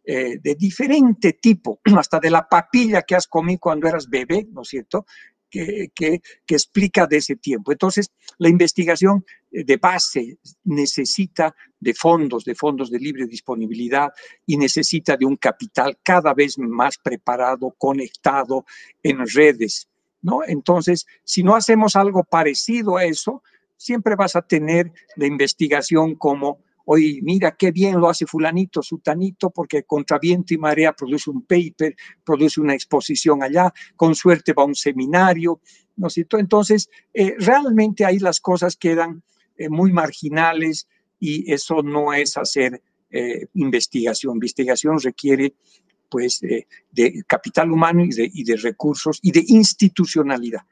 eh, 0.08 0.38
de 0.40 0.54
diferente 0.54 1.32
tipo, 1.32 1.80
hasta 1.98 2.20
de 2.20 2.30
la 2.30 2.48
papilla 2.48 3.02
que 3.02 3.16
has 3.16 3.26
comido 3.26 3.58
cuando 3.58 3.88
eras 3.88 4.08
bebé, 4.08 4.46
¿no 4.52 4.62
es 4.62 4.68
cierto? 4.68 5.04
Que, 5.50 5.90
que, 5.94 6.20
explica 6.48 7.06
de 7.06 7.16
ese 7.16 7.36
tiempo. 7.36 7.72
Entonces, 7.72 8.12
la 8.38 8.48
investigación 8.48 9.24
eh, 9.50 9.64
de 9.64 9.78
base 9.78 10.38
necesita 10.64 11.56
de 11.80 11.94
fondos, 11.94 12.44
de 12.44 12.54
fondos 12.54 12.90
de 12.90 12.98
libre 12.98 13.26
disponibilidad 13.26 14.10
y 14.44 14.58
necesita 14.58 15.16
de 15.16 15.24
un 15.24 15.36
capital 15.36 15.98
cada 16.02 16.34
vez 16.34 16.58
más 16.58 16.98
preparado, 16.98 17.74
conectado 17.78 18.64
en 19.02 19.26
redes. 19.26 19.88
¿no? 20.20 20.40
Entonces, 20.46 21.06
si 21.24 21.42
no 21.42 21.56
hacemos 21.56 21.96
algo 21.96 22.22
parecido 22.22 22.96
a 22.96 23.04
eso, 23.04 23.42
siempre 23.76 24.16
vas 24.16 24.36
a 24.36 24.42
tener 24.42 24.92
la 25.16 25.26
investigación 25.26 26.14
como, 26.16 26.58
oye, 26.86 27.20
mira 27.22 27.56
qué 27.56 27.70
bien 27.70 28.00
lo 28.00 28.08
hace 28.08 28.26
fulanito, 28.26 28.82
sutanito, 28.82 29.50
porque 29.50 29.84
contra 29.84 30.18
viento 30.18 30.54
y 30.54 30.58
marea 30.58 30.92
produce 30.92 31.30
un 31.30 31.42
paper, 31.42 31.94
produce 32.24 32.60
una 32.60 32.74
exposición 32.74 33.42
allá, 33.42 33.72
con 33.96 34.14
suerte 34.14 34.52
va 34.52 34.62
a 34.62 34.66
un 34.66 34.74
seminario, 34.74 35.60
¿no 35.96 36.08
es 36.08 36.14
cierto? 36.14 36.38
Entonces, 36.38 36.88
eh, 37.12 37.34
realmente 37.38 38.04
ahí 38.04 38.18
las 38.18 38.40
cosas 38.40 38.76
quedan 38.76 39.22
eh, 39.56 39.68
muy 39.68 39.92
marginales 39.92 40.88
y 41.18 41.50
eso 41.52 41.82
no 41.82 42.12
es 42.12 42.36
hacer 42.36 42.82
eh, 43.10 43.46
investigación. 43.54 44.34
Investigación 44.34 45.00
requiere 45.00 45.54
pues 46.08 46.40
de 46.40 47.24
capital 47.26 47.72
humano 47.72 48.04
y 48.04 48.10
de, 48.10 48.30
y 48.32 48.44
de 48.44 48.56
recursos 48.56 49.18
y 49.22 49.32
de 49.32 49.42
institucionalidad 49.48 50.62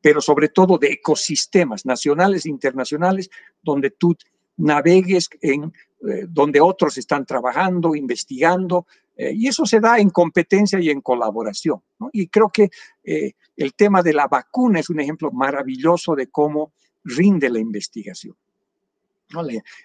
pero 0.00 0.20
sobre 0.20 0.48
todo 0.48 0.78
de 0.78 0.88
ecosistemas 0.88 1.84
nacionales 1.84 2.46
e 2.46 2.50
internacionales 2.50 3.30
donde 3.62 3.90
tú 3.90 4.16
navegues 4.56 5.28
en 5.40 5.72
eh, 6.08 6.26
donde 6.28 6.60
otros 6.60 6.96
están 6.96 7.26
trabajando, 7.26 7.96
investigando, 7.96 8.86
eh, 9.16 9.32
y 9.34 9.48
eso 9.48 9.66
se 9.66 9.80
da 9.80 9.98
en 9.98 10.10
competencia 10.10 10.78
y 10.78 10.90
en 10.90 11.00
colaboración. 11.00 11.82
Y 12.12 12.28
creo 12.28 12.50
que 12.50 12.70
eh, 13.02 13.32
el 13.56 13.74
tema 13.74 14.00
de 14.00 14.12
la 14.12 14.28
vacuna 14.28 14.78
es 14.78 14.90
un 14.90 15.00
ejemplo 15.00 15.32
maravilloso 15.32 16.14
de 16.14 16.28
cómo 16.28 16.72
rinde 17.02 17.50
la 17.50 17.58
investigación. 17.58 18.36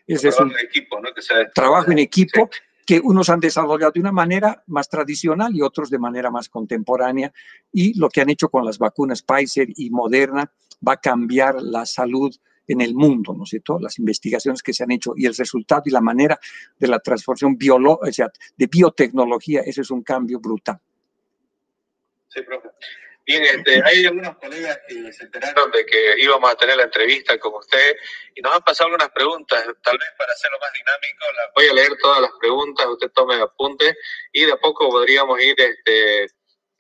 Es, 0.05 0.22
trabajo 0.22 0.43
en 0.43 0.66
equipo, 0.66 0.99
¿no? 1.01 1.09
trabajo 1.53 1.91
en 1.91 1.99
equipo 1.99 2.49
que 2.86 2.99
unos 2.99 3.29
han 3.29 3.39
desarrollado 3.39 3.91
de 3.91 3.99
una 3.99 4.11
manera 4.11 4.63
más 4.67 4.89
tradicional 4.89 5.55
y 5.55 5.61
otros 5.61 5.89
de 5.89 5.99
manera 5.99 6.29
más 6.29 6.49
contemporánea. 6.49 7.34
Y 7.71 7.97
lo 7.97 8.09
que 8.09 8.21
han 8.21 8.29
hecho 8.29 8.49
con 8.49 8.65
las 8.65 8.77
vacunas 8.77 9.23
Pfizer 9.23 9.69
y 9.75 9.89
Moderna 9.89 10.51
va 10.86 10.93
a 10.93 10.97
cambiar 10.97 11.61
la 11.61 11.86
salud 11.86 12.36
en 12.67 12.81
el 12.81 12.95
mundo, 12.95 13.34
¿no 13.34 13.43
es 13.43 13.49
cierto? 13.49 13.79
Las 13.79 13.99
investigaciones 13.99 14.63
que 14.63 14.73
se 14.73 14.84
han 14.84 14.91
hecho 14.91 15.13
y 15.15 15.25
el 15.25 15.36
resultado 15.36 15.84
y 15.86 15.91
la 15.91 16.01
manera 16.01 16.39
de 16.79 16.88
la 16.88 16.99
transformación 16.99 17.57
de 17.57 18.67
biotecnología, 18.67 19.61
ese 19.61 19.81
es 19.81 19.91
un 19.91 20.01
cambio 20.01 20.39
brutal. 20.39 20.79
Sí, 22.29 22.41
profe. 22.41 22.69
Bien, 23.26 23.41
este, 23.43 23.82
hay 23.86 24.05
algunos 24.05 24.36
colegas 24.38 24.80
que 24.86 25.13
se 25.13 25.24
enteraron 25.24 25.71
de 25.71 25.86
que 25.86 26.15
íbamos 26.17 26.51
a 26.51 26.55
tener 26.55 26.76
la 26.76 26.84
entrevista 26.84 27.38
con 27.39 27.53
usted 27.55 27.95
y 28.36 28.41
nos 28.41 28.53
han 28.53 28.61
pasado 28.63 28.88
algunas 28.88 29.09
preguntas, 29.11 29.63
tal 29.82 29.97
vez 29.97 30.09
para 30.17 30.34
hacerlo 30.34 30.57
más 30.59 30.74
dinámico, 30.74 31.26
voy 31.55 31.67
a 31.67 31.74
leer 31.74 31.97
todas 32.01 32.21
las 32.21 32.32
preguntas, 32.39 32.86
usted 32.86 33.09
tome 33.11 33.36
apunte 33.36 33.97
y 34.34 34.45
de 34.45 34.51
a 34.51 34.57
poco 34.57 34.89
podríamos 34.89 35.39
ir 35.41 35.55
este, 35.57 36.28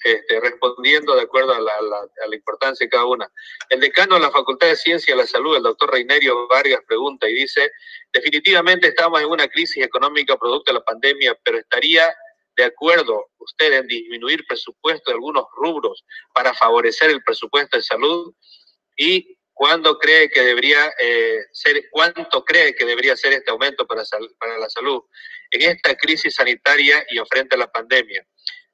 este, 0.03 0.41
respondiendo 0.41 1.15
de 1.15 1.21
acuerdo 1.21 1.53
a 1.53 1.61
la, 1.61 1.71
a 1.71 2.27
la, 2.27 2.35
importancia 2.35 2.85
de 2.85 2.89
cada 2.89 3.05
una. 3.05 3.31
El 3.69 3.79
decano 3.79 4.15
de 4.15 4.21
la 4.21 4.31
Facultad 4.31 4.67
de 4.67 4.75
Ciencia 4.75 5.15
y 5.15 5.17
la 5.17 5.25
Salud, 5.25 5.55
el 5.55 5.63
doctor 5.63 5.93
Reinerio 5.93 6.45
Vargas, 6.49 6.81
pregunta 6.85 7.29
y 7.29 7.35
dice, 7.35 7.71
definitivamente 8.11 8.89
estamos 8.89 9.21
en 9.21 9.27
una 9.27 9.47
crisis 9.47 9.81
económica 9.81 10.35
producto 10.35 10.73
de 10.73 10.79
la 10.79 10.83
pandemia, 10.83 11.39
pero 11.41 11.57
estaría 11.57 12.13
de 12.55 12.65
acuerdo 12.65 13.31
usted 13.37 13.73
en 13.73 13.87
disminuir 13.87 14.45
presupuesto 14.47 15.11
de 15.11 15.15
algunos 15.15 15.45
rubros 15.55 16.05
para 16.33 16.53
favorecer 16.53 17.09
el 17.09 17.23
presupuesto 17.23 17.77
de 17.77 17.83
salud 17.83 18.33
y 18.95 19.37
cuándo 19.53 19.97
cree 19.97 20.29
que 20.29 20.41
debería 20.41 20.91
eh, 20.99 21.39
ser, 21.51 21.89
cuánto 21.91 22.43
cree 22.43 22.73
que 22.75 22.85
debería 22.85 23.15
ser 23.15 23.33
este 23.33 23.51
aumento 23.51 23.85
para, 23.85 24.03
para 24.39 24.57
la 24.57 24.69
salud 24.69 25.01
en 25.51 25.69
esta 25.71 25.95
crisis 25.95 26.35
sanitaria 26.35 27.05
y 27.09 27.17
frente 27.29 27.55
a 27.55 27.59
la 27.59 27.71
pandemia. 27.71 28.25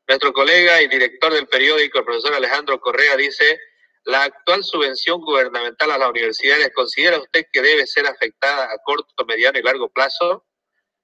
Nuestro 0.08 0.34
colega 0.34 0.82
y 0.82 0.88
director 0.88 1.32
del 1.34 1.48
periódico, 1.48 2.00
el 2.00 2.06
profesor 2.06 2.34
Alejandro 2.34 2.80
Correa, 2.80 3.16
dice, 3.16 3.60
la 4.06 4.24
actual 4.24 4.64
subvención 4.64 5.22
gubernamental 5.22 5.92
a 5.92 5.98
las 5.98 6.10
universidades, 6.10 6.72
¿considera 6.74 7.20
usted 7.20 7.46
que 7.52 7.62
debe 7.62 7.86
ser 7.86 8.08
afectada 8.08 8.66
a 8.66 8.78
corto, 8.84 9.26
mediano 9.26 9.60
y 9.60 9.62
largo 9.62 9.90
plazo? 9.90 10.48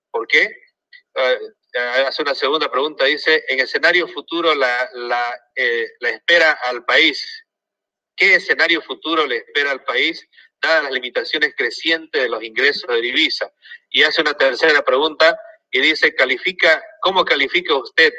¿Por 0.10 0.26
qué? 0.28 0.50
Eh, 1.14 1.40
hace 1.76 2.22
una 2.22 2.36
segunda 2.36 2.72
pregunta, 2.72 3.06
dice, 3.06 3.44
en 3.48 3.60
escenario 3.60 4.08
futuro 4.08 4.56
la, 4.56 4.90
la, 4.94 5.42
eh, 5.56 5.90
la 6.00 6.10
espera 6.10 6.52
al 6.64 6.86
país. 6.86 7.44
¿Qué 8.16 8.36
escenario 8.36 8.82
futuro 8.82 9.26
le 9.26 9.38
espera 9.38 9.72
al 9.72 9.84
país, 9.84 10.26
dadas 10.62 10.84
las 10.84 10.94
limitaciones 10.94 11.54
crecientes 11.56 12.22
de 12.22 12.30
los 12.30 12.42
ingresos 12.42 12.90
de 12.90 13.02
divisa? 13.02 13.52
Y 13.90 14.04
hace 14.04 14.22
una 14.22 14.34
tercera 14.34 14.82
pregunta 14.84 15.38
y 15.72 15.82
dice, 15.82 16.16
califica, 16.16 16.82
¿cómo 17.02 17.26
califica 17.26 17.76
usted 17.76 18.14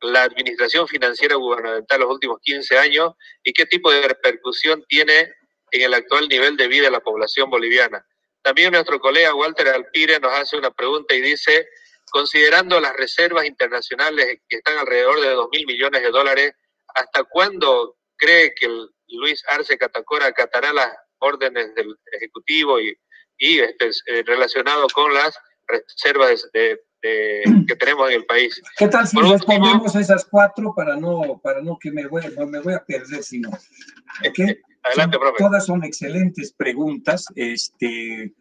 la 0.00 0.24
administración 0.24 0.88
financiera 0.88 1.36
gubernamental 1.36 2.00
los 2.00 2.10
últimos 2.10 2.38
15 2.42 2.76
años 2.78 3.12
y 3.44 3.52
qué 3.52 3.66
tipo 3.66 3.90
de 3.92 4.08
repercusión 4.08 4.84
tiene 4.88 5.32
en 5.70 5.82
el 5.82 5.94
actual 5.94 6.28
nivel 6.28 6.56
de 6.56 6.66
vida 6.66 6.86
de 6.86 6.90
la 6.90 7.00
población 7.00 7.48
boliviana? 7.48 8.04
También 8.42 8.72
nuestro 8.72 8.98
colega 8.98 9.34
Walter 9.34 9.68
Alpire 9.68 10.18
nos 10.18 10.32
hace 10.32 10.56
una 10.56 10.72
pregunta 10.72 11.14
y 11.14 11.20
dice, 11.20 11.68
Considerando 12.10 12.80
las 12.80 12.96
reservas 12.96 13.46
internacionales 13.46 14.40
que 14.48 14.56
están 14.56 14.78
alrededor 14.78 15.20
de 15.20 15.30
2 15.30 15.48
mil 15.52 15.66
millones 15.66 16.02
de 16.02 16.10
dólares, 16.10 16.52
¿hasta 16.94 17.24
cuándo 17.24 17.96
cree 18.16 18.54
que 18.54 18.68
Luis 19.08 19.42
Arce 19.48 19.76
Catacora 19.76 20.26
acatará 20.26 20.72
las 20.72 20.92
órdenes 21.18 21.74
del 21.74 21.96
Ejecutivo 22.12 22.80
y, 22.80 22.96
y 23.38 23.58
este, 23.58 23.90
eh, 24.06 24.22
relacionado 24.24 24.86
con 24.94 25.12
las 25.12 25.38
reservas 25.66 26.48
de, 26.52 26.80
que 27.02 27.76
tenemos 27.76 28.08
en 28.10 28.16
el 28.16 28.26
país? 28.26 28.60
¿Qué 28.76 28.88
tal 28.88 29.06
si 29.06 29.18
respondemos 29.20 29.94
esas 29.94 30.24
cuatro 30.24 30.72
para 30.74 30.96
no, 30.96 31.40
para 31.42 31.60
no 31.60 31.78
que 31.78 31.90
me 31.90 32.06
voy, 32.06 32.22
me 32.48 32.60
voy 32.60 32.74
a 32.74 32.84
perder 32.84 33.22
si 33.22 33.40
no? 33.40 33.50
Adelante, 34.86 35.18
profe. 35.18 35.38
Todas 35.38 35.66
son 35.66 35.82
excelentes 35.84 36.52
preguntas. 36.52 37.26
Este, 37.34 38.32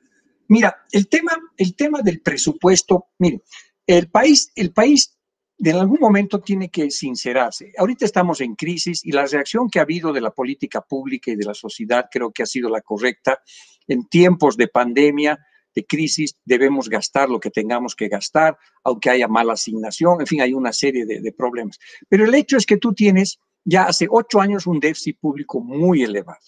Mira, 0.48 0.86
el 0.92 1.08
tema, 1.08 1.32
el 1.58 1.76
tema 1.76 2.02
del 2.02 2.22
presupuesto, 2.22 3.08
mire, 3.20 3.42
el 3.88 4.10
país, 4.10 4.52
el 4.56 4.72
país 4.72 5.18
en 5.58 5.76
algún 5.76 6.00
momento 6.00 6.42
tiene 6.42 6.70
que 6.70 6.92
sincerarse. 6.92 7.72
Ahorita 7.78 8.06
estamos 8.06 8.42
en 8.42 8.56
crisis 8.56 9.06
y 9.06 9.12
la 9.12 9.26
reacción 9.26 9.70
que 9.70 9.80
ha 9.80 9.84
habido 9.84 10.12
de 10.12 10.22
la 10.22 10.32
política 10.32 10.82
pública 10.82 11.32
y 11.32 11.36
de 11.36 11.46
la 11.46 11.54
sociedad 11.54 12.08
creo 12.12 12.32
que 12.32 12.44
ha 12.44 12.48
sido 12.48 12.70
la 12.70 12.82
correcta. 12.82 13.42
En 13.88 14.08
tiempos 14.08 14.58
de 14.58 14.68
pandemia, 14.68 15.40
de 15.74 15.86
crisis, 15.86 16.36
debemos 16.46 16.90
gastar 16.90 17.30
lo 17.30 17.40
que 17.40 17.52
tengamos 17.52 17.96
que 17.96 18.08
gastar, 18.08 18.58
aunque 18.84 19.10
haya 19.10 19.28
mala 19.28 19.54
asignación, 19.54 20.22
en 20.22 20.28
fin, 20.28 20.42
hay 20.42 20.54
una 20.54 20.72
serie 20.72 21.06
de, 21.06 21.20
de 21.20 21.32
problemas. 21.34 21.78
Pero 22.08 22.26
el 22.26 22.34
hecho 22.34 22.58
es 22.58 22.66
que 22.66 22.78
tú 22.78 22.94
tienes 22.94 23.40
ya 23.66 23.84
hace 23.84 24.08
ocho 24.10 24.40
años 24.40 24.68
un 24.68 24.80
déficit 24.80 25.20
público 25.20 25.60
muy 25.60 26.04
elevado, 26.04 26.40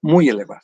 muy 0.00 0.28
elevado. 0.28 0.62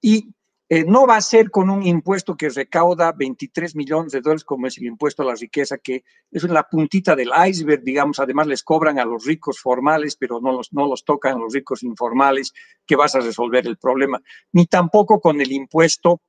Y 0.00 0.34
eh, 0.74 0.86
no 0.86 1.06
va 1.06 1.16
a 1.16 1.20
ser 1.20 1.50
con 1.50 1.68
un 1.68 1.82
impuesto 1.82 2.34
que 2.34 2.48
recauda 2.48 3.12
23 3.12 3.76
millones 3.76 4.10
de 4.10 4.22
dólares, 4.22 4.42
como 4.42 4.66
es 4.66 4.78
el 4.78 4.86
impuesto 4.86 5.22
a 5.22 5.26
la 5.26 5.34
riqueza, 5.34 5.76
que 5.76 6.02
es 6.30 6.44
la 6.44 6.62
puntita 6.62 7.14
del 7.14 7.30
iceberg, 7.46 7.82
digamos. 7.82 8.18
Además, 8.20 8.46
les 8.46 8.62
cobran 8.62 8.98
a 8.98 9.04
los 9.04 9.26
ricos 9.26 9.60
formales, 9.60 10.16
pero 10.16 10.40
no 10.40 10.50
los, 10.50 10.72
no 10.72 10.88
los 10.88 11.04
tocan 11.04 11.34
a 11.34 11.40
los 11.40 11.52
ricos 11.52 11.82
informales, 11.82 12.54
que 12.86 12.96
vas 12.96 13.14
a 13.14 13.20
resolver 13.20 13.66
el 13.66 13.76
problema. 13.76 14.22
Ni 14.52 14.64
tampoco 14.64 15.20
con 15.20 15.42
el 15.42 15.52
impuesto 15.52 16.22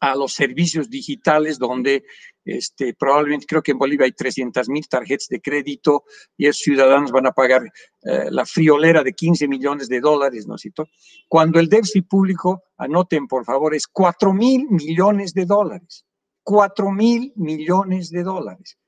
a 0.00 0.14
los 0.14 0.32
servicios 0.32 0.88
digitales, 0.88 1.58
donde 1.58 2.04
este, 2.44 2.94
probablemente 2.94 3.46
creo 3.46 3.62
que 3.62 3.72
en 3.72 3.78
Bolivia 3.78 4.06
hay 4.06 4.12
300 4.12 4.68
mil 4.68 4.86
tarjetas 4.88 5.28
de 5.28 5.40
crédito 5.40 6.04
y 6.36 6.46
esos 6.46 6.62
ciudadanos 6.62 7.10
van 7.10 7.26
a 7.26 7.32
pagar 7.32 7.62
eh, 8.02 8.28
la 8.30 8.46
friolera 8.46 9.02
de 9.02 9.12
15 9.12 9.48
millones 9.48 9.88
de 9.88 10.00
dólares, 10.00 10.46
¿no 10.46 10.54
es 10.54 10.62
cierto? 10.62 10.86
Cuando 11.28 11.60
el 11.60 11.68
déficit 11.68 12.08
público, 12.08 12.62
anoten 12.76 13.26
por 13.26 13.44
favor, 13.44 13.74
es 13.74 13.86
4 13.86 14.32
mil 14.32 14.66
millones 14.70 15.34
de 15.34 15.44
dólares. 15.44 16.04
4 16.48 16.90
mil 16.90 17.34
millones 17.36 18.10
de 18.10 18.22
dólares, 18.22 18.78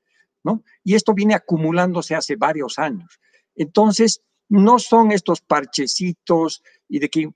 ¿no? 0.43 0.63
Y 0.83 0.95
esto 0.95 1.13
viene 1.13 1.35
acumulándose 1.35 2.15
hace 2.15 2.35
varios 2.35 2.79
años. 2.79 3.19
Entonces, 3.53 4.23
no 4.49 4.79
son 4.79 5.11
estos 5.11 5.41
parchecitos 5.41 6.63
y 6.91 6.99
de 6.99 7.09
que 7.09 7.29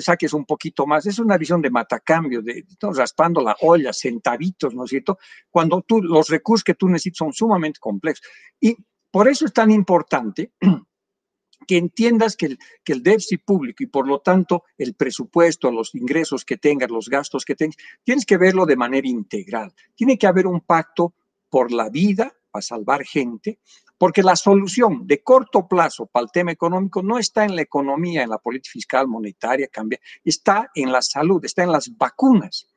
saques 0.00 0.32
un 0.32 0.46
poquito 0.46 0.86
más. 0.86 1.04
Es 1.04 1.18
una 1.18 1.36
visión 1.36 1.60
de 1.60 1.68
matacambio, 1.68 2.40
de, 2.40 2.64
raspando 2.80 3.42
la 3.42 3.54
olla, 3.60 3.92
centavitos, 3.92 4.74
¿no 4.74 4.84
es 4.84 4.90
cierto? 4.90 5.18
Cuando 5.50 5.82
tú, 5.82 6.02
los 6.02 6.30
recursos 6.30 6.64
que 6.64 6.72
tú 6.72 6.88
necesitas 6.88 7.18
son 7.18 7.32
sumamente 7.34 7.78
complejos. 7.78 8.22
Y 8.58 8.74
por 9.10 9.28
eso 9.28 9.44
es 9.44 9.52
tan 9.52 9.70
importante 9.70 10.52
que 11.66 11.76
entiendas 11.76 12.34
que 12.34 12.46
el, 12.46 12.58
que 12.82 12.94
el 12.94 13.02
déficit 13.02 13.44
público 13.44 13.82
y 13.82 13.88
por 13.88 14.08
lo 14.08 14.20
tanto 14.20 14.64
el 14.78 14.94
presupuesto, 14.94 15.70
los 15.70 15.94
ingresos 15.94 16.46
que 16.46 16.56
tengas, 16.56 16.90
los 16.90 17.10
gastos 17.10 17.44
que 17.44 17.54
tengas, 17.54 17.76
tienes 18.04 18.24
que 18.24 18.38
verlo 18.38 18.64
de 18.64 18.76
manera 18.76 19.06
integral. 19.06 19.74
Tiene 19.94 20.16
que 20.16 20.26
haber 20.26 20.46
un 20.46 20.62
pacto 20.62 21.12
por 21.50 21.72
la 21.72 21.90
vida, 21.90 22.34
para 22.50 22.62
salvar 22.62 23.04
gente, 23.04 23.58
porque 24.04 24.22
la 24.22 24.36
solución 24.36 25.06
de 25.06 25.22
corto 25.22 25.66
plazo 25.66 26.04
para 26.04 26.24
el 26.24 26.30
tema 26.30 26.52
económico 26.52 27.02
no 27.02 27.18
está 27.18 27.46
en 27.46 27.56
la 27.56 27.62
economía, 27.62 28.22
en 28.22 28.28
la 28.28 28.36
política 28.36 28.72
fiscal, 28.72 29.08
monetaria, 29.08 29.66
cambia, 29.68 29.98
está 30.22 30.70
en 30.74 30.92
la 30.92 31.00
salud, 31.00 31.42
está 31.42 31.62
en 31.62 31.72
las 31.72 31.90
vacunas. 31.96 32.68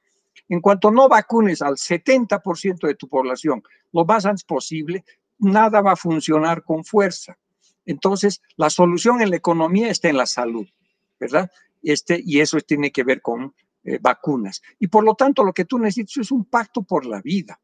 En 0.47 0.61
cuanto 0.61 0.89
no 0.89 1.09
vacunes 1.09 1.61
al 1.61 1.75
70% 1.75 2.87
de 2.87 2.95
tu 2.95 3.09
población 3.09 3.61
lo 3.91 4.05
más 4.05 4.25
antes 4.25 4.45
posible, 4.45 5.03
nada 5.37 5.81
va 5.81 5.91
a 5.91 5.95
funcionar 5.97 6.63
con 6.63 6.85
fuerza. 6.85 7.37
Entonces, 7.85 8.41
la 8.55 8.69
solución 8.69 9.21
en 9.21 9.29
la 9.31 9.35
economía 9.35 9.89
está 9.89 10.07
en 10.07 10.15
la 10.15 10.27
salud, 10.27 10.65
¿verdad? 11.19 11.51
Este, 11.83 12.21
y 12.25 12.39
eso 12.39 12.57
tiene 12.61 12.89
que 12.89 13.03
ver 13.03 13.21
con 13.21 13.53
eh, 13.83 13.99
vacunas. 14.01 14.61
Y 14.79 14.87
por 14.87 15.03
lo 15.03 15.13
tanto, 15.13 15.43
lo 15.43 15.51
que 15.51 15.65
tú 15.65 15.77
necesitas 15.77 16.15
es 16.21 16.31
un 16.31 16.45
pacto 16.45 16.83
por 16.83 17.05
la 17.05 17.21
vida. 17.21 17.59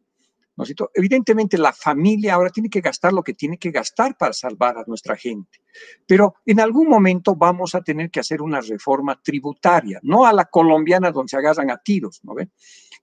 ¿No 0.55 0.63
Evidentemente 0.93 1.57
la 1.57 1.73
familia 1.73 2.35
ahora 2.35 2.49
tiene 2.49 2.69
que 2.69 2.81
gastar 2.81 3.11
lo 3.11 3.23
que 3.23 3.33
tiene 3.33 3.57
que 3.57 3.71
gastar 3.71 4.17
para 4.17 4.33
salvar 4.33 4.77
a 4.77 4.83
nuestra 4.85 5.15
gente, 5.15 5.61
pero 6.07 6.35
en 6.45 6.59
algún 6.59 6.87
momento 6.87 7.35
vamos 7.35 7.73
a 7.75 7.81
tener 7.81 8.11
que 8.11 8.19
hacer 8.19 8.41
una 8.41 8.61
reforma 8.61 9.19
tributaria, 9.21 9.99
no 10.03 10.25
a 10.25 10.33
la 10.33 10.45
colombiana 10.45 11.11
donde 11.11 11.31
se 11.31 11.37
agarran 11.37 11.71
a 11.71 11.77
tiros, 11.77 12.19
¿no 12.23 12.35
ven? 12.35 12.51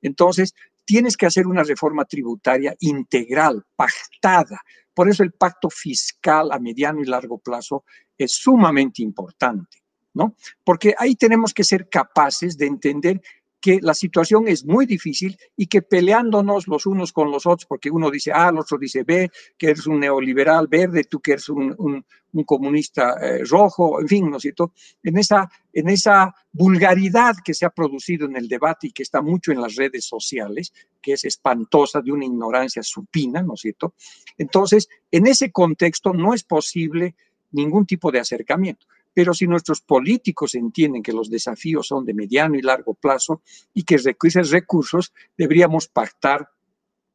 Entonces, 0.02 0.54
tienes 0.84 1.16
que 1.16 1.26
hacer 1.26 1.46
una 1.46 1.62
reforma 1.62 2.04
tributaria 2.04 2.74
integral, 2.80 3.64
pactada. 3.76 4.60
Por 4.92 5.08
eso 5.08 5.22
el 5.22 5.32
pacto 5.32 5.70
fiscal 5.70 6.50
a 6.52 6.58
mediano 6.58 7.00
y 7.00 7.04
largo 7.04 7.38
plazo 7.38 7.84
es 8.18 8.32
sumamente 8.32 9.02
importante, 9.02 9.78
¿no? 10.14 10.34
Porque 10.64 10.94
ahí 10.98 11.14
tenemos 11.14 11.54
que 11.54 11.64
ser 11.64 11.88
capaces 11.88 12.56
de 12.56 12.66
entender 12.66 13.22
que 13.60 13.78
la 13.82 13.94
situación 13.94 14.48
es 14.48 14.64
muy 14.64 14.86
difícil 14.86 15.36
y 15.56 15.66
que 15.66 15.82
peleándonos 15.82 16.66
los 16.66 16.86
unos 16.86 17.12
con 17.12 17.30
los 17.30 17.46
otros, 17.46 17.66
porque 17.66 17.90
uno 17.90 18.10
dice 18.10 18.32
A, 18.32 18.48
el 18.48 18.58
otro 18.58 18.78
dice 18.78 19.04
B, 19.04 19.30
que 19.58 19.68
eres 19.68 19.86
un 19.86 20.00
neoliberal 20.00 20.66
verde, 20.66 21.04
tú 21.04 21.20
que 21.20 21.32
eres 21.32 21.48
un, 21.50 21.74
un, 21.78 22.04
comunista 22.44 23.16
eh, 23.20 23.44
rojo, 23.44 24.00
en 24.00 24.08
fin, 24.08 24.30
¿no 24.30 24.36
es 24.36 24.42
cierto? 24.42 24.72
En 25.02 25.18
esa, 25.18 25.50
en 25.72 25.88
esa 25.90 26.34
vulgaridad 26.52 27.34
que 27.44 27.52
se 27.52 27.66
ha 27.66 27.70
producido 27.70 28.26
en 28.26 28.36
el 28.36 28.48
debate 28.48 28.86
y 28.86 28.92
que 28.92 29.02
está 29.02 29.20
mucho 29.20 29.52
en 29.52 29.60
las 29.60 29.74
redes 29.74 30.06
sociales, 30.06 30.72
que 31.02 31.12
es 31.14 31.24
espantosa, 31.24 32.00
de 32.00 32.12
una 32.12 32.24
ignorancia 32.24 32.82
supina, 32.82 33.42
¿no 33.42 33.54
es 33.54 33.60
cierto? 33.60 33.94
Entonces, 34.38 34.88
en 35.10 35.26
ese 35.26 35.50
contexto 35.50 36.14
no 36.14 36.32
es 36.32 36.44
posible 36.44 37.14
ningún 37.50 37.84
tipo 37.84 38.10
de 38.10 38.20
acercamiento. 38.20 38.86
Pero 39.12 39.34
si 39.34 39.46
nuestros 39.46 39.80
políticos 39.80 40.54
entienden 40.54 41.02
que 41.02 41.12
los 41.12 41.30
desafíos 41.30 41.88
son 41.88 42.04
de 42.04 42.14
mediano 42.14 42.56
y 42.56 42.62
largo 42.62 42.94
plazo 42.94 43.42
y 43.74 43.82
que 43.82 43.98
requieren 43.98 44.48
recursos, 44.50 45.12
deberíamos 45.36 45.88
pactar 45.88 46.48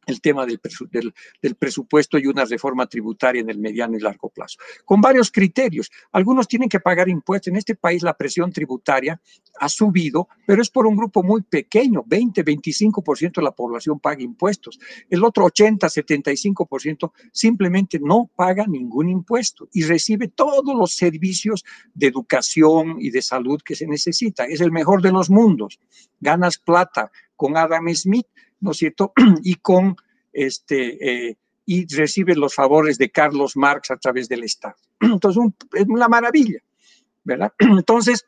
el 0.06 0.22
tema 0.22 0.45
del, 0.45 0.60
del, 1.41 1.56
presupuesto 1.56 2.18
y 2.18 2.28
una 2.28 2.45
reforma 2.45 2.88
tributaria 2.88 3.41
en 3.41 3.49
el 3.49 3.58
mediano 3.58 3.97
y 3.97 4.01
largo 4.01 4.30
plazo, 4.30 4.58
con 4.84 5.01
varios 5.01 5.32
criterios. 5.32 5.91
Algunos 6.12 6.47
tienen 6.47 6.70
que 6.70 6.80
pagar 6.80 7.10
impuestos. 7.10 7.47
En 7.47 7.56
este 7.56 7.76
país 7.76 8.03
la 8.03 8.14
presión 8.14 8.51
tributaria 8.51 9.20
ha 9.60 9.70
subido, 9.70 10.28
pero 10.45 10.62
es 10.62 10.70
por 10.70 10.86
un 10.86 10.95
grupo 10.95 11.24
muy 11.24 11.41
pequeño, 11.41 12.03
20, 12.06 12.43
25% 12.43 13.36
de 13.36 13.41
la 13.41 13.51
población 13.51 13.99
paga 13.99 14.22
impuestos. 14.22 14.80
El 15.10 15.24
otro 15.24 15.45
80, 15.45 15.88
75% 15.88 17.12
simplemente 17.32 17.99
no 17.99 18.30
paga 18.36 18.66
ningún 18.68 19.10
impuesto 19.10 19.70
y 19.74 19.84
recibe 19.84 20.28
todos 20.28 20.76
los 20.76 20.95
servicios 20.95 21.64
de 21.93 22.08
educación 22.08 22.97
y 22.99 23.10
de 23.10 23.22
salud 23.22 23.62
que 23.64 23.76
se 23.76 23.88
necesita. 23.88 24.45
Es 24.45 24.62
el 24.62 24.72
mejor 24.72 25.01
de 25.01 25.12
los 25.12 25.30
mundos. 25.30 25.80
Ganas 26.20 26.58
plata 26.58 27.12
con 27.36 27.58
Adam 27.58 27.93
Smith 27.93 28.28
¿no 28.66 28.72
es 28.72 28.78
cierto? 28.78 29.13
Y 29.43 29.55
con 29.55 29.95
este, 30.34 31.30
eh, 31.30 31.38
y 31.66 31.88
recibe 31.95 32.36
los 32.36 32.55
favores 32.55 32.97
de 32.97 33.11
Carlos 33.11 33.55
Marx 33.55 33.91
a 33.91 33.97
través 33.97 34.28
del 34.28 34.43
Estado. 34.43 34.76
Entonces, 34.99 35.43
es 35.74 35.86
una 35.88 36.07
maravilla, 36.07 36.59
¿verdad? 37.24 37.53
Entonces, 37.59 38.26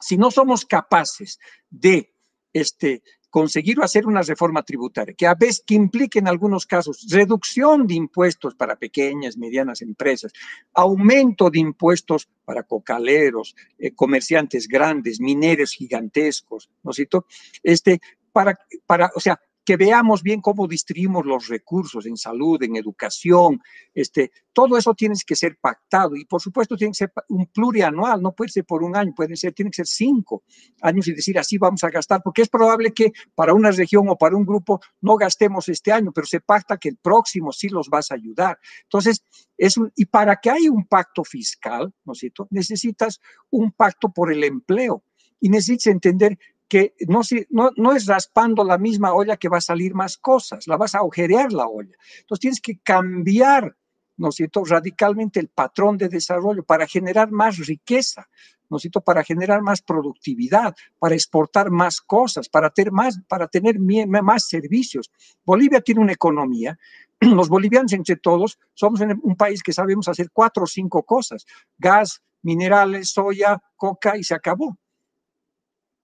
si 0.00 0.16
no 0.16 0.30
somos 0.30 0.64
capaces 0.64 1.38
de 1.70 2.12
este, 2.52 3.02
conseguir 3.30 3.80
hacer 3.80 4.06
una 4.06 4.22
reforma 4.22 4.62
tributaria, 4.62 5.14
que 5.14 5.26
a 5.26 5.34
veces 5.34 5.62
que 5.66 5.74
implique 5.74 6.18
en 6.18 6.28
algunos 6.28 6.66
casos 6.66 7.06
reducción 7.08 7.86
de 7.86 7.94
impuestos 7.94 8.54
para 8.54 8.76
pequeñas, 8.76 9.36
medianas 9.36 9.80
empresas, 9.80 10.32
aumento 10.74 11.48
de 11.50 11.60
impuestos 11.60 12.28
para 12.44 12.62
cocaleros, 12.62 13.54
eh, 13.78 13.92
comerciantes 13.94 14.66
grandes, 14.66 15.20
mineros 15.20 15.72
gigantescos, 15.72 16.68
¿no 16.82 16.90
es 16.90 16.96
cierto? 16.96 17.26
Este, 17.62 18.00
para, 18.32 18.58
para, 18.86 19.10
o 19.14 19.20
sea, 19.20 19.38
que 19.64 19.76
veamos 19.76 20.22
bien 20.22 20.40
cómo 20.40 20.66
distribuimos 20.66 21.24
los 21.24 21.48
recursos 21.48 22.06
en 22.06 22.16
salud, 22.16 22.62
en 22.62 22.76
educación, 22.76 23.60
este, 23.94 24.32
todo 24.52 24.76
eso 24.76 24.92
tiene 24.94 25.14
que 25.24 25.36
ser 25.36 25.56
pactado 25.60 26.16
y 26.16 26.24
por 26.24 26.40
supuesto 26.40 26.76
tiene 26.76 26.92
que 26.92 26.98
ser 26.98 27.12
un 27.28 27.46
plurianual, 27.46 28.20
no 28.20 28.32
puede 28.32 28.50
ser 28.50 28.64
por 28.64 28.82
un 28.82 28.96
año, 28.96 29.12
pueden 29.14 29.36
ser, 29.36 29.52
tiene 29.52 29.70
que 29.70 29.76
ser 29.76 29.86
cinco 29.86 30.42
años 30.80 31.06
y 31.06 31.14
decir 31.14 31.38
así 31.38 31.58
vamos 31.58 31.84
a 31.84 31.90
gastar, 31.90 32.22
porque 32.22 32.42
es 32.42 32.48
probable 32.48 32.92
que 32.92 33.12
para 33.34 33.54
una 33.54 33.70
región 33.70 34.08
o 34.08 34.16
para 34.16 34.36
un 34.36 34.44
grupo 34.44 34.80
no 35.00 35.16
gastemos 35.16 35.68
este 35.68 35.92
año, 35.92 36.12
pero 36.12 36.26
se 36.26 36.40
pacta 36.40 36.76
que 36.76 36.88
el 36.88 36.96
próximo 36.96 37.52
sí 37.52 37.68
los 37.68 37.88
vas 37.88 38.10
a 38.10 38.14
ayudar. 38.14 38.58
Entonces, 38.82 39.22
es 39.56 39.76
y 39.94 40.06
para 40.06 40.36
que 40.36 40.50
haya 40.50 40.70
un 40.70 40.86
pacto 40.86 41.22
fiscal, 41.22 41.92
¿no? 42.04 42.12
Necesitas 42.50 43.20
un 43.50 43.70
pacto 43.72 44.10
por 44.12 44.32
el 44.32 44.42
empleo 44.42 45.04
y 45.42 45.48
necesitas 45.48 45.86
entender 45.86 46.38
que 46.72 46.94
no, 47.06 47.92
es 47.92 48.06
raspando 48.06 48.64
la 48.64 48.78
misma 48.78 49.12
olla 49.12 49.36
que 49.36 49.50
va 49.50 49.58
a 49.58 49.60
salir 49.60 49.92
más 49.92 50.16
cosas, 50.16 50.66
la 50.66 50.78
vas 50.78 50.94
a 50.94 51.00
agujerear 51.00 51.52
la 51.52 51.66
olla. 51.66 51.94
Entonces 52.20 52.40
tienes 52.40 52.60
que 52.62 52.78
cambiar, 52.78 53.76
¿no 54.16 54.30
es 54.30 54.36
cierto?, 54.36 54.64
radicalmente 54.64 55.38
el 55.38 55.48
patrón 55.48 55.98
de 55.98 56.08
desarrollo 56.08 56.64
para 56.64 56.86
generar 56.86 57.30
más 57.30 57.58
riqueza, 57.58 58.26
¿no 58.70 58.78
es 58.78 58.88
para 59.04 59.22
generar 59.22 59.60
más 59.60 59.82
productividad, 59.82 60.74
para 60.98 61.14
exportar 61.14 61.70
más 61.70 62.00
cosas, 62.00 62.48
para 62.48 62.70
tener 62.70 62.90
más, 62.90 63.20
para 63.28 63.48
tener 63.48 63.78
más 63.78 64.46
servicios. 64.48 65.12
Bolivia 65.44 65.82
tiene 65.82 66.00
una 66.00 66.12
economía 66.12 66.78
los 67.20 67.50
bolivianos 67.50 67.92
entre 67.92 68.16
todos 68.16 68.58
somos 68.72 69.02
un 69.02 69.36
país 69.36 69.62
que 69.62 69.74
sabemos 69.74 70.08
hacer 70.08 70.30
cuatro 70.32 70.64
o 70.64 70.66
cinco 70.66 71.02
cosas, 71.02 71.44
gas, 71.76 72.22
minerales, 72.40 73.10
soya, 73.10 73.62
coca 73.76 74.16
y 74.16 74.24
se 74.24 74.34
acabó. 74.34 74.78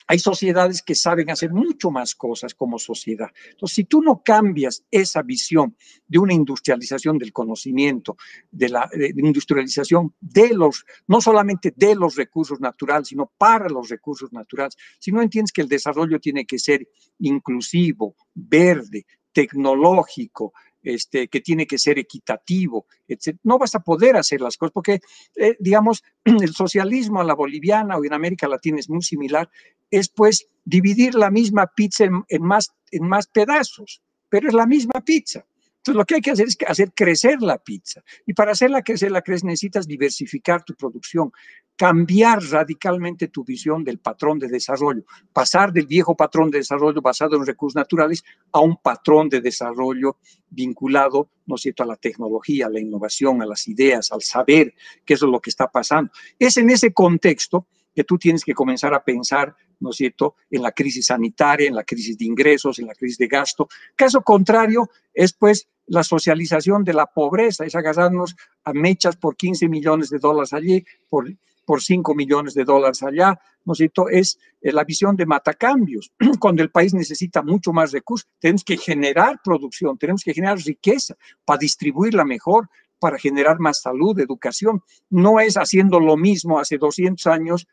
Hay 0.09 0.19
sociedades 0.19 0.83
que 0.83 0.95
saben 0.95 1.31
hacer 1.31 1.53
mucho 1.53 1.91
más 1.91 2.15
cosas 2.15 2.55
como 2.55 2.79
sociedad. 2.79 3.29
Entonces, 3.51 3.77
si 3.77 3.85
tú 3.85 4.01
no 4.01 4.23
cambias 4.25 4.83
esa 4.91 5.23
visión 5.23 5.77
de 6.07 6.19
una 6.19 6.33
industrialización 6.33 7.19
del 7.19 7.33
conocimiento, 7.33 8.17
de 8.51 8.71
la 8.71 8.89
industrialización 9.17 10.15
de 10.19 10.55
los, 10.55 10.87
no 11.07 11.21
solamente 11.21 11.75
de 11.77 11.95
los 11.95 12.17
recursos 12.17 12.59
naturales, 12.59 13.09
sino 13.09 13.31
para 13.37 13.69
los 13.69 13.91
recursos 13.91 14.33
naturales, 14.33 14.77
si 14.99 15.13
no 15.13 15.21
entiendes 15.21 15.53
que 15.53 15.61
el 15.61 15.69
desarrollo 15.69 16.19
tiene 16.19 16.47
que 16.47 16.59
ser 16.59 16.89
inclusivo, 17.19 18.17
verde, 18.35 19.05
tecnológico, 19.33 20.53
este, 20.89 21.29
que 21.29 21.41
tiene 21.41 21.67
que 21.67 21.79
ser 21.79 21.99
equitativo, 21.99 22.87
etc. 23.07 23.37
No 23.43 23.59
vas 23.59 23.75
a 23.75 23.81
poder 23.81 24.17
hacer 24.17 24.41
las 24.41 24.57
cosas 24.57 24.73
porque, 24.73 25.01
eh, 25.37 25.57
digamos, 25.59 26.03
el 26.25 26.55
socialismo 26.55 27.21
a 27.21 27.25
la 27.25 27.35
boliviana 27.35 27.97
o 27.97 28.05
en 28.05 28.13
América 28.13 28.49
Latina 28.49 28.79
es 28.79 28.89
muy 28.89 29.03
similar, 29.03 29.51
es 29.91 30.09
pues 30.09 30.49
dividir 30.65 31.15
la 31.15 31.31
misma 31.31 31.67
pizza 31.75 32.05
en, 32.05 32.43
más, 32.43 32.75
en 32.91 33.09
más 33.09 33.27
pedazos, 33.27 34.03
pero 34.29 34.49
es 34.49 34.55
la 34.55 34.67
misma 34.67 35.01
pizza. 35.05 35.47
Entonces, 35.89 36.01
lo 36.01 36.05
que 36.05 36.15
hay 36.17 36.21
que 36.21 36.31
hacer 36.33 36.49
es 36.49 36.59
hacer 36.67 36.93
crecer 36.93 37.41
la 37.41 37.57
pizza. 37.57 38.03
Y 38.27 38.35
para 38.35 38.53
hacerla 38.53 38.83
crecer, 38.83 39.11
la 39.11 39.23
crecer, 39.23 39.47
necesitas 39.47 39.87
diversificar 39.87 40.63
tu 40.63 40.75
producción, 40.75 41.33
cambiar 41.77 42.43
radicalmente 42.43 43.29
tu 43.29 43.43
visión 43.43 43.85
del 43.85 43.99
patrón 43.99 44.39
de 44.39 44.49
desarrollo, 44.49 45.05
pasar 45.33 45.73
del 45.73 45.87
viejo 45.87 46.15
patrón 46.15 46.51
de 46.51 46.59
desarrollo 46.59 47.01
basado 47.01 47.37
en 47.37 47.47
recursos 47.47 47.77
naturales 47.77 48.23
a 48.53 48.61
un 48.61 48.77
patrón 48.77 49.31
de 49.31 49.41
desarrollo 49.41 50.19
vinculado, 50.51 51.31
¿no 51.47 51.55
es 51.55 51.63
cierto?, 51.63 51.85
a 51.85 51.87
la 51.87 51.97
tecnología, 51.97 52.67
a 52.67 52.71
la 52.71 52.81
innovación, 52.81 53.41
a 53.41 53.47
las 53.47 53.67
ideas, 53.67 54.13
al 54.13 54.21
saber, 54.21 54.75
que 55.07 55.15
eso 55.15 55.25
es 55.25 55.33
lo 55.33 55.41
que 55.41 55.49
está 55.49 55.69
pasando. 55.69 56.13
Es 56.39 56.59
en 56.59 56.69
ese 56.69 56.93
contexto 56.93 57.67
que 57.99 58.05
tú 58.05 58.17
tienes 58.17 58.45
que 58.45 58.55
comenzar 58.55 58.95
a 58.95 59.03
pensar, 59.03 59.57
¿no 59.81 59.91
es 59.91 59.97
cierto?, 59.97 60.37
en 60.49 60.63
la 60.63 60.71
crisis 60.71 61.07
sanitaria, 61.07 61.67
en 61.67 61.75
la 61.75 61.83
crisis 61.83 62.17
de 62.17 62.27
ingresos, 62.27 62.79
en 62.79 62.87
la 62.87 62.95
crisis 62.95 63.19
de 63.19 63.27
gasto. 63.27 63.67
Caso 63.97 64.23
contrario 64.23 64.89
es 65.13 65.33
pues 65.33 65.69
la 65.87 66.05
socialización 66.05 66.85
de 66.85 66.93
la 66.93 67.07
pobreza, 67.07 67.65
es 67.65 67.75
agarrarnos 67.75 68.37
a 68.63 68.73
mechas 68.73 69.17
por 69.17 69.35
15 69.35 69.69
millones 69.69 70.11
de 70.11 70.21
dólares 70.21 70.53
allí, 70.53 70.85
por, 71.09 71.27
por 71.67 71.83
5 71.83 72.15
millones 72.15 72.55
de 72.55 72.63
dólares 72.63 73.03
allá, 73.03 73.37
¿no 73.65 73.73
es 73.73 73.79
cierto? 73.79 74.09
Es 74.09 74.39
eh, 74.61 74.71
la 74.71 74.85
visión 74.85 75.17
de 75.17 75.27
matacambios. 75.27 76.13
Cuando 76.39 76.63
el 76.63 76.71
país 76.71 76.95
necesita 76.95 77.43
mucho 77.43 77.73
más 77.73 77.91
recursos, 77.91 78.29
tenemos 78.39 78.63
que 78.63 78.77
generar 78.77 79.41
producción, 79.43 79.99
tenemos 79.99 80.23
que 80.23 80.35
generar 80.35 80.59
riqueza 80.59 81.17
para 81.45 81.59
distribuirla 81.59 82.25
mejor, 82.25 82.69
para 83.01 83.19
generar 83.19 83.59
más 83.59 83.81
salud, 83.81 84.21
educación. 84.21 84.85
No 85.11 85.41
es 85.41 85.57
haciendo 85.57 85.99
lo 85.99 86.17
mismo 86.17 86.61
hace 86.61 86.79
200 86.79 87.27
años 87.27 87.67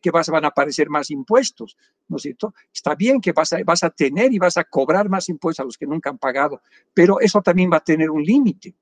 que, 0.00 0.10
vas, 0.10 0.28
van 0.28 0.44
a 0.44 0.48
aparecer 0.48 0.88
más 0.88 1.10
impuestos, 1.10 1.76
¿no 2.08 2.16
es 2.16 2.22
cierto? 2.22 2.54
Está 2.72 2.94
bien 2.94 3.20
que 3.20 3.32
vas 3.32 3.52
a, 3.52 3.58
vas 3.64 3.82
a 3.82 3.90
tener 3.90 4.32
y 4.32 4.38
vas 4.38 4.56
a 4.56 4.64
cobrar 4.64 5.08
más 5.08 5.28
impuestos 5.28 5.62
a 5.62 5.66
los 5.66 5.76
que 5.76 5.86
nunca 5.86 6.10
han 6.10 6.18
pagado, 6.18 6.62
pero 6.94 7.20
eso 7.20 7.40
también 7.42 7.70
va 7.72 7.78
a 7.78 7.84
tener 7.84 8.10
un 8.10 8.22
límite. 8.22 8.74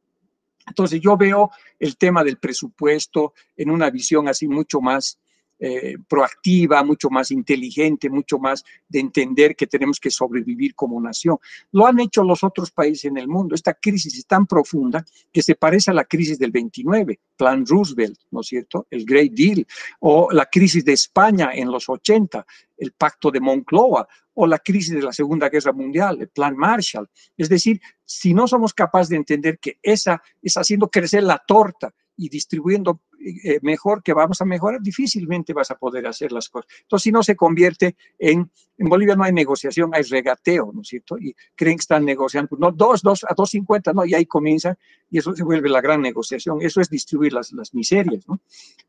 Entonces 0.66 1.00
yo 1.00 1.16
veo 1.16 1.50
el 1.78 1.96
tema 1.96 2.22
del 2.22 2.38
presupuesto 2.38 3.32
en 3.56 3.70
una 3.70 3.90
visión 3.90 4.28
así 4.28 4.46
mucho 4.46 4.80
más 4.80 5.18
eh, 5.62 5.98
proactiva, 6.08 6.82
mucho 6.82 7.10
más 7.10 7.30
inteligente, 7.30 8.08
mucho 8.08 8.38
más 8.38 8.64
de 8.88 9.00
entender 9.00 9.54
que 9.54 9.66
tenemos 9.66 10.00
que 10.00 10.10
sobrevivir 10.10 10.74
como 10.74 10.98
nación. 10.98 11.36
Lo 11.72 11.86
han 11.86 12.00
hecho 12.00 12.24
los 12.24 12.42
otros 12.42 12.70
países 12.70 13.04
en 13.04 13.18
el 13.18 13.28
mundo. 13.28 13.54
Esta 13.54 13.74
crisis 13.74 14.16
es 14.16 14.24
tan 14.24 14.46
profunda 14.46 15.04
que 15.30 15.42
se 15.42 15.56
parece 15.56 15.90
a 15.90 15.94
la 15.94 16.04
crisis 16.04 16.38
del 16.38 16.50
29, 16.50 17.20
Plan 17.36 17.66
Roosevelt, 17.66 18.18
¿no 18.30 18.40
es 18.40 18.46
cierto? 18.46 18.86
El 18.90 19.04
Great 19.04 19.32
Deal, 19.32 19.66
o 19.98 20.30
la 20.32 20.46
crisis 20.46 20.82
de 20.82 20.94
España 20.94 21.50
en 21.52 21.70
los 21.70 21.90
80, 21.90 22.46
el 22.78 22.92
Pacto 22.92 23.30
de 23.30 23.40
Moncloa, 23.40 24.08
o 24.32 24.46
la 24.46 24.60
crisis 24.60 24.94
de 24.94 25.02
la 25.02 25.12
Segunda 25.12 25.50
Guerra 25.50 25.72
Mundial, 25.72 26.22
el 26.22 26.28
Plan 26.28 26.56
Marshall. 26.56 27.10
Es 27.36 27.50
decir, 27.50 27.78
si 28.02 28.32
no 28.32 28.48
somos 28.48 28.72
capaces 28.72 29.10
de 29.10 29.16
entender 29.16 29.58
que 29.58 29.78
esa 29.82 30.22
es 30.40 30.56
haciendo 30.56 30.88
crecer 30.88 31.22
la 31.22 31.42
torta 31.46 31.92
y 32.20 32.28
distribuyendo 32.28 33.00
eh, 33.18 33.58
mejor 33.62 34.02
que 34.02 34.12
vamos 34.12 34.40
a 34.42 34.44
mejorar, 34.44 34.82
difícilmente 34.82 35.54
vas 35.54 35.70
a 35.70 35.74
poder 35.76 36.06
hacer 36.06 36.32
las 36.32 36.50
cosas. 36.50 36.70
Entonces, 36.82 37.04
si 37.04 37.12
no 37.12 37.22
se 37.22 37.34
convierte 37.34 37.96
en, 38.18 38.50
en 38.76 38.88
Bolivia 38.88 39.16
no 39.16 39.24
hay 39.24 39.32
negociación, 39.32 39.90
hay 39.94 40.02
regateo, 40.02 40.70
¿no 40.74 40.82
es 40.82 40.88
cierto? 40.88 41.18
Y 41.18 41.34
creen 41.54 41.78
que 41.78 41.82
están 41.82 42.04
negociando, 42.04 42.56
no, 42.58 42.72
dos, 42.72 43.00
dos, 43.00 43.24
a 43.24 43.34
dos 43.34 43.50
cincuenta, 43.50 43.94
no, 43.94 44.04
y 44.04 44.14
ahí 44.14 44.26
comienza, 44.26 44.76
y 45.10 45.18
eso 45.18 45.34
se 45.34 45.42
vuelve 45.42 45.70
la 45.70 45.80
gran 45.80 46.02
negociación. 46.02 46.60
Eso 46.60 46.82
es 46.82 46.90
distribuir 46.90 47.32
las, 47.32 47.52
las 47.52 47.72
miserias, 47.72 48.28
¿no? 48.28 48.38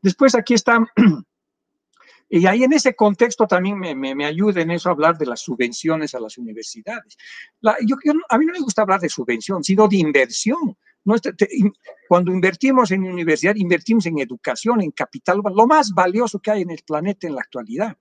Después 0.02 0.36
aquí 0.36 0.54
está 0.54 0.86
Y 2.34 2.48
ahí 2.48 2.64
en 2.64 2.72
ese 2.72 2.96
contexto 2.96 3.46
también 3.46 3.78
me, 3.78 3.94
me, 3.94 4.26
ayuda 4.26 4.62
en 4.62 4.72
eso 4.72 4.88
a 4.88 4.94
hablar 4.94 5.18
de 5.18 5.26
las 5.26 5.42
subvenciones 5.42 6.16
a 6.16 6.20
las 6.22 6.38
universidades. 6.38 7.18
a 7.62 8.38
mí 8.38 8.46
no 8.46 8.54
me 8.54 8.60
gusta 8.62 8.84
hablar 8.84 9.02
de 9.02 9.10
subvención, 9.10 9.62
sino 9.66 9.86
de 9.90 9.98
inversión. 9.98 10.78
Cuando 12.08 12.32
invertimos 12.32 12.92
en 12.92 13.04
universidad, 13.04 13.56
invertimos 13.56 14.06
en 14.06 14.20
educación, 14.20 14.82
en 14.82 14.92
capital, 14.92 15.42
lo 15.44 15.68
más 15.68 15.92
valioso 15.92 16.40
que 16.40 16.52
hay 16.52 16.62
en 16.62 16.72
el 16.72 16.82
planeta 16.86 17.28
en 17.28 17.36
la 17.36 17.42
actualidad. 17.42 17.98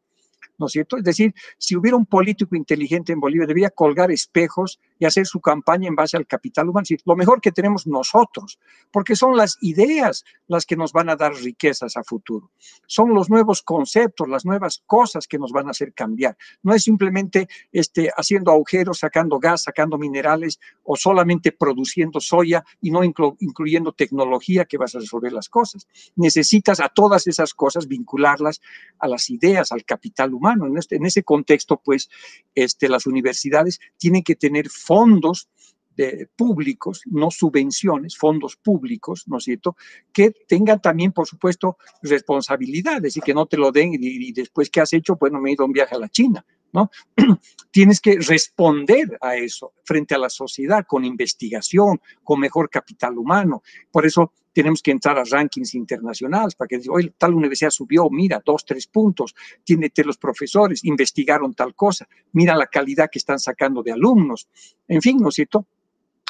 ¿no 0.61 0.66
es 0.66 0.72
cierto? 0.72 0.98
Es 0.98 1.05
decir, 1.05 1.34
si 1.59 1.74
hubiera 1.74 1.96
un 1.96 2.07
político 2.07 2.55
inteligente 2.55 3.12
en 3.12 3.20
Bolivia, 3.20 3.46
debía 3.46 3.70
colgar 3.70 4.11
espejos 4.11 4.78
y 5.01 5.07
hacer 5.07 5.26
su 5.26 5.40
campaña 5.40 5.88
en 5.88 5.96
base 5.96 6.16
al 6.16 6.26
capital 6.26 6.68
humano. 6.68 6.86
Lo 7.05 7.16
mejor 7.16 7.40
que 7.40 7.51
tenemos 7.51 7.88
nosotros, 7.88 8.61
porque 8.92 9.16
son 9.16 9.36
las 9.36 9.59
ideas 9.61 10.24
las 10.46 10.66
que 10.66 10.76
nos 10.76 10.92
van 10.92 11.09
a 11.09 11.16
dar 11.16 11.34
riquezas 11.34 11.96
a 11.96 12.05
futuro. 12.05 12.53
Son 12.86 13.12
los 13.14 13.28
nuevos 13.28 13.62
conceptos, 13.62 14.28
las 14.28 14.44
nuevas 14.44 14.82
cosas 14.86 15.26
que 15.26 15.38
nos 15.38 15.51
van 15.51 15.66
a 15.66 15.70
hacer 15.70 15.92
cambiar. 15.94 16.36
No 16.62 16.74
es 16.74 16.84
simplemente 16.84 17.48
este, 17.72 18.11
haciendo 18.16 18.53
agujeros, 18.53 18.98
sacando 18.98 19.38
gas, 19.38 19.62
sacando 19.62 19.98
minerales 19.98 20.61
o 20.84 20.96
solamente 20.96 21.51
produciendo 21.51 22.20
soya 22.20 22.62
y 22.80 22.90
no 22.90 23.03
incluyendo 23.03 23.92
tecnología 23.92 24.66
que 24.66 24.78
vas 24.78 24.94
a 24.94 25.01
resolver 25.01 25.32
las 25.32 25.48
cosas. 25.48 25.88
Necesitas 26.14 26.78
a 26.80 26.90
todas 26.90 27.26
esas 27.26 27.55
cosas 27.55 27.88
vincularlas 27.88 28.61
a 28.98 29.09
las 29.09 29.30
ideas, 29.30 29.72
al 29.72 29.84
capital 29.84 30.34
humano 30.34 30.66
en, 30.66 30.76
este, 30.76 30.96
en 30.96 31.07
ese 31.07 31.22
contexto, 31.22 31.80
pues, 31.82 32.11
este, 32.55 32.88
las 32.88 33.07
universidades 33.07 33.80
tienen 33.96 34.22
que 34.22 34.36
tener 34.36 34.68
fondos 34.91 35.49
de, 35.97 36.28
públicos, 36.34 37.03
no 37.07 37.30
subvenciones, 37.30 38.16
fondos 38.16 38.57
públicos, 38.57 39.22
¿no 39.28 39.38
es 39.38 39.45
cierto? 39.45 39.76
Que 40.12 40.32
tengan 40.49 40.82
también, 40.82 41.12
por 41.12 41.28
supuesto, 41.28 41.78
responsabilidades 42.03 43.16
y 43.16 43.20
que 43.20 43.32
no 43.32 43.47
te 43.47 43.57
lo 43.57 43.70
den 43.70 43.93
y, 43.95 44.32
después, 44.32 44.68
¿qué 44.68 44.80
has 44.80 44.93
hecho? 44.93 45.14
Bueno, 45.14 45.41
me 45.41 45.51
he 45.51 45.53
ido 45.53 45.62
a 45.62 45.66
un 45.68 45.72
viaje 45.72 45.95
a 45.95 46.01
la 46.01 46.09
China, 46.09 46.45
¿no? 46.72 46.91
Tienes 47.70 48.01
que 48.01 48.18
responder 48.18 49.16
a 49.20 49.36
eso 49.36 49.74
frente 49.84 50.16
a 50.16 50.18
la 50.18 50.28
sociedad 50.28 50.84
con 50.88 51.05
investigación, 51.05 52.01
con 52.24 52.41
mejor 52.41 52.68
capital 52.68 53.16
humano. 53.16 53.62
Por 53.93 54.07
eso 54.07 54.32
tenemos 54.61 54.82
que 54.82 54.90
entrar 54.90 55.18
a 55.18 55.24
rankings 55.24 55.74
internacionales 55.74 56.54
para 56.54 56.68
que 56.68 56.82
hoy 56.90 57.14
tal 57.16 57.32
universidad 57.32 57.70
subió, 57.70 58.11
mira, 58.11 58.42
dos, 58.44 58.66
tres 58.66 58.86
puntos, 58.86 59.34
tiene 59.64 59.90
los 60.04 60.18
profesores, 60.18 60.84
investigaron 60.84 61.54
tal 61.54 61.74
cosa, 61.74 62.06
mira 62.32 62.54
la 62.54 62.66
calidad 62.66 63.08
que 63.11 63.18
están 63.18 63.38
sacando 63.38 63.82
de 63.82 63.92
alumnos. 63.92 64.48
En 64.86 65.00
fin, 65.00 65.16
¿no 65.16 65.30
es 65.30 65.36
cierto? 65.36 65.66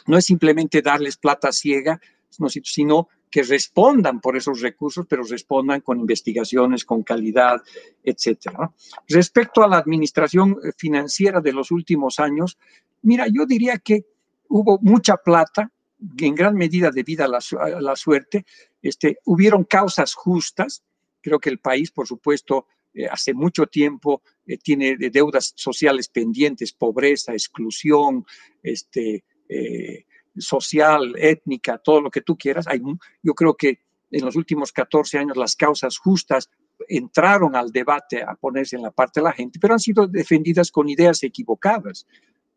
No 0.06 0.16
es 0.16 0.26
simplemente 0.26 0.80
darles 0.80 1.16
plata 1.16 1.50
ciega, 1.50 2.00
¿no 2.38 2.46
es 2.46 2.52
cierto? 2.52 2.70
sino 2.72 3.08
que 3.28 3.42
respondan 3.42 4.20
por 4.20 4.36
esos 4.36 4.60
recursos, 4.60 5.06
pero 5.08 5.24
respondan 5.24 5.80
con 5.80 5.98
investigaciones, 5.98 6.84
con 6.84 7.02
calidad, 7.02 7.60
etcétera. 8.04 8.70
Respecto 9.08 9.64
a 9.64 9.68
la 9.68 9.78
administración 9.78 10.56
eh, 10.62 10.70
financiera 10.76 11.40
de 11.40 11.52
los 11.52 11.72
últimos 11.72 12.20
años, 12.20 12.58
mira, 13.02 13.26
yo 13.26 13.44
diría 13.44 13.78
que 13.78 14.04
hubo 14.48 14.78
mucha 14.82 15.16
plata, 15.16 15.72
en 16.18 16.34
gran 16.34 16.54
medida 16.54 16.90
debido 16.90 17.24
a 17.24 17.28
la, 17.28 17.96
suerte, 17.96 18.44
este, 18.82 19.18
hubieron 19.24 19.64
causas 19.64 20.14
justas. 20.14 20.82
Creo 21.20 21.38
que 21.38 21.50
el 21.50 21.58
país, 21.58 21.90
por 21.90 22.06
supuesto, 22.06 22.66
eh, 22.94 23.06
hace 23.06 23.34
mucho 23.34 23.66
tiempo 23.66 24.22
eh, 24.46 24.56
tiene 24.58 24.96
deudas 24.96 25.52
sociales 25.56 26.08
pendientes, 26.08 26.72
pobreza, 26.72 27.32
exclusión, 27.32 28.24
este, 28.62 29.24
eh, 29.48 30.06
social, 30.36 31.14
étnica, 31.18 31.78
todo 31.78 32.00
lo 32.00 32.10
que 32.10 32.22
tú 32.22 32.36
quieras. 32.36 32.66
Hay, 32.66 32.80
yo 33.22 33.34
creo 33.34 33.54
que 33.54 33.80
en 34.10 34.24
los 34.24 34.36
últimos 34.36 34.72
14 34.72 35.18
años 35.18 35.36
las 35.36 35.54
causas 35.54 35.98
justas 35.98 36.50
entraron 36.88 37.54
al 37.54 37.70
debate 37.70 38.22
a 38.22 38.34
ponerse 38.34 38.76
en 38.76 38.82
la 38.82 38.90
parte 38.90 39.20
de 39.20 39.24
la 39.24 39.32
gente, 39.32 39.58
pero 39.60 39.74
han 39.74 39.80
sido 39.80 40.06
defendidas 40.06 40.70
con 40.70 40.88
ideas 40.88 41.22
equivocadas. 41.22 42.06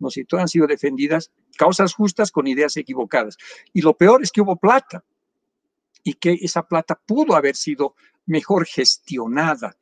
¿No 0.04 0.12
sé, 0.12 0.26
han 0.34 0.48
sido 0.48 0.68
defendidas 0.68 1.32
causas 1.58 1.94
justas 1.94 2.32
con 2.32 2.46
ideas 2.46 2.78
equivocadas. 2.78 3.38
Y 3.74 3.82
lo 3.82 3.98
peor 3.98 4.22
es 4.22 4.32
que 4.32 4.42
hubo 4.42 4.58
plata 4.58 5.04
y 6.04 6.14
que 6.14 6.34
esa 6.34 6.68
plata 6.68 7.00
pudo 7.06 7.36
haber 7.36 7.56
sido 7.56 7.96
mejor 8.26 8.66
gestionada, 8.66 9.76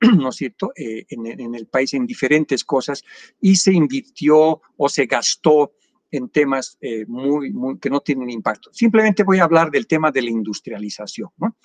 ¿no 0.00 0.30
es 0.30 0.36
cierto?, 0.36 0.72
eh, 0.76 1.04
en, 1.08 1.54
el 1.54 1.66
país 1.66 1.94
en 1.94 2.06
diferentes 2.06 2.64
cosas 2.64 3.02
y 3.40 3.56
se 3.56 3.72
invirtió 3.72 4.62
o 4.76 4.88
se 4.88 5.06
gastó 5.06 5.72
en 6.10 6.28
temas 6.28 6.78
eh, 6.80 7.04
muy, 7.06 7.52
que 7.80 7.90
no 7.90 8.00
tienen 8.00 8.30
impacto. 8.30 8.72
Simplemente 8.72 9.24
voy 9.24 9.40
a 9.40 9.44
hablar 9.44 9.70
del 9.70 9.86
tema 9.86 10.12
de 10.12 10.22
la 10.22 10.30
industrialización. 10.30 11.30
¿no? 11.38 11.56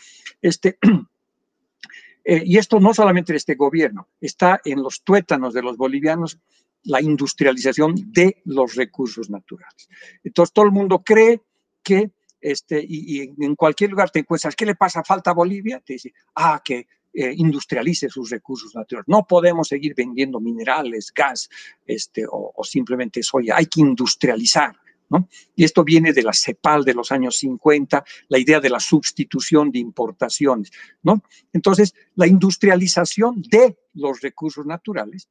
Este, 0.42 0.80
eh, 2.24 2.42
y 2.46 2.58
esto 2.58 2.80
no 2.80 2.94
solamente 2.94 3.34
de 3.34 3.38
este 3.38 3.56
gobierno, 3.56 4.10
está 4.20 4.60
en 4.66 4.82
los 4.82 5.04
tuétanos 5.04 5.54
de 5.54 5.62
los 5.62 5.78
bolivianos 5.78 6.40
la 6.84 7.02
industrialización 7.02 7.96
de 8.12 8.42
los 8.46 8.76
recursos 8.76 9.30
naturales. 9.30 9.90
Entonces, 10.24 10.54
todo 10.54 10.66
el 10.66 10.72
mundo 10.72 11.04
cree 11.04 11.42
que, 11.84 12.12
este, 12.42 12.84
y, 12.88 13.34
en 13.44 13.56
cualquier 13.56 13.92
lugar 13.92 14.10
te 14.10 14.20
encuentras, 14.20 14.56
¿qué 14.56 14.66
le 14.66 14.76
pasa? 14.76 15.04
¿Falta 15.04 15.32
a 15.32 15.34
Bolivia? 15.34 15.82
Te 15.86 15.94
dice, 15.94 16.14
ah, 16.36 16.62
que 16.64 16.88
eh, 17.14 17.34
industrialice 17.36 18.08
sus 18.10 18.30
recursos 18.30 18.74
naturales. 18.76 19.08
No 19.08 19.26
podemos 19.26 19.68
seguir 19.68 19.94
vendiendo 19.96 20.40
minerales, 20.40 21.12
gas, 21.14 21.50
este, 21.86 22.26
o, 22.26 22.54
o 22.56 22.64
simplemente 22.64 23.24
soya. 23.24 23.56
Hay 23.58 23.66
que 23.66 23.82
industrializar. 23.82 24.76
¿No? 25.12 25.28
Y 25.56 25.64
esto 25.64 25.84
viene 25.84 26.14
de 26.14 26.22
la 26.22 26.34
CEPAL 26.34 26.86
de 26.86 26.94
los 26.94 27.12
años 27.12 27.38
50, 27.38 28.06
la 28.28 28.38
idea 28.38 28.60
de 28.60 28.70
la 28.70 28.80
sustitución 28.80 29.72
de 29.72 29.80
importaciones, 29.80 30.70
¿no? 31.02 31.24
Entonces, 31.52 31.96
la 32.14 32.28
industrialización 32.28 33.42
de 33.42 33.76
los 33.96 34.22
recursos 34.22 34.68
naturales 34.68 35.28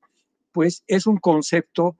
pues 0.52 0.84
es 0.86 1.06
un 1.06 1.18
concepto 1.18 1.96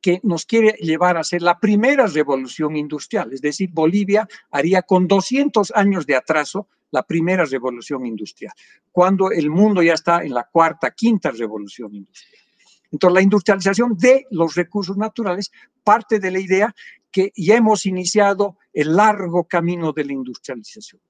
que 0.00 0.20
nos 0.24 0.44
quiere 0.44 0.72
llevar 0.80 1.16
a 1.16 1.24
ser 1.24 1.42
la 1.42 1.60
primera 1.60 2.06
revolución 2.06 2.76
industrial. 2.76 3.32
Es 3.32 3.40
decir, 3.40 3.70
Bolivia 3.72 4.28
haría 4.50 4.82
con 4.82 5.06
200 5.06 5.72
años 5.76 6.06
de 6.06 6.16
atraso 6.16 6.68
la 6.90 7.04
primera 7.04 7.44
revolución 7.44 8.04
industrial, 8.04 8.52
cuando 8.90 9.30
el 9.30 9.48
mundo 9.48 9.82
ya 9.82 9.94
está 9.94 10.22
en 10.22 10.34
la 10.34 10.44
cuarta, 10.44 10.90
quinta 10.90 11.30
revolución 11.30 11.94
industrial. 11.94 12.42
Entonces, 12.90 13.14
la 13.14 13.22
industrialización 13.22 13.96
de 13.96 14.26
los 14.30 14.54
recursos 14.54 14.98
naturales 14.98 15.50
parte 15.82 16.18
de 16.18 16.30
la 16.30 16.38
idea 16.38 16.74
que 17.10 17.32
ya 17.34 17.56
hemos 17.56 17.86
iniciado 17.86 18.58
el 18.72 18.94
largo 18.94 19.44
camino 19.44 19.92
de 19.92 20.04
la 20.04 20.12
industrialización. 20.12 21.00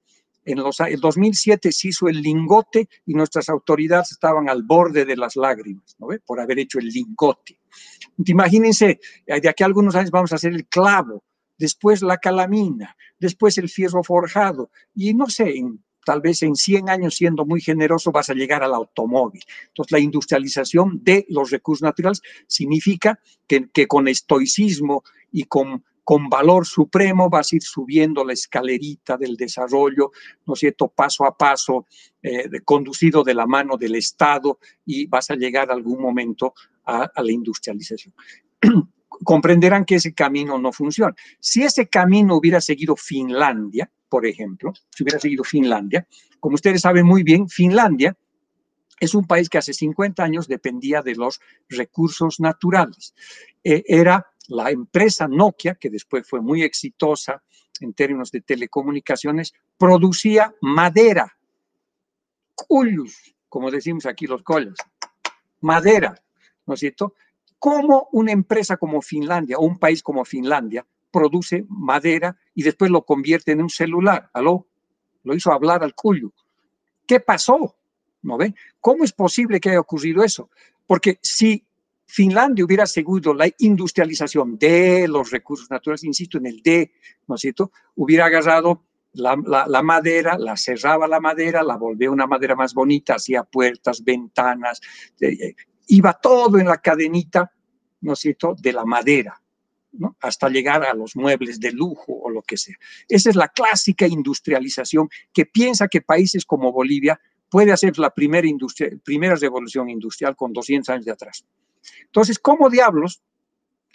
En 0.45 0.59
los, 0.59 0.79
el 0.79 0.99
2007 0.99 1.71
se 1.71 1.87
hizo 1.89 2.07
el 2.07 2.21
lingote 2.21 2.89
y 3.05 3.13
nuestras 3.13 3.49
autoridades 3.49 4.11
estaban 4.11 4.49
al 4.49 4.63
borde 4.63 5.05
de 5.05 5.15
las 5.15 5.35
lágrimas, 5.35 5.95
¿no? 5.99 6.07
Por 6.25 6.39
haber 6.39 6.59
hecho 6.59 6.79
el 6.79 6.87
lingote. 6.87 7.59
Imagínense, 8.25 8.99
eh, 9.25 9.41
de 9.41 9.49
aquí 9.49 9.63
a 9.63 9.65
algunos 9.65 9.95
años 9.95 10.11
vamos 10.11 10.31
a 10.31 10.35
hacer 10.35 10.53
el 10.53 10.67
clavo, 10.67 11.23
después 11.57 12.01
la 12.01 12.17
calamina, 12.17 12.95
después 13.19 13.57
el 13.57 13.69
fierro 13.69 14.03
forjado 14.03 14.69
y 14.93 15.13
no 15.13 15.29
sé, 15.29 15.53
tal 16.05 16.21
vez 16.21 16.43
en 16.43 16.55
100 16.55 16.89
años 16.89 17.15
siendo 17.15 17.45
muy 17.45 17.61
generoso 17.61 18.11
vas 18.11 18.29
a 18.29 18.33
llegar 18.33 18.63
al 18.63 18.73
automóvil. 18.73 19.41
Entonces, 19.67 19.91
la 19.91 19.99
industrialización 19.99 21.01
de 21.03 21.25
los 21.29 21.51
recursos 21.51 21.83
naturales 21.83 22.21
significa 22.47 23.19
que 23.47 23.87
con 23.87 24.07
estoicismo 24.07 25.03
y 25.31 25.43
con 25.43 25.83
con 26.03 26.29
valor 26.29 26.65
supremo 26.65 27.29
vas 27.29 27.51
a 27.51 27.55
ir 27.55 27.63
subiendo 27.63 28.23
la 28.23 28.33
escalerita 28.33 29.17
del 29.17 29.35
desarrollo, 29.35 30.11
¿no 30.45 30.53
es 30.53 30.59
cierto?, 30.59 30.89
paso 30.89 31.25
a 31.25 31.37
paso, 31.37 31.87
eh, 32.21 32.49
conducido 32.63 33.23
de 33.23 33.33
la 33.33 33.45
mano 33.45 33.77
del 33.77 33.95
Estado 33.95 34.59
y 34.85 35.07
vas 35.07 35.31
a 35.31 35.35
llegar 35.35 35.71
algún 35.71 36.01
momento 36.01 36.53
a, 36.85 37.09
la 37.15 37.31
industrialización. 37.31 38.13
Comprenderán 39.23 39.85
que 39.85 39.95
ese 39.95 40.13
camino 40.13 40.57
no 40.57 40.73
funciona. 40.73 41.15
Si 41.39 41.63
ese 41.63 41.87
camino 41.87 42.35
hubiera 42.35 42.59
seguido 42.59 42.95
Finlandia, 42.95 43.89
por 44.09 44.25
ejemplo, 44.25 44.73
si 44.89 45.03
hubiera 45.03 45.19
seguido 45.19 45.43
Finlandia, 45.43 46.07
como 46.39 46.55
ustedes 46.55 46.81
saben 46.81 47.05
muy 47.05 47.23
bien, 47.23 47.47
Finlandia 47.47 48.17
es 48.99 49.13
un 49.15 49.25
país 49.25 49.49
que 49.49 49.57
hace 49.57 49.73
50 49.73 50.23
años 50.23 50.47
dependía 50.47 51.01
de 51.01 51.15
los 51.15 51.41
recursos 51.69 52.39
naturales. 52.39 53.13
Eh, 53.63 53.83
era 53.87 54.32
la 54.47 54.71
empresa 54.71 55.27
Nokia, 55.27 55.75
que 55.75 55.89
después 55.89 56.27
fue 56.27 56.41
muy 56.41 56.63
exitosa 56.63 57.43
en 57.79 57.93
términos 57.93 58.31
de 58.31 58.41
telecomunicaciones, 58.41 59.53
producía 59.77 60.53
madera, 60.61 61.37
cullus, 62.55 63.35
como 63.49 63.71
decimos 63.71 64.05
aquí 64.05 64.27
los 64.27 64.43
collos, 64.43 64.77
madera, 65.61 66.15
¿no 66.65 66.73
es 66.73 66.79
cierto? 66.79 67.13
¿Cómo 67.59 68.09
una 68.11 68.31
empresa 68.31 68.77
como 68.77 69.01
Finlandia 69.01 69.57
o 69.57 69.65
un 69.65 69.79
país 69.79 70.03
como 70.03 70.25
Finlandia 70.25 70.85
produce 71.11 71.65
madera 71.69 72.37
y 72.53 72.63
después 72.63 72.91
lo 72.91 73.05
convierte 73.05 73.53
en 73.53 73.61
un 73.61 73.69
celular? 73.69 74.29
¿Aló? 74.33 74.67
Lo 75.23 75.33
hizo 75.33 75.51
hablar 75.51 75.83
al 75.83 75.95
cuyo. 75.95 76.33
¿Qué 77.07 77.19
pasó? 77.19 77.77
¿No 78.21 78.37
ve? 78.37 78.53
¿Cómo 78.79 79.03
es 79.03 79.13
posible 79.13 79.59
que 79.59 79.69
haya 79.69 79.79
ocurrido 79.79 80.23
eso? 80.23 80.49
Porque 80.85 81.19
si 81.21 81.65
Finlandia 82.13 82.63
hubiera 82.63 82.85
seguido 82.85 83.33
la 83.33 83.49
industrialización 83.57 84.59
de 84.59 85.07
los 85.07 85.31
recursos 85.31 85.71
naturales, 85.71 86.03
insisto 86.03 86.37
en 86.37 86.45
el 86.45 86.61
de, 86.61 86.91
¿no 87.27 87.33
es 87.33 87.41
cierto? 87.41 87.71
Hubiera 87.95 88.27
agarrado 88.27 88.83
la, 89.13 89.35
madera, 89.81 90.37
la 90.37 90.55
cerraba 90.55 91.07
la 91.07 91.19
madera, 91.19 91.63
la 91.63 91.75
volvía 91.75 92.11
una 92.11 92.27
madera 92.27 92.55
más 92.55 92.75
bonita, 92.75 93.15
hacía 93.15 93.41
puertas, 93.41 94.03
ventanas, 94.03 94.79
eh, 95.19 95.55
iba 95.87 96.13
todo 96.13 96.59
en 96.59 96.67
la 96.67 96.77
cadenita, 96.77 97.51
¿no 98.01 98.13
es 98.13 98.19
cierto?, 98.19 98.55
de 98.59 98.73
la 98.73 98.85
madera, 98.85 99.41
¿no? 99.93 100.15
hasta 100.21 100.49
llegar 100.49 100.83
a 100.83 100.93
los 100.93 101.15
muebles 101.15 101.59
de 101.59 101.71
lujo 101.71 102.13
o 102.13 102.29
lo 102.29 102.43
que 102.43 102.57
sea. 102.57 102.75
Esa 103.09 103.31
es 103.31 103.35
la 103.35 103.47
clásica 103.47 104.05
industrialización 104.05 105.09
que 105.33 105.47
piensa 105.47 105.87
que 105.87 106.01
países 106.01 106.45
como 106.45 106.71
Bolivia 106.71 107.19
puede 107.49 107.71
hacer 107.71 107.97
la 107.97 108.13
primera, 108.13 108.47
primera 109.03 109.33
revolución 109.33 109.89
industrial 109.89 110.35
con 110.35 110.53
200 110.53 110.89
años 110.89 111.05
de 111.05 111.11
atrás. 111.11 111.43
Entonces, 112.05 112.39
¿cómo 112.39 112.69
diablos 112.69 113.21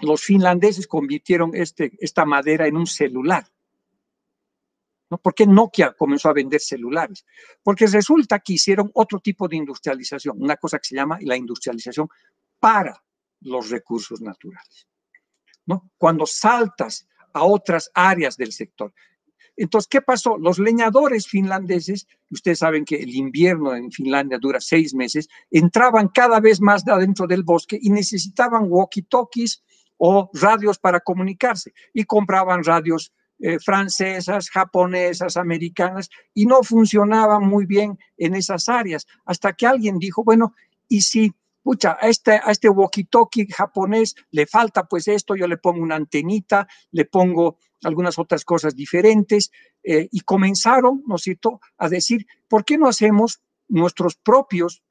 los 0.00 0.22
finlandeses 0.22 0.86
convirtieron 0.86 1.50
este, 1.54 1.92
esta 2.00 2.24
madera 2.24 2.66
en 2.66 2.76
un 2.76 2.86
celular? 2.86 3.46
¿no? 5.10 5.18
¿Por 5.18 5.34
qué 5.34 5.46
Nokia 5.46 5.92
comenzó 5.92 6.28
a 6.28 6.34
vender 6.34 6.60
celulares? 6.60 7.24
Porque 7.62 7.86
resulta 7.86 8.38
que 8.40 8.54
hicieron 8.54 8.90
otro 8.94 9.20
tipo 9.20 9.48
de 9.48 9.56
industrialización, 9.56 10.40
una 10.40 10.56
cosa 10.56 10.78
que 10.78 10.88
se 10.88 10.96
llama 10.96 11.18
la 11.22 11.36
industrialización 11.36 12.08
para 12.58 13.02
los 13.40 13.70
recursos 13.70 14.20
naturales. 14.20 14.86
¿no? 15.66 15.90
Cuando 15.96 16.26
saltas 16.26 17.08
a 17.32 17.44
otras 17.44 17.90
áreas 17.94 18.36
del 18.36 18.52
sector. 18.52 18.92
Entonces, 19.58 19.88
¿qué 19.88 20.00
pasó? 20.00 20.38
Los 20.38 20.60
leñadores 20.60 21.26
finlandeses, 21.26 22.06
ustedes 22.30 22.60
saben 22.60 22.84
que 22.84 22.96
el 22.96 23.14
invierno 23.14 23.74
en 23.74 23.90
Finlandia 23.90 24.38
dura 24.38 24.60
seis 24.60 24.94
meses, 24.94 25.28
entraban 25.50 26.08
cada 26.08 26.38
vez 26.38 26.60
más 26.60 26.86
adentro 26.86 27.26
del 27.26 27.42
bosque 27.42 27.76
y 27.80 27.90
necesitaban 27.90 28.70
walkie-talkies 28.70 29.62
o 29.96 30.30
radios 30.32 30.78
para 30.78 31.00
comunicarse 31.00 31.72
y 31.92 32.04
compraban 32.04 32.62
radios 32.62 33.12
eh, 33.40 33.58
francesas, 33.58 34.48
japonesas, 34.48 35.36
americanas, 35.36 36.08
y 36.34 36.46
no 36.46 36.62
funcionaban 36.62 37.46
muy 37.46 37.66
bien 37.66 37.98
en 38.16 38.36
esas 38.36 38.68
áreas, 38.68 39.06
hasta 39.24 39.52
que 39.52 39.66
alguien 39.66 39.98
dijo, 39.98 40.22
bueno, 40.22 40.54
¿y 40.88 41.02
si, 41.02 41.32
pucha, 41.62 41.98
a 42.00 42.08
este, 42.08 42.32
a 42.32 42.50
este 42.50 42.68
walkie-talkie 42.68 43.52
japonés 43.52 44.14
le 44.30 44.46
falta 44.46 44.84
pues 44.84 45.08
esto, 45.08 45.34
yo 45.34 45.48
le 45.48 45.56
pongo 45.56 45.82
una 45.82 45.96
antenita, 45.96 46.68
le 46.92 47.04
pongo 47.04 47.58
algunas 47.84 48.18
otras 48.18 48.44
cosas 48.44 48.74
diferentes, 48.74 49.50
eh, 49.82 50.08
y 50.10 50.20
comenzaron, 50.20 51.02
¿no 51.06 51.16
es 51.16 51.22
cierto?, 51.22 51.60
a 51.76 51.88
decir, 51.88 52.26
¿por 52.48 52.64
qué 52.64 52.76
no 52.78 52.88
hacemos 52.88 53.40
nuestros 53.68 54.16
propios 54.16 54.82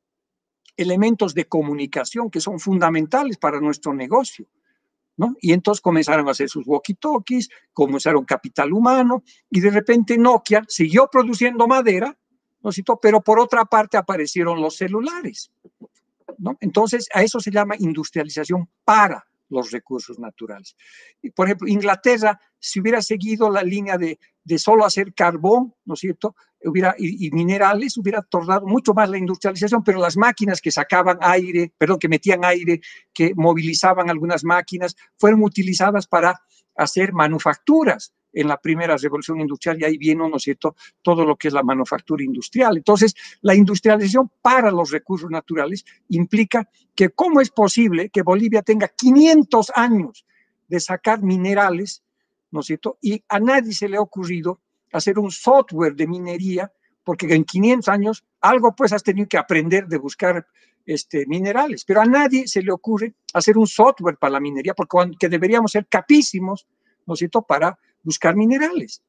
elementos 0.76 1.34
de 1.34 1.46
comunicación 1.46 2.30
que 2.30 2.40
son 2.40 2.60
fundamentales 2.60 3.38
para 3.38 3.60
nuestro 3.60 3.94
negocio? 3.94 4.48
Y 5.42 5.54
entonces 5.54 5.82
comenzaron 5.82 6.28
a 6.28 6.32
hacer 6.32 6.48
sus 6.48 6.66
walkie-talkies, 6.68 7.50
comenzaron 7.74 8.24
capital 8.24 8.72
humano 8.72 9.24
y 9.50 9.60
de 9.60 9.72
repente 9.72 10.18
Nokia 10.18 10.64
siguió 10.68 11.10
produciendo 11.12 11.68
madera, 11.68 12.16
¿no? 12.62 12.70
Pero 13.02 13.22
por 13.22 13.40
otra 13.40 13.66
parte 13.66 13.98
aparecieron 13.98 14.62
los 14.62 14.78
celulares, 14.78 15.52
¿no? 16.38 16.56
Entonces 16.60 17.08
a 17.14 17.24
eso 17.24 17.40
se 17.40 17.50
llama 17.50 17.76
industrialización 17.80 18.70
para 18.84 19.26
los 19.50 19.72
recursos 19.72 20.20
naturales. 20.20 20.76
Y, 21.22 21.32
por 21.32 21.48
ejemplo, 21.48 21.68
Inglaterra, 21.68 22.40
si 22.60 22.80
hubiera 22.80 23.02
seguido 23.02 23.50
la 23.50 23.64
línea 23.64 23.98
de, 23.98 24.20
de 24.44 24.58
solo 24.58 24.86
hacer 24.86 25.14
carbón, 25.14 25.74
¿no 25.86 25.94
es 25.94 26.00
cierto? 26.00 26.36
Hubiera, 26.64 26.96
y, 26.98 27.30
minerales, 27.32 27.98
hubiera 27.98 28.22
tardado 28.22 28.66
mucho 28.66 28.94
más 28.94 29.10
la 29.10 29.18
industrialización, 29.18 29.84
pero 29.84 30.00
las 30.00 30.18
máquinas 30.18 30.60
que 30.60 30.72
sacaban 30.72 31.18
aire, 31.22 31.74
perdón, 31.78 32.00
que 32.00 32.10
metían 32.10 32.44
aire, 32.44 32.82
que 33.14 33.34
movilizaban 33.36 34.10
algunas 34.10 34.44
máquinas, 34.44 34.96
fueron 35.18 35.44
utilizadas 35.44 36.08
para 36.08 36.42
hacer 36.76 37.14
manufacturas 37.14 38.14
en 38.40 38.48
la 38.48 38.58
primera 38.58 38.96
revolución 38.98 39.40
industrial 39.40 39.80
y 39.80 39.86
ahí 39.86 39.98
viene, 39.98 40.30
¿no 40.30 40.38
es 40.38 40.44
cierto?, 40.44 40.76
todo 41.02 41.26
lo 41.26 41.36
que 41.36 41.48
es 41.48 41.54
la 41.54 41.64
manufactura 41.64 42.24
industrial. 42.24 42.78
Entonces, 42.78 43.16
la 43.42 43.56
industrialización 43.56 44.30
para 44.42 44.70
los 44.70 44.92
recursos 44.92 45.30
naturales 45.32 45.84
implica 46.10 46.70
que 46.94 47.10
cómo 47.10 47.42
es 47.42 47.50
posible 47.50 48.10
que 48.10 48.22
Bolivia 48.22 48.62
tenga 48.62 48.90
500 48.90 49.72
años 49.76 50.26
de 50.68 50.80
sacar 50.80 51.24
minerales, 51.24 52.04
¿no 52.52 52.60
es 52.60 52.68
cierto?, 52.68 53.00
y 53.02 53.24
a 53.28 53.40
nadie 53.40 53.74
se 53.74 53.90
le 53.90 53.98
ha 53.98 54.02
ocurrido 54.02 54.62
hacer 54.92 55.18
un 55.18 55.32
software 55.32 55.96
de 55.96 56.06
minería, 56.06 56.72
porque 57.04 57.26
en 57.34 57.44
500 57.44 57.90
años 57.90 58.24
algo 58.42 58.76
pues 58.76 58.94
has 58.94 59.02
tenido 59.02 59.28
que 59.28 59.38
aprender 59.38 59.88
de 59.88 59.98
buscar 59.98 60.46
este, 60.86 61.26
minerales, 61.26 61.84
pero 61.86 62.02
a 62.02 62.06
nadie 62.06 62.48
se 62.48 62.62
le 62.62 62.72
ocurre 62.72 63.16
hacer 63.34 63.58
un 63.58 63.68
software 63.68 64.18
para 64.18 64.34
la 64.34 64.40
minería, 64.40 64.74
porque 64.76 65.28
deberíamos 65.28 65.72
ser 65.72 65.88
capísimos, 65.88 66.68
¿no 67.06 67.16
es 67.16 67.20
cierto?, 67.20 67.42
para 67.42 67.80
buscar 68.08 68.38
minerales. 68.38 69.02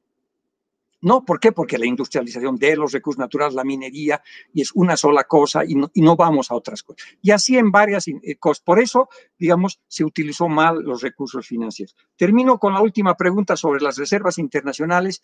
No, 1.01 1.25
¿por 1.25 1.39
qué? 1.39 1.53
Porque 1.53 1.79
la 1.79 1.87
industrialización 1.87 2.57
de 2.57 2.75
los 2.75 2.91
recursos 2.91 3.21
naturales, 3.21 3.55
la 3.55 3.63
minería, 3.63 4.21
y 4.53 4.63
es 4.63 4.73
una 4.75 4.97
sola 4.97 5.23
cosa 5.23 5.63
y 5.65 5.77
no, 5.77 6.17
vamos 6.17 6.51
a 6.51 6.57
otras 6.57 6.83
cosas. 6.83 7.07
Y 7.23 7.31
así 7.31 7.57
en 7.57 7.71
varias 7.71 8.09
eh, 8.09 8.37
cosas. 8.41 8.65
Por 8.65 8.81
eso, 8.81 9.09
digamos, 9.39 9.81
se 9.87 10.05
utilizó 10.05 10.49
mal 10.49 10.83
los 10.83 11.01
recursos 11.01 11.47
financieros. 11.47 11.95
Termino 12.17 12.59
con 12.59 12.75
la 12.75 12.83
última 12.83 13.17
pregunta 13.17 13.57
sobre 13.57 13.81
las 13.81 13.97
reservas 13.97 14.39
internacionales. 14.39 15.23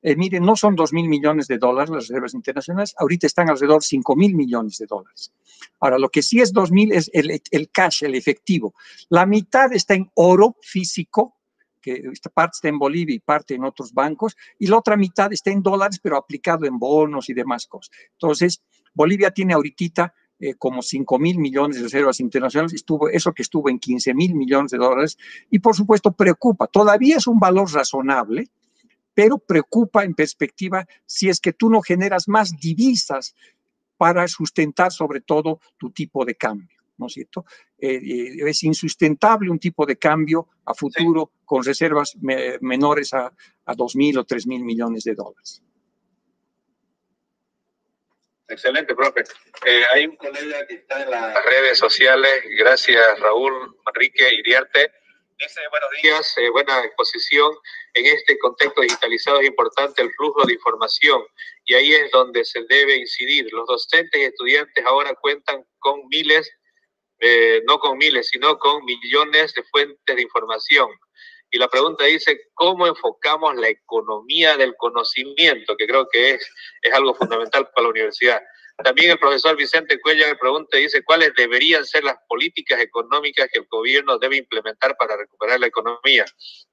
Eh, 0.00 0.14
miren, 0.14 0.44
no 0.44 0.54
son 0.54 0.76
2 0.76 0.92
mil 0.92 1.08
millones 1.08 1.48
de 1.48 1.58
dólares 1.58 1.90
las 1.90 2.06
reservas 2.06 2.34
internacionales, 2.34 2.94
ahorita 2.96 3.26
están 3.26 3.50
alrededor 3.50 3.80
de 3.80 3.86
5 3.86 4.14
mil 4.14 4.36
millones 4.36 4.78
de 4.78 4.86
dólares. 4.86 5.32
Ahora, 5.80 5.98
lo 5.98 6.10
que 6.10 6.22
sí 6.22 6.38
es 6.40 6.52
2 6.52 6.70
mil 6.70 6.92
es 6.92 7.10
el, 7.12 7.42
el 7.50 7.70
cash, 7.70 8.04
el 8.04 8.14
efectivo. 8.14 8.74
La 9.08 9.26
mitad 9.26 9.72
está 9.72 9.94
en 9.94 10.08
oro 10.14 10.56
físico, 10.60 11.35
que 11.86 12.10
esta 12.12 12.30
parte 12.30 12.56
está 12.56 12.68
en 12.68 12.80
Bolivia 12.80 13.14
y 13.14 13.20
parte 13.20 13.54
en 13.54 13.64
otros 13.64 13.92
bancos, 13.92 14.36
y 14.58 14.66
la 14.66 14.78
otra 14.78 14.96
mitad 14.96 15.32
está 15.32 15.52
en 15.52 15.62
dólares, 15.62 16.00
pero 16.02 16.16
aplicado 16.16 16.66
en 16.66 16.80
bonos 16.80 17.28
y 17.28 17.34
demás 17.34 17.68
cosas. 17.68 17.94
Entonces, 18.12 18.60
Bolivia 18.92 19.30
tiene 19.30 19.54
ahorita 19.54 20.12
eh, 20.40 20.54
como 20.54 20.82
5 20.82 21.18
mil 21.20 21.38
millones 21.38 21.76
de 21.76 21.84
reservas 21.84 22.18
internacionales, 22.18 22.74
estuvo, 22.74 23.08
eso 23.08 23.32
que 23.32 23.42
estuvo 23.42 23.70
en 23.70 23.78
15 23.78 24.14
mil 24.14 24.34
millones 24.34 24.72
de 24.72 24.78
dólares, 24.78 25.16
y 25.48 25.60
por 25.60 25.76
supuesto 25.76 26.10
preocupa, 26.10 26.66
todavía 26.66 27.18
es 27.18 27.28
un 27.28 27.38
valor 27.38 27.72
razonable, 27.72 28.48
pero 29.14 29.38
preocupa 29.38 30.02
en 30.02 30.14
perspectiva 30.14 30.86
si 31.06 31.28
es 31.28 31.40
que 31.40 31.52
tú 31.52 31.70
no 31.70 31.82
generas 31.82 32.26
más 32.26 32.50
divisas 32.58 33.36
para 33.96 34.26
sustentar 34.26 34.90
sobre 34.92 35.20
todo 35.20 35.60
tu 35.78 35.90
tipo 35.90 36.24
de 36.24 36.34
cambio. 36.34 36.75
¿No 36.98 37.06
es 37.06 37.12
cierto? 37.12 37.44
Eh, 37.78 37.96
eh, 37.96 38.48
es 38.48 38.62
insustentable 38.64 39.50
un 39.50 39.58
tipo 39.58 39.84
de 39.86 39.96
cambio 39.96 40.48
a 40.64 40.74
futuro 40.74 41.32
con 41.44 41.64
reservas 41.64 42.16
menores 42.60 43.12
a, 43.14 43.32
a 43.64 43.74
2 43.74 43.96
mil 43.96 44.18
o 44.18 44.24
3 44.24 44.46
mil 44.46 44.64
millones 44.64 45.04
de 45.04 45.14
dólares. 45.14 45.62
Excelente, 48.48 48.94
profe. 48.94 49.24
Eh, 49.64 49.82
hay 49.92 50.06
un 50.06 50.16
colega 50.16 50.66
que 50.68 50.74
está 50.74 51.02
en 51.02 51.10
las 51.10 51.34
redes 51.44 51.78
sociales, 51.78 52.30
gracias 52.58 53.18
Raúl 53.18 53.76
Enrique 53.86 54.34
Iriarte. 54.34 54.92
Dice, 55.38 55.60
buenos 55.70 55.90
días, 56.02 56.34
buena 56.52 56.84
exposición. 56.84 57.52
En 57.92 58.06
este 58.06 58.38
contexto 58.38 58.80
digitalizado 58.80 59.40
es 59.40 59.48
importante 59.48 60.00
el 60.00 60.10
flujo 60.16 60.46
de 60.46 60.54
información 60.54 61.22
y 61.64 61.74
ahí 61.74 61.92
es 61.92 62.10
donde 62.10 62.44
se 62.44 62.62
debe 62.68 62.96
incidir. 62.96 63.52
Los 63.52 63.66
docentes 63.66 64.18
y 64.18 64.24
estudiantes 64.24 64.84
ahora 64.86 65.14
cuentan 65.20 65.66
con 65.78 66.06
miles 66.08 66.50
eh, 67.20 67.62
no 67.66 67.78
con 67.78 67.98
miles, 67.98 68.28
sino 68.28 68.58
con 68.58 68.84
millones 68.84 69.54
de 69.54 69.62
fuentes 69.64 70.16
de 70.16 70.22
información. 70.22 70.88
Y 71.50 71.58
la 71.58 71.68
pregunta 71.68 72.04
dice, 72.04 72.48
¿cómo 72.54 72.86
enfocamos 72.86 73.54
la 73.56 73.68
economía 73.68 74.56
del 74.56 74.74
conocimiento? 74.76 75.76
Que 75.76 75.86
creo 75.86 76.08
que 76.10 76.32
es, 76.32 76.50
es 76.82 76.92
algo 76.92 77.14
fundamental 77.14 77.68
para 77.74 77.84
la 77.84 77.90
universidad. 77.90 78.42
También 78.84 79.10
el 79.10 79.18
profesor 79.18 79.56
Vicente 79.56 79.98
Cuellar 80.00 80.28
me 80.28 80.36
pregunta, 80.36 80.76
dice, 80.76 81.02
¿cuáles 81.02 81.32
deberían 81.34 81.86
ser 81.86 82.04
las 82.04 82.16
políticas 82.28 82.78
económicas 82.80 83.48
que 83.50 83.60
el 83.60 83.66
gobierno 83.70 84.18
debe 84.18 84.36
implementar 84.36 84.96
para 84.98 85.16
recuperar 85.16 85.60
la 85.60 85.68
economía? 85.68 86.26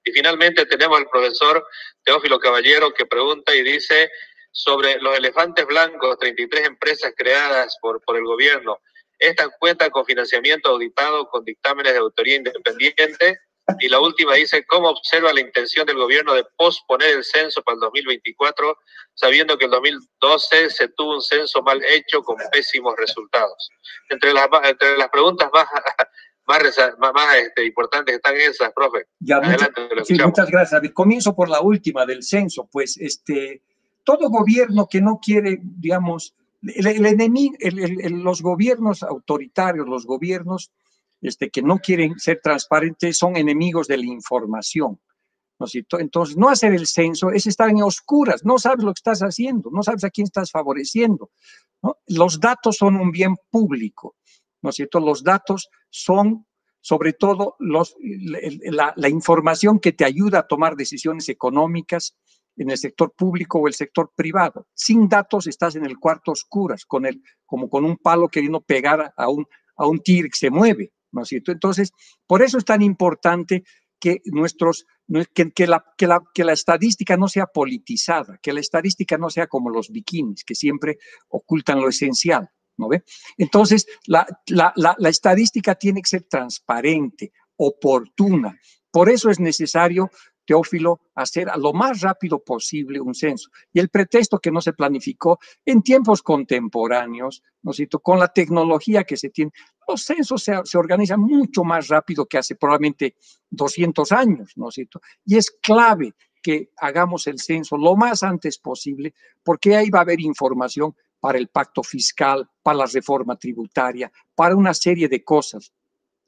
Y 0.03 0.11
finalmente 0.11 0.65
tenemos 0.65 0.97
al 0.97 1.09
profesor 1.09 1.65
Teófilo 2.03 2.39
Caballero 2.39 2.93
que 2.93 3.05
pregunta 3.05 3.55
y 3.55 3.63
dice 3.63 4.11
sobre 4.51 4.99
los 4.99 5.17
elefantes 5.17 5.65
blancos, 5.65 6.17
33 6.19 6.67
empresas 6.67 7.13
creadas 7.15 7.77
por, 7.81 8.01
por 8.01 8.17
el 8.17 8.25
gobierno. 8.25 8.79
Esta 9.23 9.47
cuenta 9.57 9.89
con 9.89 10.05
financiamiento 10.05 10.69
auditado 10.69 11.29
con 11.29 11.45
dictámenes 11.45 11.93
de 11.93 11.99
autoría 11.99 12.35
independiente. 12.35 13.39
Y 13.79 13.87
la 13.87 14.01
última 14.01 14.33
dice, 14.33 14.65
¿cómo 14.65 14.89
observa 14.89 15.31
la 15.31 15.39
intención 15.39 15.85
del 15.85 15.95
gobierno 15.95 16.33
de 16.33 16.43
posponer 16.57 17.11
el 17.11 17.23
censo 17.23 17.63
para 17.63 17.75
el 17.75 17.79
2024, 17.79 18.77
sabiendo 19.13 19.57
que 19.57 19.63
en 19.63 19.71
2012 19.71 20.69
se 20.69 20.89
tuvo 20.89 21.15
un 21.15 21.21
censo 21.21 21.61
mal 21.61 21.81
hecho 21.85 22.21
con 22.21 22.35
pésimos 22.51 22.95
resultados? 22.97 23.69
Entre 24.09 24.33
las, 24.33 24.49
entre 24.65 24.97
las 24.97 25.07
preguntas 25.07 25.49
más, 25.53 25.67
más, 26.45 27.13
más 27.13 27.35
este, 27.37 27.65
importantes 27.65 28.15
están 28.15 28.35
esas, 28.35 28.73
profe. 28.73 29.05
Ya, 29.19 29.37
Adelante, 29.37 29.87
sí, 30.03 30.15
muchas 30.21 30.51
gracias. 30.51 30.81
Comienzo 30.93 31.33
por 31.33 31.47
la 31.47 31.61
última 31.61 32.05
del 32.05 32.23
censo. 32.23 32.67
Pues 32.69 32.97
este, 32.97 33.61
todo 34.03 34.29
gobierno 34.29 34.89
que 34.89 34.99
no 34.99 35.21
quiere, 35.23 35.59
digamos, 35.61 36.35
el, 36.63 37.05
enemigo, 37.05 37.55
los 38.09 38.41
gobiernos 38.41 39.03
autoritarios, 39.03 39.87
los 39.87 40.05
gobiernos 40.05 40.71
este, 41.21 41.49
que 41.49 41.61
no 41.61 41.79
quieren 41.79 42.19
ser 42.19 42.39
transparentes 42.41 43.17
son 43.17 43.37
enemigos 43.37 43.87
de 43.87 43.97
la 43.97 44.05
información. 44.05 44.99
¿no 45.59 45.67
Entonces, 45.99 46.35
no 46.35 46.49
hacer 46.49 46.73
el 46.73 46.87
censo 46.87 47.31
es 47.31 47.47
estar 47.47 47.69
en 47.69 47.83
oscuras, 47.83 48.43
no 48.43 48.57
sabes 48.57 48.83
lo 48.83 48.93
que 48.93 48.99
estás 48.99 49.21
haciendo, 49.21 49.69
no 49.71 49.83
sabes 49.83 50.03
a 50.03 50.09
quién 50.09 50.25
estás 50.25 50.51
favoreciendo. 50.51 51.31
Los 52.07 52.39
datos 52.39 52.77
son 52.77 52.95
un 52.95 53.11
bien 53.11 53.35
público, 53.49 54.15
¿no 54.61 54.69
es 54.69 54.75
cierto? 54.75 54.99
Los 54.99 55.23
datos 55.23 55.69
son 55.89 56.45
sobre 56.81 57.13
todo 57.13 57.55
los, 57.59 57.95
la, 58.01 58.93
la, 58.97 59.09
información 59.09 59.79
que 59.79 59.93
te 59.93 60.03
ayuda 60.03 60.39
a 60.39 60.47
tomar 60.47 60.75
decisiones 60.75 61.29
económicas 61.29 62.17
en 62.55 62.69
el 62.69 62.77
sector 62.77 63.13
público 63.15 63.59
o 63.59 63.67
el 63.67 63.73
sector 63.73 64.11
privado. 64.15 64.67
Sin 64.73 65.07
datos 65.07 65.47
estás 65.47 65.75
en 65.75 65.85
el 65.85 65.97
cuarto 65.97 66.31
oscuras, 66.31 66.85
con 66.85 67.05
el, 67.05 67.21
como 67.45 67.69
con 67.69 67.85
un 67.85 67.97
palo 67.97 68.29
queriendo 68.29 68.61
pegar 68.61 69.13
a 69.15 69.29
un, 69.29 69.45
a 69.75 69.87
un 69.87 69.99
tigre 69.99 70.29
que 70.29 70.37
se 70.37 70.49
mueve, 70.49 70.93
¿no 71.11 71.23
es 71.23 71.29
cierto? 71.29 71.51
Entonces, 71.51 71.91
por 72.27 72.41
eso 72.41 72.57
es 72.57 72.65
tan 72.65 72.81
importante 72.81 73.63
que 73.99 74.21
nuestros, 74.25 74.85
que, 75.33 75.51
que, 75.51 75.67
la, 75.67 75.83
que, 75.97 76.07
la, 76.07 76.21
que 76.33 76.43
la 76.43 76.53
estadística 76.53 77.15
no 77.15 77.27
sea 77.27 77.47
politizada, 77.47 78.37
que 78.41 78.53
la 78.53 78.59
estadística 78.59 79.17
no 79.17 79.29
sea 79.29 79.47
como 79.47 79.69
los 79.69 79.89
bikinis, 79.89 80.43
que 80.43 80.55
siempre 80.55 80.97
ocultan 81.29 81.79
lo 81.79 81.89
esencial. 81.89 82.49
¿no 82.77 82.87
ve? 82.87 83.03
Entonces, 83.37 83.85
la, 84.07 84.25
la, 84.47 84.73
la, 84.75 85.09
estadística 85.09 85.75
tiene 85.75 86.01
que 86.01 86.09
ser 86.09 86.23
transparente, 86.23 87.31
oportuna. 87.55 88.59
Por 88.91 89.09
eso 89.09 89.29
es 89.29 89.39
necesario 89.39 90.09
Teófilo 90.45 91.01
hacer 91.15 91.47
lo 91.57 91.73
más 91.73 92.01
rápido 92.01 92.43
posible 92.43 92.99
un 92.99 93.13
censo. 93.13 93.49
Y 93.71 93.79
el 93.79 93.89
pretexto 93.89 94.39
que 94.39 94.51
no 94.51 94.61
se 94.61 94.73
planificó 94.73 95.39
en 95.65 95.81
tiempos 95.81 96.21
contemporáneos, 96.21 97.43
¿no 97.61 97.71
es 97.71 97.77
cierto? 97.77 97.99
Con 97.99 98.19
la 98.19 98.27
tecnología 98.27 99.03
que 99.03 99.17
se 99.17 99.29
tiene, 99.29 99.51
los 99.87 100.03
censos 100.03 100.43
se, 100.43 100.53
se, 100.63 100.77
organizan 100.77 101.19
mucho 101.19 101.63
más 101.63 101.87
rápido 101.87 102.25
que 102.25 102.37
hace 102.37 102.55
probablemente 102.55 103.15
200 103.49 104.11
años, 104.11 104.53
¿no 104.55 104.69
es 104.69 104.75
cierto? 104.75 105.01
Y 105.25 105.37
es 105.37 105.51
clave 105.61 106.13
que 106.41 106.71
hagamos 106.77 107.25
el 107.27 107.39
censo 107.39 107.77
lo 107.77 107.95
más 107.95 108.21
antes 108.21 108.59
posible, 108.59 109.13
porque 109.43 109.75
ahí 109.75 109.89
va 109.89 109.99
a 109.99 110.03
haber 110.03 110.19
información 110.19 110.95
para 111.19 111.37
el 111.37 111.47
pacto 111.47 111.81
fiscal, 111.83 112.49
para 112.61 112.79
la 112.79 112.85
reforma 112.85 113.37
tributaria, 113.37 114.11
para 114.35 114.57
una 114.57 114.73
serie 114.73 115.07
de 115.07 115.23
cosas. 115.23 115.71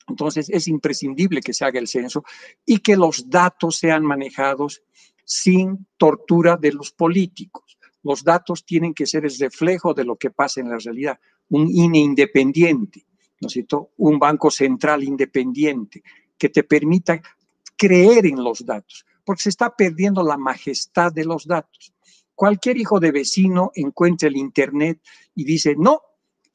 Entonces 0.08 0.50
es 0.50 0.68
imprescindible 0.68 1.42
que 1.42 1.54
se 1.54 1.66
haga 1.66 1.80
el 1.80 1.88
censo 1.88 2.24
y 2.66 2.80
que 2.80 2.96
los 2.96 3.30
datos 3.30 3.78
sean 3.78 4.06
manejados 4.06 4.84
sin 5.24 5.88
tortura 5.98 6.58
de 6.58 6.72
los 6.72 6.92
políticos. 6.92 7.78
Los 8.04 8.24
datos 8.24 8.66
tienen 8.66 8.94
que 8.94 9.08
ser 9.08 9.26
el 9.26 9.36
reflejo 9.38 9.94
de 9.94 10.06
lo 10.06 10.16
que 10.16 10.30
pasa 10.30 10.62
en 10.62 10.70
la 10.70 10.78
realidad. 10.78 11.20
Un 11.50 11.70
INE 11.72 12.00
independiente, 12.00 13.06
¿no 13.42 13.48
es 13.48 13.54
cierto? 13.54 13.92
Un 13.98 14.20
banco 14.20 14.52
central 14.52 15.04
independiente 15.04 16.04
que 16.38 16.50
te 16.50 16.64
permita 16.64 17.20
creer 17.76 18.28
en 18.28 18.44
los 18.44 18.64
datos, 18.66 19.06
porque 19.24 19.44
se 19.44 19.50
está 19.50 19.76
perdiendo 19.76 20.24
la 20.24 20.38
majestad 20.38 21.12
de 21.12 21.26
los 21.26 21.48
datos. 21.48 21.94
Cualquier 22.36 22.78
hijo 22.78 23.00
de 23.00 23.12
vecino 23.12 23.72
encuentra 23.74 24.28
el 24.28 24.38
Internet 24.38 25.02
y 25.34 25.46
dice, 25.46 25.76
no, 25.78 26.02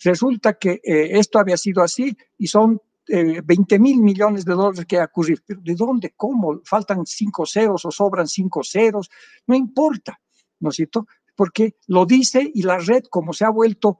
resulta 0.04 0.54
que 0.54 0.80
eh, 0.84 1.18
esto 1.18 1.38
había 1.38 1.56
sido 1.56 1.82
así 1.82 2.16
y 2.38 2.46
son 2.46 2.80
20 3.10 3.74
eh, 3.74 3.78
mil 3.78 4.00
millones 4.00 4.44
de 4.44 4.54
dólares 4.54 4.86
que 4.86 4.98
ha 4.98 5.04
ocurrido. 5.04 5.42
Pero 5.46 5.60
¿de 5.62 5.74
dónde? 5.74 6.12
¿Cómo? 6.16 6.60
¿Faltan 6.64 7.04
cinco 7.06 7.44
ceros 7.44 7.84
o 7.84 7.90
sobran 7.90 8.28
cinco 8.28 8.62
ceros? 8.62 9.10
No 9.46 9.54
importa, 9.54 10.20
¿no 10.60 10.70
es 10.70 10.76
cierto? 10.76 11.06
Porque 11.34 11.76
lo 11.88 12.06
dice 12.06 12.50
y 12.54 12.62
la 12.62 12.78
red, 12.78 13.04
como 13.10 13.32
se 13.32 13.44
ha 13.44 13.50
vuelto, 13.50 13.98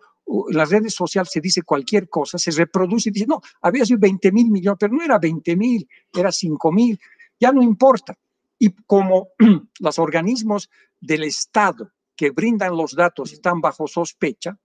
las 0.51 0.71
redes 0.71 0.95
sociales 0.95 1.31
se 1.33 1.41
dice 1.41 1.63
cualquier 1.63 2.09
cosa, 2.09 2.39
se 2.39 2.51
reproduce 2.53 3.09
y 3.09 3.13
dice, 3.13 3.27
no, 3.27 3.41
había 3.63 3.85
sido 3.85 3.99
20 3.99 4.31
mil 4.33 4.51
millones, 4.51 4.77
pero 4.79 4.95
no 4.95 5.03
era 5.03 5.19
20 5.19 5.57
mil, 5.57 5.89
era 6.13 6.31
5 6.31 6.73
mil, 6.73 6.99
ya 7.39 7.51
no 7.53 7.63
importa. 7.63 8.17
Y 8.59 8.71
como 8.87 9.31
los 9.81 9.99
organismos 9.99 10.71
del 11.01 11.25
Estado 11.25 11.91
que 12.15 12.31
brindan 12.31 12.77
los 12.77 12.95
datos 12.95 13.33
están 13.33 13.61
bajo 13.61 13.87
sospecha, 13.89 14.57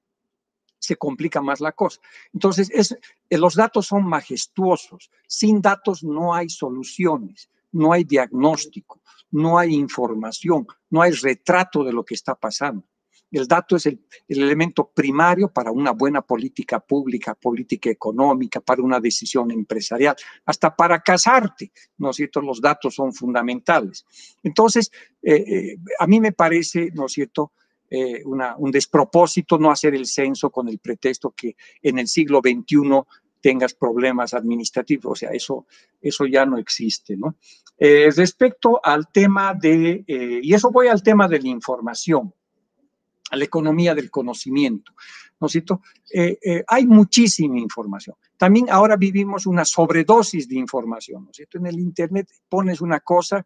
se 0.85 0.95
complica 0.95 1.41
más 1.41 1.59
la 1.59 1.71
cosa. 1.71 1.99
Entonces, 2.33 2.69
es, 2.71 2.97
eh, 3.29 3.37
los 3.37 3.55
datos 3.55 3.87
son 3.87 4.05
majestuosos. 4.05 5.09
Sin 5.27 5.61
datos 5.61 6.03
no 6.03 6.33
hay 6.33 6.49
soluciones, 6.49 7.49
no 7.71 7.93
hay 7.93 8.03
diagnóstico, 8.03 9.01
no 9.31 9.57
hay 9.57 9.73
información, 9.75 10.65
no 10.89 11.01
hay 11.01 11.11
retrato 11.11 11.83
de 11.83 11.93
lo 11.93 12.05
que 12.05 12.15
está 12.15 12.35
pasando. 12.35 12.85
El 13.31 13.47
dato 13.47 13.75
es 13.75 13.85
el, 13.85 13.99
elemento 14.29 14.91
primario 14.93 15.49
para 15.49 15.71
una 15.71 15.91
buena 15.91 16.21
política 16.21 16.79
pública, 16.79 17.35
política 17.35 17.89
económica, 17.89 18.61
para 18.61 18.81
una 18.81 18.99
decisión 18.99 19.51
empresarial, 19.51 20.15
hasta 20.45 20.73
para 20.75 21.01
casarte, 21.01 21.71
¿no 21.97 22.11
es 22.11 22.15
cierto? 22.15 22.41
Los 22.41 22.61
datos 22.61 22.95
son 22.95 23.13
fundamentales. 23.13 24.05
Entonces, 24.43 24.91
eh, 25.21 25.35
eh, 25.35 25.77
a 25.99 26.07
mí 26.07 26.21
me 26.21 26.31
parece, 26.31 26.91
¿no 26.93 27.07
es 27.07 27.13
cierto?, 27.13 27.51
eh, 27.89 28.23
un 28.25 28.71
despropósito 28.71 29.57
no 29.57 29.71
hacer 29.71 29.95
el 29.95 30.05
censo 30.05 30.49
con 30.49 30.67
el 30.67 30.79
pretexto 30.79 31.31
que 31.31 31.55
en 31.81 31.99
el 31.99 32.07
siglo 32.07 32.41
XXI 32.41 33.01
tengas 33.41 33.73
problemas 33.75 34.33
administrativos, 34.33 35.11
o 35.11 35.15
sea, 35.15 35.29
eso, 35.29 35.67
eso 36.01 36.25
ya 36.25 36.45
no 36.45 36.57
existe, 36.57 37.15
¿no? 37.15 37.35
respecto 37.77 38.79
al 38.81 39.11
tema 39.11 39.53
de, 39.53 40.03
y 40.07 40.53
eso 40.53 40.71
voy 40.71 40.87
al 40.87 41.03
tema 41.03 41.27
de 41.27 41.41
la 41.41 41.49
información, 41.49 42.33
a 43.31 43.35
la 43.35 43.43
economía 43.43 43.93
del 43.93 44.09
conocimiento. 44.09 44.93
¿No 45.39 45.47
es? 45.47 45.55
Eh, 45.55 46.37
eh, 46.41 46.63
hay 46.67 46.85
muchísima 46.87 47.59
información. 47.59 48.15
También 48.37 48.67
ahora 48.69 48.95
vivimos 48.95 49.45
una 49.45 49.65
sobredosis 49.65 50.47
de 50.47 50.55
información. 50.55 51.25
¿No 51.25 51.31
es? 51.31 51.47
En 51.53 51.65
el 51.65 51.79
Internet 51.79 52.29
pones 52.47 52.81
una 52.81 52.99
cosa 53.01 53.45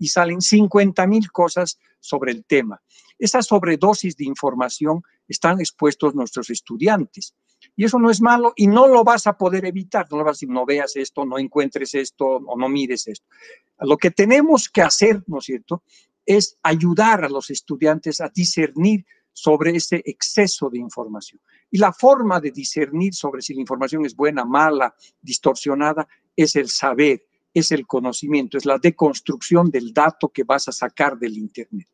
y 0.00 0.08
salen 0.08 0.40
50 0.40 1.06
mil 1.06 1.30
cosas 1.30 1.78
sobre 2.00 2.32
el 2.32 2.44
tema. 2.44 2.82
Esa 3.18 3.42
sobredosis 3.42 4.16
de 4.16 4.24
información 4.24 5.02
están 5.28 5.60
expuestos 5.60 6.14
nuestros 6.14 6.50
estudiantes. 6.50 7.34
Y 7.76 7.84
eso 7.84 7.98
no 7.98 8.10
es 8.10 8.22
malo 8.22 8.54
y 8.56 8.66
no 8.66 8.88
lo 8.88 9.04
vas 9.04 9.26
a 9.26 9.36
poder 9.36 9.66
evitar. 9.66 10.06
No 10.10 10.18
vas 10.18 10.26
a 10.26 10.30
decir, 10.32 10.48
no 10.48 10.64
veas 10.64 10.96
esto, 10.96 11.26
no 11.26 11.38
encuentres 11.38 11.94
esto 11.94 12.24
o 12.26 12.58
no 12.58 12.68
mires 12.68 13.06
esto. 13.06 13.26
Lo 13.80 13.98
que 13.98 14.10
tenemos 14.10 14.68
que 14.70 14.82
hacer, 14.82 15.22
¿no 15.26 15.38
es 15.38 15.44
cierto?, 15.44 15.82
es 16.24 16.58
ayudar 16.62 17.24
a 17.24 17.28
los 17.28 17.50
estudiantes 17.50 18.20
a 18.20 18.30
discernir 18.34 19.04
sobre 19.32 19.76
ese 19.76 20.02
exceso 20.04 20.70
de 20.70 20.78
información. 20.78 21.40
Y 21.70 21.78
la 21.78 21.92
forma 21.92 22.40
de 22.40 22.50
discernir 22.50 23.14
sobre 23.14 23.42
si 23.42 23.54
la 23.54 23.60
información 23.60 24.04
es 24.06 24.16
buena, 24.16 24.44
mala, 24.44 24.94
distorsionada, 25.20 26.08
es 26.34 26.56
el 26.56 26.68
saber, 26.68 27.26
es 27.52 27.72
el 27.72 27.86
conocimiento, 27.86 28.58
es 28.58 28.64
la 28.64 28.78
deconstrucción 28.78 29.70
del 29.70 29.92
dato 29.92 30.28
que 30.28 30.44
vas 30.44 30.68
a 30.68 30.72
sacar 30.72 31.18
del 31.18 31.36
Internet. 31.36 31.88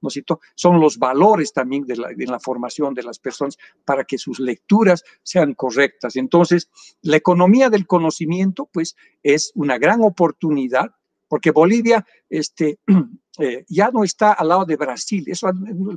¿No? 0.00 0.08
Son 0.56 0.80
los 0.80 0.98
valores 0.98 1.52
también 1.52 1.84
de 1.86 1.96
la, 1.96 2.08
de 2.08 2.26
la 2.26 2.40
formación 2.40 2.92
de 2.92 3.04
las 3.04 3.18
personas 3.18 3.56
para 3.84 4.04
que 4.04 4.18
sus 4.18 4.40
lecturas 4.40 5.04
sean 5.22 5.54
correctas. 5.54 6.16
Entonces, 6.16 6.68
la 7.02 7.16
economía 7.16 7.70
del 7.70 7.86
conocimiento, 7.86 8.68
pues, 8.72 8.96
es 9.22 9.52
una 9.54 9.78
gran 9.78 10.02
oportunidad 10.02 10.90
porque 11.32 11.50
Bolivia 11.50 12.04
este, 12.28 12.78
eh, 13.38 13.64
ya 13.66 13.90
no 13.90 14.04
está 14.04 14.34
al 14.34 14.48
lado 14.48 14.66
de 14.66 14.76
Brasil, 14.76 15.24
eso 15.28 15.48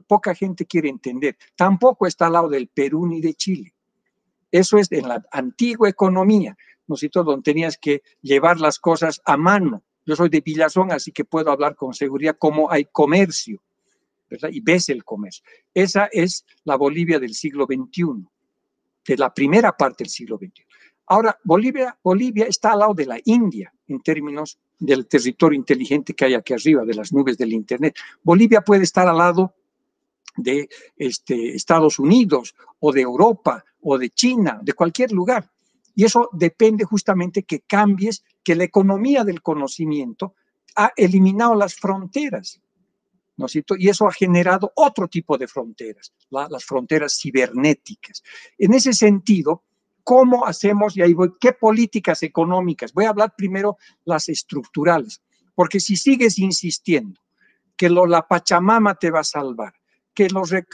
poca 0.07 0.33
gente 0.33 0.65
quiere 0.65 0.87
entender, 0.87 1.35
tampoco 1.57 2.07
está 2.07 2.27
al 2.27 2.33
lado 2.33 2.47
del 2.47 2.69
Perú 2.69 3.05
ni 3.05 3.19
de 3.19 3.33
Chile. 3.33 3.73
Eso 4.49 4.77
es 4.77 4.89
en 4.93 5.09
la 5.09 5.21
antigua 5.33 5.89
economía, 5.89 6.55
¿no 6.87 6.95
es 6.95 7.09
donde 7.11 7.41
tenías 7.41 7.77
que 7.77 8.01
llevar 8.21 8.59
las 8.59 8.79
cosas 8.79 9.21
a 9.25 9.37
mano. 9.37 9.83
Yo 10.05 10.15
soy 10.15 10.29
de 10.29 10.41
Villazón, 10.41 10.91
así 10.91 11.11
que 11.11 11.25
puedo 11.25 11.51
hablar 11.51 11.75
con 11.75 11.93
seguridad 11.93 12.35
cómo 12.37 12.71
hay 12.71 12.85
comercio, 12.85 13.61
¿verdad? 14.29 14.49
Y 14.51 14.59
ves 14.59 14.89
el 14.89 15.03
comercio. 15.03 15.43
Esa 15.73 16.07
es 16.11 16.45
la 16.63 16.75
Bolivia 16.75 17.19
del 17.19 17.33
siglo 17.33 17.65
XXI, 17.65 18.27
de 19.07 19.17
la 19.17 19.33
primera 19.33 19.75
parte 19.75 20.03
del 20.03 20.11
siglo 20.11 20.37
XXI. 20.37 20.63
Ahora, 21.07 21.37
Bolivia, 21.43 21.97
Bolivia 22.03 22.45
está 22.45 22.73
al 22.73 22.79
lado 22.79 22.93
de 22.93 23.05
la 23.05 23.19
India 23.25 23.71
en 23.87 24.01
términos 24.01 24.59
del 24.79 25.07
territorio 25.07 25.57
inteligente 25.57 26.13
que 26.13 26.25
hay 26.25 26.33
aquí 26.33 26.53
arriba, 26.53 26.83
de 26.83 26.95
las 26.95 27.13
nubes 27.13 27.37
del 27.37 27.53
Internet. 27.53 27.95
Bolivia 28.23 28.61
puede 28.61 28.83
estar 28.83 29.07
al 29.07 29.17
lado 29.17 29.55
de 30.35 30.67
este, 30.97 31.55
Estados 31.55 31.99
Unidos 31.99 32.55
o 32.79 32.91
de 32.91 33.01
Europa 33.01 33.63
o 33.81 33.97
de 33.97 34.09
China, 34.09 34.59
de 34.61 34.73
cualquier 34.73 35.11
lugar. 35.11 35.49
Y 35.95 36.03
eso 36.03 36.29
depende 36.33 36.83
justamente 36.83 37.43
que 37.43 37.61
cambies, 37.61 38.23
que 38.43 38.55
la 38.55 38.65
economía 38.65 39.23
del 39.23 39.41
conocimiento 39.41 40.35
ha 40.75 40.91
eliminado 40.95 41.55
las 41.55 41.75
fronteras. 41.75 42.61
¿no 43.37 43.47
es 43.47 43.51
cierto? 43.51 43.75
Y 43.77 43.89
eso 43.89 44.07
ha 44.07 44.13
generado 44.13 44.71
otro 44.75 45.07
tipo 45.07 45.37
de 45.37 45.47
fronteras, 45.47 46.13
las 46.29 46.63
fronteras 46.63 47.17
cibernéticas. 47.21 48.23
En 48.57 48.73
ese 48.73 48.93
sentido, 48.93 49.63
¿Cómo 50.05 50.45
hacemos? 50.45 50.95
Y 50.95 51.01
ahí 51.01 51.15
voy, 51.15 51.33
¿qué 51.39 51.51
políticas 51.51 52.21
económicas? 52.21 52.93
Voy 52.93 53.05
a 53.05 53.09
hablar 53.09 53.33
primero 53.35 53.77
las 54.03 54.29
estructurales, 54.29 55.23
porque 55.55 55.79
si 55.79 55.95
sigues 55.95 56.37
insistiendo 56.37 57.19
que 57.75 57.89
lo, 57.89 58.05
la 58.05 58.21
Pachamama 58.21 58.93
te 58.93 59.09
va 59.09 59.21
a 59.21 59.23
salvar, 59.23 59.73
que, 60.15 60.27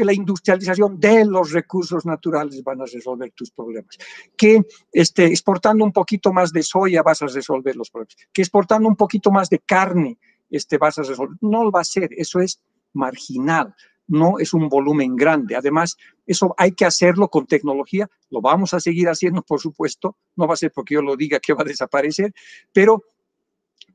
la 0.05 0.13
industrialización 0.13 0.99
de 0.99 1.25
los 1.25 1.51
recursos 1.51 2.05
naturales 2.05 2.63
van 2.63 2.81
a 2.81 2.85
resolver 2.85 3.31
tus 3.31 3.51
problemas, 3.51 3.97
que 4.37 4.61
este, 4.93 5.25
exportando 5.25 5.83
un 5.83 5.91
poquito 5.91 6.31
más 6.31 6.53
de 6.53 6.63
soya 6.63 7.03
vas 7.03 7.21
a 7.23 7.27
resolver 7.27 7.75
los 7.75 7.89
problemas, 7.89 8.15
que 8.31 8.41
exportando 8.41 8.87
un 8.87 8.95
poquito 8.95 9.31
más 9.31 9.49
de 9.49 9.59
carne 9.59 10.17
este, 10.49 10.77
vas 10.77 10.97
a 10.99 11.03
resolver. 11.03 11.37
No 11.41 11.65
lo 11.65 11.71
va 11.71 11.81
a 11.81 11.85
ser, 11.85 12.09
eso 12.15 12.39
es 12.39 12.61
marginal 12.93 13.75
no 14.11 14.39
es 14.39 14.53
un 14.53 14.67
volumen 14.67 15.15
grande. 15.15 15.55
Además, 15.55 15.95
eso 16.27 16.53
hay 16.57 16.73
que 16.73 16.83
hacerlo 16.83 17.29
con 17.29 17.47
tecnología, 17.47 18.09
lo 18.29 18.41
vamos 18.41 18.73
a 18.73 18.81
seguir 18.81 19.07
haciendo, 19.07 19.41
por 19.41 19.61
supuesto, 19.61 20.17
no 20.35 20.47
va 20.47 20.53
a 20.53 20.57
ser 20.57 20.71
porque 20.73 20.95
yo 20.95 21.01
lo 21.01 21.15
diga 21.15 21.39
que 21.39 21.53
va 21.53 21.61
a 21.61 21.65
desaparecer, 21.65 22.33
pero 22.73 23.05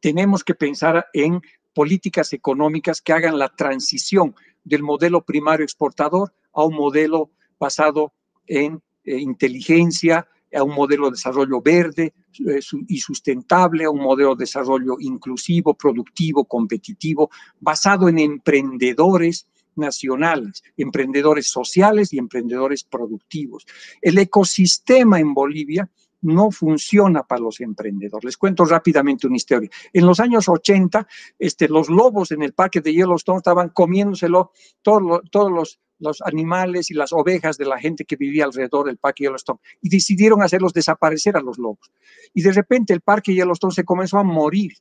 tenemos 0.00 0.42
que 0.42 0.54
pensar 0.54 1.06
en 1.12 1.42
políticas 1.74 2.32
económicas 2.32 3.02
que 3.02 3.12
hagan 3.12 3.38
la 3.38 3.50
transición 3.50 4.34
del 4.66 4.82
modelo 4.82 5.24
primario 5.24 5.64
exportador 5.64 6.34
a 6.52 6.64
un 6.64 6.74
modelo 6.74 7.30
basado 7.58 8.12
en 8.46 8.82
eh, 9.04 9.16
inteligencia, 9.18 10.26
a 10.54 10.62
un 10.62 10.74
modelo 10.74 11.06
de 11.06 11.12
desarrollo 11.12 11.62
verde 11.62 12.12
eh, 12.46 12.60
y 12.88 12.98
sustentable, 12.98 13.84
a 13.84 13.90
un 13.90 14.00
modelo 14.00 14.34
de 14.34 14.42
desarrollo 14.42 14.96
inclusivo, 14.98 15.74
productivo, 15.74 16.44
competitivo, 16.44 17.30
basado 17.60 18.08
en 18.08 18.18
emprendedores 18.18 19.46
nacionales, 19.76 20.64
emprendedores 20.76 21.48
sociales 21.48 22.12
y 22.12 22.18
emprendedores 22.18 22.82
productivos. 22.82 23.66
El 24.00 24.18
ecosistema 24.18 25.20
en 25.20 25.32
Bolivia 25.32 25.88
no 26.22 26.50
funciona 26.50 27.22
para 27.22 27.40
los 27.40 27.60
emprendedores. 27.60 28.24
Les 28.24 28.36
cuento 28.36 28.64
rápidamente 28.64 29.26
una 29.26 29.36
historia. 29.36 29.70
En 29.92 30.06
los 30.06 30.20
años 30.20 30.48
80, 30.48 31.06
este, 31.38 31.68
los 31.68 31.88
lobos 31.88 32.32
en 32.32 32.42
el 32.42 32.52
parque 32.52 32.80
de 32.80 32.92
Yellowstone 32.92 33.38
estaban 33.38 33.68
comiéndoselo 33.70 34.52
todos, 34.82 35.78
los 35.98 36.22
animales 36.22 36.90
y 36.90 36.94
las 36.94 37.12
ovejas 37.12 37.56
de 37.56 37.64
la 37.64 37.78
gente 37.78 38.04
que 38.04 38.16
vivía 38.16 38.44
alrededor 38.44 38.86
del 38.86 38.98
parque 38.98 39.24
Yellowstone 39.24 39.60
y 39.80 39.88
decidieron 39.88 40.42
hacerlos 40.42 40.72
desaparecer 40.72 41.36
a 41.36 41.40
los 41.40 41.58
lobos. 41.58 41.90
Y 42.34 42.42
de 42.42 42.52
repente 42.52 42.92
el 42.92 43.00
parque 43.00 43.34
Yellowstone 43.34 43.72
se 43.72 43.84
comenzó 43.84 44.18
a 44.18 44.24
morir. 44.24 44.72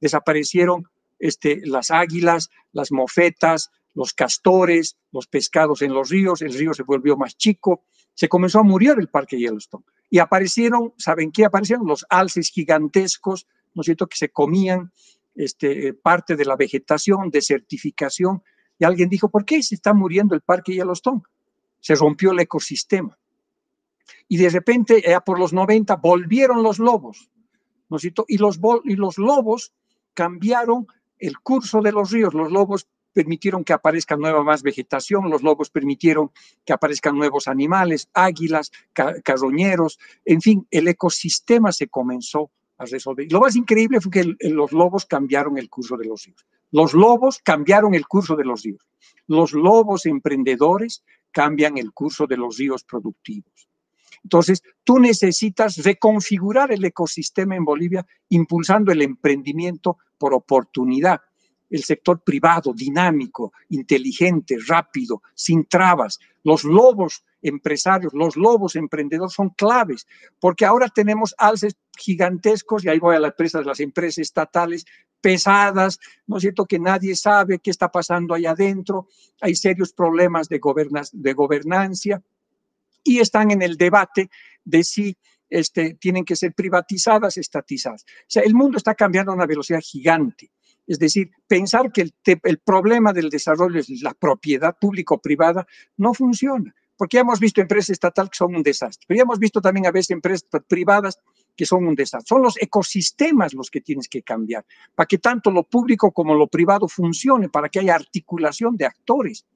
Desaparecieron 0.00 0.88
este, 1.18 1.60
las 1.64 1.90
águilas, 1.90 2.50
las 2.72 2.92
mofetas, 2.92 3.70
los 3.94 4.14
castores, 4.14 4.96
los 5.12 5.26
pescados 5.26 5.82
en 5.82 5.92
los 5.92 6.08
ríos, 6.08 6.42
el 6.42 6.54
río 6.54 6.74
se 6.74 6.82
volvió 6.82 7.16
más 7.16 7.36
chico, 7.36 7.84
se 8.14 8.28
comenzó 8.28 8.60
a 8.60 8.62
morir 8.62 8.94
el 8.98 9.08
parque 9.08 9.38
Yellowstone. 9.38 9.84
Y 10.10 10.18
aparecieron, 10.18 10.92
¿saben 10.98 11.30
qué? 11.30 11.44
Aparecieron 11.44 11.86
los 11.86 12.04
alces 12.10 12.50
gigantescos, 12.50 13.46
¿no 13.74 13.82
es 13.82 13.86
cierto?, 13.86 14.08
que 14.08 14.16
se 14.16 14.30
comían 14.30 14.92
este, 15.36 15.94
parte 15.94 16.36
de 16.36 16.44
la 16.44 16.56
vegetación, 16.56 17.30
desertificación. 17.30 18.42
Y 18.78 18.84
alguien 18.84 19.08
dijo, 19.08 19.28
¿por 19.30 19.44
qué 19.44 19.62
se 19.62 19.76
está 19.76 19.94
muriendo 19.94 20.34
el 20.34 20.40
parque 20.40 20.74
Yellowstone? 20.74 21.22
Se 21.78 21.94
rompió 21.94 22.32
el 22.32 22.40
ecosistema. 22.40 23.16
Y 24.26 24.36
de 24.36 24.48
repente, 24.48 25.02
ya 25.06 25.20
por 25.20 25.38
los 25.38 25.52
90, 25.52 25.96
volvieron 25.96 26.62
los 26.62 26.78
lobos, 26.78 27.30
¿no 27.88 27.96
es 27.96 28.02
cierto? 28.02 28.24
Y 28.28 28.38
los, 28.38 28.58
y 28.84 28.96
los 28.96 29.18
lobos 29.18 29.72
cambiaron 30.14 30.86
el 31.18 31.38
curso 31.38 31.80
de 31.80 31.92
los 31.92 32.10
ríos. 32.10 32.34
Los 32.34 32.50
lobos 32.50 32.88
permitieron 33.12 33.64
que 33.64 33.72
aparezca 33.72 34.16
nueva 34.16 34.42
más 34.42 34.62
vegetación, 34.62 35.30
los 35.30 35.42
lobos 35.42 35.70
permitieron 35.70 36.30
que 36.64 36.72
aparezcan 36.72 37.16
nuevos 37.16 37.48
animales, 37.48 38.08
águilas, 38.14 38.70
carroñeros, 38.92 39.98
en 40.24 40.40
fin, 40.40 40.66
el 40.70 40.88
ecosistema 40.88 41.72
se 41.72 41.88
comenzó 41.88 42.50
a 42.78 42.86
resolver. 42.86 43.26
Y 43.26 43.30
lo 43.30 43.40
más 43.40 43.56
increíble 43.56 44.00
fue 44.00 44.10
que 44.10 44.34
los 44.48 44.72
lobos 44.72 45.04
cambiaron 45.06 45.58
el 45.58 45.68
curso 45.68 45.96
de 45.96 46.06
los 46.06 46.24
ríos. 46.24 46.46
Los 46.70 46.94
lobos 46.94 47.40
cambiaron 47.42 47.94
el 47.94 48.06
curso 48.06 48.36
de 48.36 48.44
los 48.44 48.62
ríos. 48.62 48.86
Los 49.26 49.52
lobos 49.52 50.06
emprendedores 50.06 51.04
cambian 51.30 51.78
el 51.78 51.92
curso 51.92 52.26
de 52.26 52.36
los 52.36 52.56
ríos 52.56 52.84
productivos. 52.84 53.68
Entonces, 54.22 54.62
tú 54.84 54.98
necesitas 54.98 55.78
reconfigurar 55.78 56.72
el 56.72 56.84
ecosistema 56.84 57.56
en 57.56 57.64
Bolivia 57.64 58.06
impulsando 58.28 58.92
el 58.92 59.02
emprendimiento 59.02 59.98
por 60.18 60.34
oportunidad 60.34 61.20
el 61.70 61.84
sector 61.84 62.20
privado, 62.20 62.72
dinámico, 62.74 63.52
inteligente, 63.68 64.58
rápido, 64.66 65.22
sin 65.34 65.64
trabas. 65.66 66.18
Los 66.42 66.64
lobos 66.64 67.24
empresarios, 67.42 68.12
los 68.12 68.36
lobos 68.36 68.76
emprendedores 68.76 69.32
son 69.32 69.50
claves, 69.50 70.06
porque 70.38 70.66
ahora 70.66 70.88
tenemos 70.88 71.34
alces 71.38 71.76
gigantescos, 71.96 72.84
y 72.84 72.88
ahí 72.88 72.98
voy 72.98 73.16
a 73.16 73.20
las 73.20 73.30
empresas, 73.30 73.64
las 73.64 73.80
empresas 73.80 74.18
estatales 74.18 74.84
pesadas, 75.20 76.00
¿no 76.26 76.36
es 76.36 76.42
cierto? 76.42 76.66
Que 76.66 76.78
nadie 76.78 77.14
sabe 77.14 77.58
qué 77.58 77.70
está 77.70 77.90
pasando 77.90 78.34
ahí 78.34 78.46
adentro, 78.46 79.08
hay 79.40 79.54
serios 79.54 79.92
problemas 79.92 80.48
de, 80.48 80.60
de 81.12 81.32
gobernancia 81.34 82.22
y 83.04 83.18
están 83.20 83.50
en 83.50 83.62
el 83.62 83.76
debate 83.76 84.30
de 84.64 84.84
si 84.84 85.16
este, 85.48 85.94
tienen 85.94 86.24
que 86.24 86.36
ser 86.36 86.54
privatizadas, 86.54 87.36
estatizadas. 87.36 88.04
O 88.04 88.24
sea, 88.28 88.42
el 88.42 88.54
mundo 88.54 88.78
está 88.78 88.94
cambiando 88.94 89.32
a 89.32 89.34
una 89.34 89.46
velocidad 89.46 89.80
gigante. 89.82 90.50
Es 90.90 90.98
decir, 90.98 91.30
pensar 91.46 91.92
que 91.92 92.00
el, 92.24 92.58
problema 92.58 93.12
del 93.12 93.30
desarrollo 93.30 93.78
es 93.78 93.88
la 94.02 94.12
propiedad 94.12 94.76
público-privada 94.76 95.64
no 95.96 96.14
funciona, 96.14 96.74
porque 96.96 97.14
ya 97.14 97.20
hemos 97.20 97.38
visto 97.38 97.60
empresas 97.60 97.90
estatales 97.90 98.30
que 98.30 98.38
son 98.38 98.56
un 98.56 98.64
desastre, 98.64 99.04
pero 99.06 99.18
ya 99.18 99.22
hemos 99.22 99.38
visto 99.38 99.60
también 99.60 99.86
a 99.86 99.92
veces 99.92 100.10
empresas 100.10 100.48
privadas 100.66 101.20
que 101.56 101.64
son 101.64 101.86
un 101.86 101.94
desastre. 101.94 102.26
Son 102.26 102.42
los 102.42 102.60
ecosistemas 102.60 103.54
los 103.54 103.70
que 103.70 103.80
tienes 103.80 104.08
que 104.08 104.22
cambiar, 104.22 104.66
para 104.96 105.06
que 105.06 105.18
tanto 105.18 105.52
lo 105.52 105.62
público 105.62 106.10
como 106.10 106.34
lo 106.34 106.48
privado 106.48 106.88
funcione, 106.88 107.48
para 107.48 107.68
que 107.68 107.78
haya 107.78 107.94
articulación 107.94 108.76
de 108.76 108.86
actores. 108.86 109.46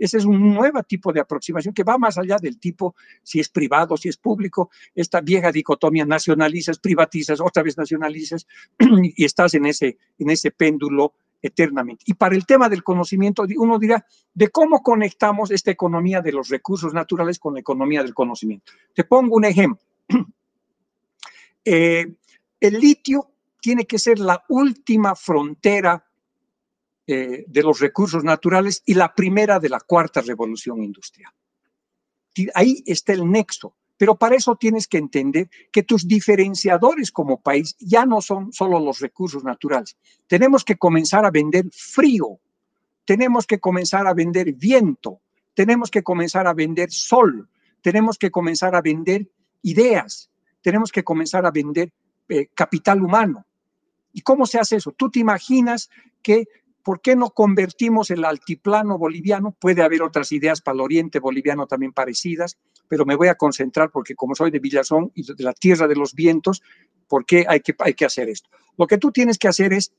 Ese 0.00 0.16
es 0.16 0.24
un 0.24 0.54
nuevo 0.54 0.82
tipo 0.82 1.12
de 1.12 1.20
aproximación 1.20 1.74
que 1.74 1.84
va 1.84 1.98
más 1.98 2.16
allá 2.16 2.38
del 2.40 2.58
tipo 2.58 2.96
si 3.22 3.38
es 3.38 3.50
privado, 3.50 3.98
si 3.98 4.08
es 4.08 4.16
público, 4.16 4.70
esta 4.94 5.20
vieja 5.20 5.52
dicotomía 5.52 6.06
nacionalizas, 6.06 6.78
privatizas, 6.78 7.38
otra 7.40 7.62
vez 7.62 7.76
nacionalizas 7.76 8.46
y 8.78 9.24
estás 9.24 9.52
en 9.54 9.66
ese, 9.66 9.98
en 10.18 10.30
ese 10.30 10.50
péndulo 10.50 11.12
eternamente. 11.42 12.04
Y 12.06 12.14
para 12.14 12.34
el 12.34 12.46
tema 12.46 12.70
del 12.70 12.82
conocimiento, 12.82 13.44
uno 13.58 13.78
dirá, 13.78 14.04
¿de 14.32 14.48
cómo 14.48 14.82
conectamos 14.82 15.50
esta 15.50 15.70
economía 15.70 16.22
de 16.22 16.32
los 16.32 16.48
recursos 16.48 16.94
naturales 16.94 17.38
con 17.38 17.54
la 17.54 17.60
economía 17.60 18.02
del 18.02 18.14
conocimiento? 18.14 18.72
Te 18.94 19.04
pongo 19.04 19.36
un 19.36 19.44
ejemplo. 19.44 19.84
Eh, 21.62 22.16
el 22.58 22.80
litio 22.80 23.32
tiene 23.60 23.84
que 23.84 23.98
ser 23.98 24.18
la 24.18 24.42
última 24.48 25.14
frontera 25.14 26.02
eh, 27.10 27.44
de 27.46 27.62
los 27.62 27.80
recursos 27.80 28.22
naturales 28.22 28.82
y 28.86 28.94
la 28.94 29.12
primera 29.12 29.58
de 29.58 29.68
la 29.68 29.80
cuarta 29.80 30.20
revolución 30.20 30.82
industrial. 30.82 31.32
Ahí 32.54 32.84
está 32.86 33.12
el 33.12 33.28
nexo, 33.28 33.74
pero 33.96 34.16
para 34.16 34.36
eso 34.36 34.54
tienes 34.54 34.86
que 34.86 34.98
entender 34.98 35.50
que 35.72 35.82
tus 35.82 36.06
diferenciadores 36.06 37.10
como 37.10 37.40
país 37.40 37.76
ya 37.80 38.06
no 38.06 38.20
son 38.20 38.52
solo 38.52 38.78
los 38.78 39.00
recursos 39.00 39.42
naturales. 39.42 39.96
Tenemos 40.28 40.64
que 40.64 40.76
comenzar 40.76 41.24
a 41.24 41.32
vender 41.32 41.66
frío, 41.72 42.38
tenemos 43.04 43.44
que 43.44 43.58
comenzar 43.58 44.06
a 44.06 44.14
vender 44.14 44.52
viento, 44.52 45.20
tenemos 45.54 45.90
que 45.90 46.04
comenzar 46.04 46.46
a 46.46 46.54
vender 46.54 46.92
sol, 46.92 47.48
tenemos 47.82 48.18
que 48.18 48.30
comenzar 48.30 48.76
a 48.76 48.82
vender 48.82 49.28
ideas, 49.62 50.30
tenemos 50.62 50.92
que 50.92 51.02
comenzar 51.02 51.44
a 51.44 51.50
vender 51.50 51.92
eh, 52.28 52.46
capital 52.54 53.02
humano. 53.02 53.44
¿Y 54.12 54.22
cómo 54.22 54.46
se 54.46 54.58
hace 54.58 54.76
eso? 54.76 54.92
Tú 54.92 55.10
te 55.10 55.18
imaginas 55.18 55.90
que 56.22 56.46
¿por 56.82 57.00
qué 57.00 57.16
no 57.16 57.30
convertimos 57.30 58.10
el 58.10 58.24
altiplano 58.24 58.98
boliviano? 58.98 59.52
Puede 59.58 59.82
haber 59.82 60.02
otras 60.02 60.32
ideas 60.32 60.60
para 60.60 60.74
el 60.74 60.80
oriente 60.80 61.18
boliviano 61.18 61.66
también 61.66 61.92
parecidas, 61.92 62.58
pero 62.88 63.04
me 63.04 63.16
voy 63.16 63.28
a 63.28 63.34
concentrar 63.34 63.90
porque 63.90 64.14
como 64.14 64.34
soy 64.34 64.50
de 64.50 64.58
Villazón 64.58 65.12
y 65.14 65.22
de 65.22 65.44
la 65.44 65.52
tierra 65.52 65.86
de 65.86 65.96
los 65.96 66.14
vientos, 66.14 66.62
¿por 67.08 67.24
qué 67.24 67.44
hay 67.48 67.60
que, 67.60 67.74
hay 67.78 67.94
que 67.94 68.04
hacer 68.04 68.28
esto? 68.28 68.50
Lo 68.76 68.86
que 68.86 68.98
tú 68.98 69.10
tienes 69.10 69.38
que 69.38 69.48
hacer 69.48 69.72
es 69.72 69.92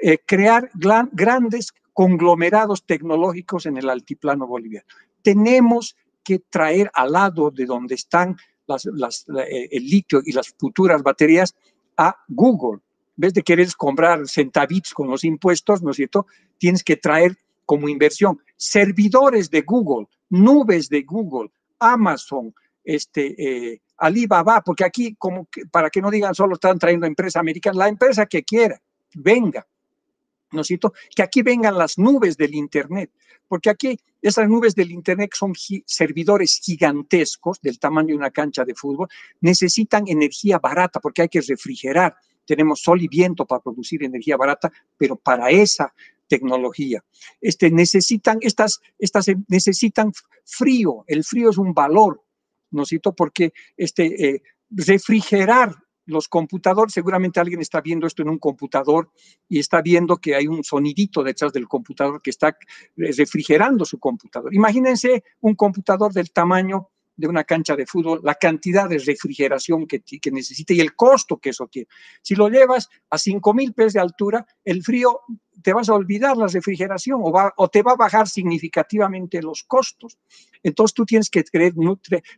eh, 0.00 0.18
crear 0.24 0.70
grandes 0.74 1.72
conglomerados 1.92 2.84
tecnológicos 2.86 3.66
en 3.66 3.76
el 3.76 3.90
altiplano 3.90 4.46
boliviano. 4.46 4.86
Tenemos 5.22 5.96
que 6.22 6.38
traer 6.38 6.90
al 6.94 7.12
lado 7.12 7.50
de 7.50 7.66
donde 7.66 7.94
están 7.96 8.36
eh, 8.68 9.68
el 9.72 9.84
litio 9.84 10.20
y 10.24 10.32
las 10.32 10.50
futuras 10.50 11.02
baterías 11.02 11.56
a 11.96 12.16
Google, 12.28 12.80
vez 13.18 13.34
de 13.34 13.42
querer 13.42 13.68
comprar 13.76 14.26
centavitos 14.28 14.94
con 14.94 15.08
los 15.08 15.24
impuestos, 15.24 15.82
¿no 15.82 15.90
es 15.90 15.96
cierto? 15.96 16.26
Tienes 16.56 16.82
que 16.82 16.96
traer 16.96 17.36
como 17.66 17.88
inversión 17.88 18.40
servidores 18.56 19.50
de 19.50 19.62
Google, 19.62 20.06
nubes 20.30 20.88
de 20.88 21.02
Google, 21.02 21.50
Amazon, 21.78 22.54
este, 22.84 23.34
eh, 23.38 23.80
Alibaba, 23.98 24.62
porque 24.62 24.84
aquí, 24.84 25.14
como 25.16 25.48
para 25.70 25.90
que 25.90 26.00
no 26.00 26.10
digan 26.10 26.34
solo 26.34 26.54
están 26.54 26.78
trayendo 26.78 27.06
empresa 27.06 27.40
americana, 27.40 27.78
la 27.78 27.88
empresa 27.88 28.26
que 28.26 28.44
quiera, 28.44 28.80
venga, 29.14 29.66
¿no 30.52 30.60
es 30.60 30.68
cierto? 30.68 30.94
Que 31.14 31.22
aquí 31.22 31.42
vengan 31.42 31.76
las 31.76 31.98
nubes 31.98 32.36
del 32.36 32.54
Internet, 32.54 33.10
porque 33.48 33.70
aquí 33.70 33.98
esas 34.22 34.48
nubes 34.48 34.74
del 34.74 34.92
Internet 34.92 35.32
son 35.34 35.52
servidores 35.84 36.60
gigantescos 36.62 37.60
del 37.60 37.78
tamaño 37.78 38.08
de 38.08 38.14
una 38.14 38.30
cancha 38.30 38.64
de 38.64 38.74
fútbol, 38.74 39.08
necesitan 39.40 40.04
energía 40.06 40.58
barata 40.58 41.00
porque 41.00 41.22
hay 41.22 41.28
que 41.28 41.40
refrigerar, 41.40 42.16
tenemos 42.48 42.80
sol 42.80 43.02
y 43.02 43.08
viento 43.08 43.44
para 43.44 43.60
producir 43.60 44.02
energía 44.02 44.38
barata, 44.38 44.72
pero 44.96 45.16
para 45.16 45.50
esa 45.50 45.92
tecnología. 46.26 47.04
Este, 47.40 47.70
necesitan, 47.70 48.38
estas, 48.40 48.80
estas 48.98 49.26
necesitan 49.48 50.12
frío, 50.44 51.04
el 51.06 51.24
frío 51.24 51.50
es 51.50 51.58
un 51.58 51.74
valor, 51.74 52.22
¿no 52.70 52.82
es 52.82 52.88
cierto? 52.88 53.14
Porque 53.14 53.52
este, 53.76 54.28
eh, 54.28 54.42
refrigerar 54.70 55.74
los 56.06 56.26
computadores, 56.26 56.94
seguramente 56.94 57.38
alguien 57.38 57.60
está 57.60 57.82
viendo 57.82 58.06
esto 58.06 58.22
en 58.22 58.30
un 58.30 58.38
computador 58.38 59.10
y 59.46 59.58
está 59.58 59.82
viendo 59.82 60.16
que 60.16 60.34
hay 60.34 60.46
un 60.46 60.64
sonidito 60.64 61.22
detrás 61.22 61.52
del 61.52 61.68
computador 61.68 62.22
que 62.22 62.30
está 62.30 62.56
refrigerando 62.96 63.84
su 63.84 63.98
computador. 63.98 64.54
Imagínense 64.54 65.22
un 65.40 65.54
computador 65.54 66.14
del 66.14 66.30
tamaño 66.30 66.88
de 67.18 67.26
una 67.26 67.44
cancha 67.44 67.76
de 67.76 67.84
fútbol, 67.84 68.20
la 68.22 68.36
cantidad 68.36 68.88
de 68.88 68.98
refrigeración 68.98 69.86
que, 69.86 70.00
que 70.00 70.30
necesita 70.30 70.72
y 70.72 70.80
el 70.80 70.94
costo 70.94 71.36
que 71.38 71.50
eso 71.50 71.66
tiene. 71.66 71.88
Si 72.22 72.36
lo 72.36 72.48
llevas 72.48 72.88
a 73.10 73.16
5.000 73.16 73.74
pies 73.74 73.92
de 73.92 74.00
altura, 74.00 74.46
el 74.64 74.82
frío 74.82 75.20
te 75.62 75.72
vas 75.72 75.88
a 75.88 75.94
olvidar 75.94 76.36
la 76.36 76.46
refrigeración 76.46 77.20
o, 77.22 77.32
va, 77.32 77.52
o 77.56 77.68
te 77.68 77.82
va 77.82 77.92
a 77.92 77.96
bajar 77.96 78.28
significativamente 78.28 79.42
los 79.42 79.64
costos. 79.64 80.16
Entonces 80.62 80.94
tú 80.94 81.04
tienes 81.04 81.28
que, 81.28 81.42
creer, 81.42 81.74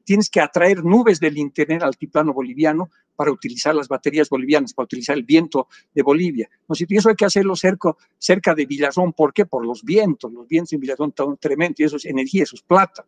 tienes 0.05 0.31
que 0.31 0.41
atraer 0.41 0.83
nubes 0.83 1.21
del 1.21 1.37
Internet 1.37 1.83
altiplano 1.83 2.33
boliviano 2.33 2.91
para 3.15 3.33
utilizar 3.33 3.75
las 3.75 3.87
baterías 3.87 4.31
bolivianas, 4.31 4.73
para 4.73 4.85
utilizar 4.85 5.15
el 5.15 5.25
viento 5.25 5.69
de 5.95 6.03
Bolivia. 6.03 6.49
No, 6.67 6.75
si 6.75 6.87
eso 6.89 7.11
hay 7.11 7.17
que 7.17 7.27
hacerlo 7.27 7.55
cerca, 7.55 7.95
cerca 8.17 8.55
de 8.55 8.65
Villazón. 8.65 9.13
¿Por 9.13 9.35
qué? 9.35 9.45
Por 9.45 9.67
los 9.67 9.85
vientos. 9.85 10.33
Los 10.33 10.49
vientos 10.49 10.73
en 10.73 10.81
Villazón 10.81 11.13
son 11.15 11.37
tremendos 11.37 11.81
y 11.81 11.85
eso 11.85 11.97
es 11.97 12.07
energía, 12.07 12.45
eso 12.45 12.57
es 12.57 12.63
plata. 12.63 13.05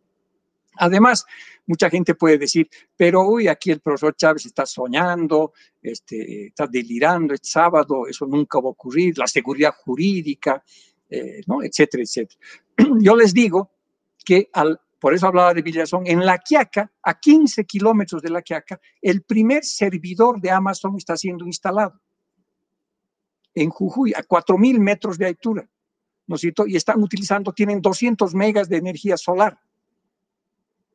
Además, 0.77 1.25
mucha 1.65 1.89
gente 1.89 2.15
puede 2.15 2.37
decir, 2.37 2.69
pero 2.95 3.27
uy, 3.27 3.47
aquí 3.47 3.71
el 3.71 3.79
profesor 3.79 4.15
Chávez 4.15 4.45
está 4.45 4.65
soñando, 4.65 5.53
este, 5.81 6.47
está 6.47 6.67
delirando, 6.67 7.33
es 7.33 7.41
sábado, 7.43 8.07
eso 8.07 8.25
nunca 8.25 8.59
va 8.59 8.67
a 8.67 8.71
ocurrir, 8.71 9.17
la 9.17 9.27
seguridad 9.27 9.73
jurídica, 9.83 10.63
eh, 11.09 11.41
¿no? 11.47 11.61
etcétera, 11.63 12.03
etcétera. 12.03 12.39
Yo 12.99 13.15
les 13.15 13.33
digo 13.33 13.71
que, 14.25 14.49
por 14.99 15.13
eso 15.13 15.27
hablaba 15.27 15.53
de 15.53 15.61
Villazón, 15.61 16.07
en 16.07 16.25
La 16.25 16.39
Quiaca, 16.39 16.91
a 17.03 17.19
15 17.19 17.65
kilómetros 17.65 18.21
de 18.21 18.29
La 18.29 18.41
Quiaca, 18.41 18.79
el 19.01 19.23
primer 19.23 19.63
servidor 19.63 20.41
de 20.41 20.51
Amazon 20.51 20.95
está 20.97 21.17
siendo 21.17 21.45
instalado. 21.45 21.99
En 23.53 23.69
Jujuy, 23.69 24.13
a 24.13 24.23
4.000 24.23 24.79
metros 24.79 25.17
de 25.17 25.27
altura, 25.27 25.69
¿no 26.25 26.35
es 26.35 26.41
cierto? 26.41 26.65
Y 26.65 26.75
están 26.75 27.03
utilizando, 27.03 27.53
tienen 27.53 27.81
200 27.81 28.33
megas 28.33 28.67
de 28.69 28.77
energía 28.77 29.17
solar. 29.17 29.59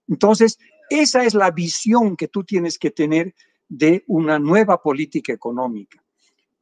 Entonces, 0.08 0.58
esa 0.90 1.24
es 1.24 1.34
la 1.34 1.50
visión 1.50 2.16
que 2.16 2.28
tú 2.28 2.44
tienes 2.44 2.78
que 2.78 2.90
tener 2.90 3.34
de 3.68 4.04
una 4.06 4.38
nueva 4.38 4.80
política 4.80 5.32
económica. 5.32 6.02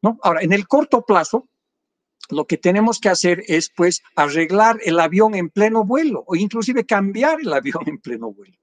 ¿no? 0.02 0.18
Ahora, 0.23 0.43
en 0.43 0.52
el 0.52 0.66
corto 0.66 1.05
plazo, 1.05 1.48
lo 2.31 2.47
que 2.47 2.59
tenemos 2.59 2.98
que 3.01 3.09
hacer 3.09 3.44
es, 3.47 3.70
pues, 3.74 4.02
arreglar 4.16 4.78
el 4.85 4.98
avión 4.98 5.35
en 5.35 5.48
pleno 5.48 5.85
vuelo 5.85 6.24
o 6.27 6.35
inclusive 6.35 6.85
cambiar 6.85 7.40
el 7.40 7.52
avión 7.52 7.82
en 7.86 7.98
pleno 7.98 8.32
vuelo. 8.32 8.56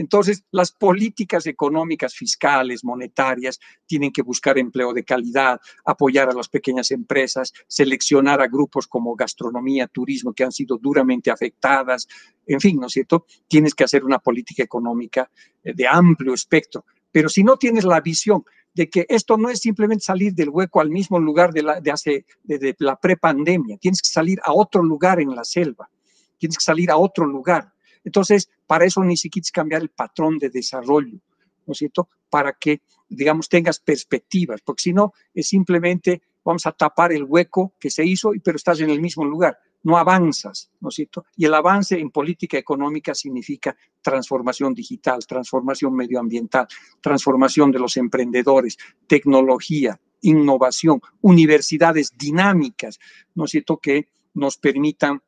Entonces, 0.00 0.44
las 0.50 0.72
políticas 0.72 1.46
económicas, 1.46 2.14
fiscales, 2.14 2.84
monetarias, 2.84 3.60
tienen 3.84 4.10
que 4.10 4.22
buscar 4.22 4.56
empleo 4.56 4.94
de 4.94 5.04
calidad, 5.04 5.60
apoyar 5.84 6.30
a 6.30 6.32
las 6.32 6.48
pequeñas 6.48 6.90
empresas, 6.90 7.52
seleccionar 7.68 8.40
a 8.40 8.46
grupos 8.46 8.86
como 8.86 9.14
gastronomía, 9.14 9.88
turismo, 9.88 10.32
que 10.32 10.42
han 10.42 10.52
sido 10.52 10.78
duramente 10.78 11.30
afectadas. 11.30 12.08
En 12.46 12.60
fin, 12.60 12.80
¿no 12.80 12.86
es 12.86 12.94
cierto? 12.94 13.26
Tienes 13.46 13.74
que 13.74 13.84
hacer 13.84 14.02
una 14.02 14.18
política 14.18 14.62
económica 14.62 15.30
eh, 15.62 15.74
de 15.74 15.86
amplio 15.86 16.32
espectro. 16.32 16.86
Pero 17.12 17.28
si 17.28 17.44
no 17.44 17.58
tienes 17.58 17.84
la 17.84 18.00
visión 18.00 18.42
de 18.72 18.88
que 18.88 19.04
esto 19.06 19.36
no 19.36 19.50
es 19.50 19.60
simplemente 19.60 20.02
salir 20.02 20.32
del 20.32 20.48
hueco 20.48 20.80
al 20.80 20.88
mismo 20.88 21.18
lugar 21.18 21.52
de, 21.52 21.62
la, 21.62 21.78
de, 21.78 21.90
hace, 21.90 22.24
de 22.44 22.74
la 22.78 22.96
prepandemia, 22.96 23.76
tienes 23.76 24.00
que 24.00 24.08
salir 24.08 24.40
a 24.44 24.54
otro 24.54 24.82
lugar 24.82 25.20
en 25.20 25.34
la 25.34 25.44
selva, 25.44 25.90
tienes 26.38 26.56
que 26.56 26.64
salir 26.64 26.90
a 26.90 26.96
otro 26.96 27.26
lugar 27.26 27.74
entonces, 28.04 28.50
para 28.66 28.84
eso 28.84 29.02
necesitas 29.02 29.50
cambiar 29.50 29.82
el 29.82 29.90
patrón 29.90 30.38
de 30.38 30.50
desarrollo, 30.50 31.18
¿no 31.66 31.72
es 31.72 31.78
cierto? 31.78 32.08
Para 32.28 32.52
que, 32.52 32.82
digamos, 33.08 33.48
tengas 33.48 33.80
perspectivas, 33.80 34.60
porque 34.62 34.82
si 34.82 34.92
no, 34.92 35.12
es 35.34 35.48
simplemente 35.48 36.22
vamos 36.44 36.66
a 36.66 36.72
tapar 36.72 37.12
el 37.12 37.24
hueco 37.24 37.74
que 37.78 37.90
se 37.90 38.04
hizo, 38.04 38.32
pero 38.42 38.56
estás 38.56 38.80
en 38.80 38.90
el 38.90 39.00
mismo 39.00 39.24
lugar, 39.24 39.58
no 39.82 39.96
avanzas, 39.96 40.70
¿no 40.80 40.88
es 40.88 40.94
cierto? 40.94 41.24
Y 41.36 41.44
el 41.44 41.54
avance 41.54 41.98
en 41.98 42.10
política 42.10 42.58
económica 42.58 43.14
significa 43.14 43.76
transformación 44.02 44.74
digital, 44.74 45.26
transformación 45.26 45.94
medioambiental, 45.94 46.66
transformación 47.00 47.70
de 47.70 47.78
los 47.78 47.96
emprendedores, 47.96 48.78
tecnología, 49.06 50.00
innovación, 50.22 51.00
universidades 51.22 52.16
dinámicas, 52.16 52.98
¿no 53.34 53.44
es 53.44 53.52
cierto? 53.52 53.78
Que 53.78 54.08
nos 54.34 54.58
permitan 54.58 55.22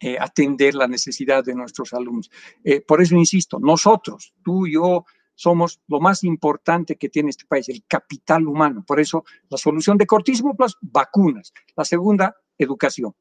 eh, 0.00 0.16
atender 0.18 0.74
la 0.74 0.88
necesidad 0.88 1.44
de 1.44 1.54
nuestros 1.54 1.92
alumnos. 1.92 2.30
Eh, 2.62 2.80
por 2.80 3.00
eso 3.00 3.16
insisto, 3.16 3.58
nosotros, 3.60 4.34
tú 4.44 4.66
y 4.66 4.74
yo, 4.74 5.04
somos 5.34 5.80
lo 5.88 6.00
más 6.00 6.24
importante 6.24 6.96
que 6.96 7.08
tiene 7.08 7.30
este 7.30 7.44
país, 7.46 7.68
el 7.68 7.84
capital 7.86 8.46
humano. 8.46 8.84
Por 8.86 9.00
eso 9.00 9.24
la 9.48 9.58
solución 9.58 9.98
de 9.98 10.06
cortismo, 10.06 10.54
pues 10.56 10.74
vacunas. 10.80 11.52
La 11.76 11.84
segunda, 11.84 12.36
educación. 12.58 13.14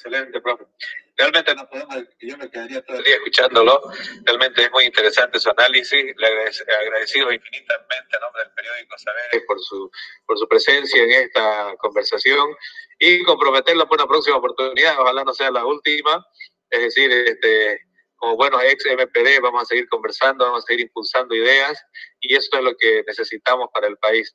Excelente, 0.00 0.40
profe. 0.40 0.64
Realmente 1.18 1.54
no 1.54 1.68
podemos, 1.68 1.94
yo 2.20 2.38
me 2.38 2.50
quedaría 2.50 2.82
todo 2.82 2.96
el 2.96 3.04
día 3.04 3.16
escuchándolo. 3.16 3.82
Realmente 4.24 4.62
es 4.62 4.70
muy 4.72 4.84
interesante 4.84 5.38
su 5.38 5.50
análisis. 5.50 6.14
Le 6.16 6.26
agradecido 6.26 7.30
infinitamente 7.30 8.16
a 8.16 8.20
nombre 8.20 8.44
del 8.44 8.52
periódico 8.52 8.96
Saberes 8.96 9.42
por 9.46 9.60
su, 9.60 9.90
por 10.24 10.38
su 10.38 10.48
presencia 10.48 11.02
en 11.02 11.10
esta 11.10 11.74
conversación 11.76 12.56
y 12.98 13.22
comprometerlo 13.24 13.86
por 13.86 13.98
una 13.98 14.08
próxima 14.08 14.38
oportunidad. 14.38 14.98
Ojalá 15.00 15.22
no 15.22 15.34
sea 15.34 15.50
la 15.50 15.66
última. 15.66 16.26
Es 16.70 16.80
decir, 16.80 17.12
este, 17.12 17.82
como 18.20 18.36
buenos 18.36 18.60
ex 18.62 18.84
MPD 18.84 19.42
vamos 19.42 19.62
a 19.62 19.64
seguir 19.64 19.88
conversando, 19.88 20.44
vamos 20.44 20.62
a 20.64 20.66
seguir 20.66 20.82
impulsando 20.82 21.34
ideas 21.34 21.82
y 22.20 22.34
eso 22.34 22.50
es 22.52 22.62
lo 22.62 22.76
que 22.78 23.02
necesitamos 23.06 23.68
para 23.72 23.88
el 23.88 23.96
país. 23.96 24.30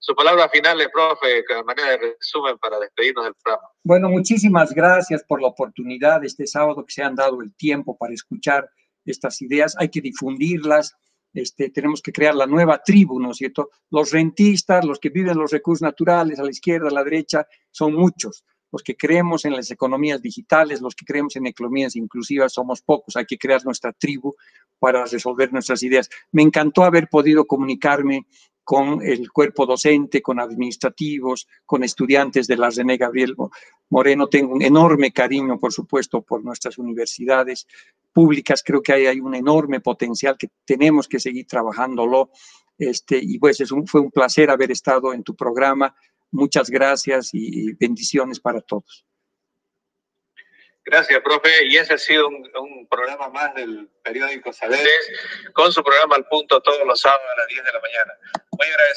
Su 0.00 0.14
palabra 0.14 0.48
final, 0.48 0.78
profe, 0.92 1.44
de 1.48 1.64
manera 1.64 1.90
de 1.90 1.98
resumen 1.98 2.58
para 2.58 2.80
despedirnos 2.80 3.24
del 3.24 3.34
programa. 3.34 3.68
Bueno, 3.84 4.08
muchísimas 4.08 4.74
gracias 4.74 5.22
por 5.22 5.40
la 5.40 5.48
oportunidad 5.48 6.24
este 6.24 6.48
sábado 6.48 6.84
que 6.84 6.92
se 6.92 7.02
han 7.02 7.14
dado 7.14 7.40
el 7.40 7.54
tiempo 7.54 7.96
para 7.96 8.12
escuchar 8.12 8.68
estas 9.04 9.40
ideas. 9.40 9.76
Hay 9.78 9.88
que 9.88 10.00
difundirlas. 10.00 10.96
Este, 11.32 11.70
tenemos 11.70 12.02
que 12.02 12.10
crear 12.10 12.34
la 12.34 12.46
nueva 12.46 12.82
tribu, 12.82 13.20
¿no 13.20 13.30
es 13.30 13.36
cierto? 13.36 13.70
Los 13.90 14.10
rentistas, 14.10 14.84
los 14.84 14.98
que 14.98 15.10
viven 15.10 15.38
los 15.38 15.52
recursos 15.52 15.82
naturales, 15.82 16.40
a 16.40 16.42
la 16.42 16.50
izquierda, 16.50 16.88
a 16.88 16.92
la 16.92 17.04
derecha, 17.04 17.46
son 17.70 17.94
muchos 17.94 18.44
los 18.70 18.82
que 18.82 18.96
creemos 18.96 19.44
en 19.44 19.52
las 19.52 19.70
economías 19.70 20.20
digitales, 20.20 20.80
los 20.80 20.94
que 20.94 21.04
creemos 21.04 21.36
en 21.36 21.46
economías 21.46 21.96
inclusivas, 21.96 22.52
somos 22.52 22.82
pocos. 22.82 23.16
Hay 23.16 23.26
que 23.26 23.38
crear 23.38 23.64
nuestra 23.64 23.92
tribu 23.92 24.34
para 24.78 25.04
resolver 25.04 25.52
nuestras 25.52 25.82
ideas. 25.82 26.08
Me 26.32 26.42
encantó 26.42 26.84
haber 26.84 27.08
podido 27.08 27.46
comunicarme 27.46 28.26
con 28.68 29.00
el 29.00 29.32
cuerpo 29.32 29.64
docente, 29.64 30.20
con 30.20 30.38
administrativos, 30.38 31.48
con 31.64 31.84
estudiantes 31.84 32.46
de 32.46 32.58
la 32.58 32.68
René 32.68 32.98
Gabriel 32.98 33.34
Moreno. 33.88 34.26
Tengo 34.26 34.52
un 34.52 34.60
enorme 34.60 35.10
cariño, 35.10 35.58
por 35.58 35.72
supuesto, 35.72 36.20
por 36.20 36.44
nuestras 36.44 36.76
universidades 36.76 37.66
públicas. 38.12 38.62
Creo 38.62 38.82
que 38.82 38.92
hay, 38.92 39.06
hay 39.06 39.20
un 39.20 39.34
enorme 39.34 39.80
potencial 39.80 40.36
que 40.38 40.50
tenemos 40.66 41.08
que 41.08 41.18
seguir 41.18 41.46
trabajándolo. 41.46 42.30
Este, 42.76 43.18
y 43.20 43.38
pues 43.38 43.58
es 43.62 43.70
fue 43.86 44.02
un 44.02 44.10
placer 44.10 44.50
haber 44.50 44.70
estado 44.70 45.14
en 45.14 45.22
tu 45.22 45.34
programa. 45.34 45.94
Muchas 46.30 46.70
gracias 46.70 47.30
y 47.32 47.72
bendiciones 47.74 48.40
para 48.40 48.60
todos. 48.60 49.04
Gracias, 50.90 51.20
profe. 51.20 51.66
Y 51.66 51.76
ese 51.76 51.94
ha 51.94 51.98
sido 51.98 52.28
un, 52.28 52.86
programa 52.88 53.28
más 53.28 53.54
del 53.54 53.90
periódico 54.02 54.50
Saberes, 54.54 55.12
con 55.52 55.70
su 55.70 55.82
programa 55.82 56.16
al 56.16 56.26
punto 56.26 56.62
todos 56.62 56.86
los 56.86 56.98
sábados 56.98 57.26
a 57.30 57.40
las 57.40 57.48
10 57.48 57.64
de 57.64 57.72
la 57.72 57.80
mañana. 57.80 58.14
Muy 58.52 58.66
agradecido. 58.66 58.78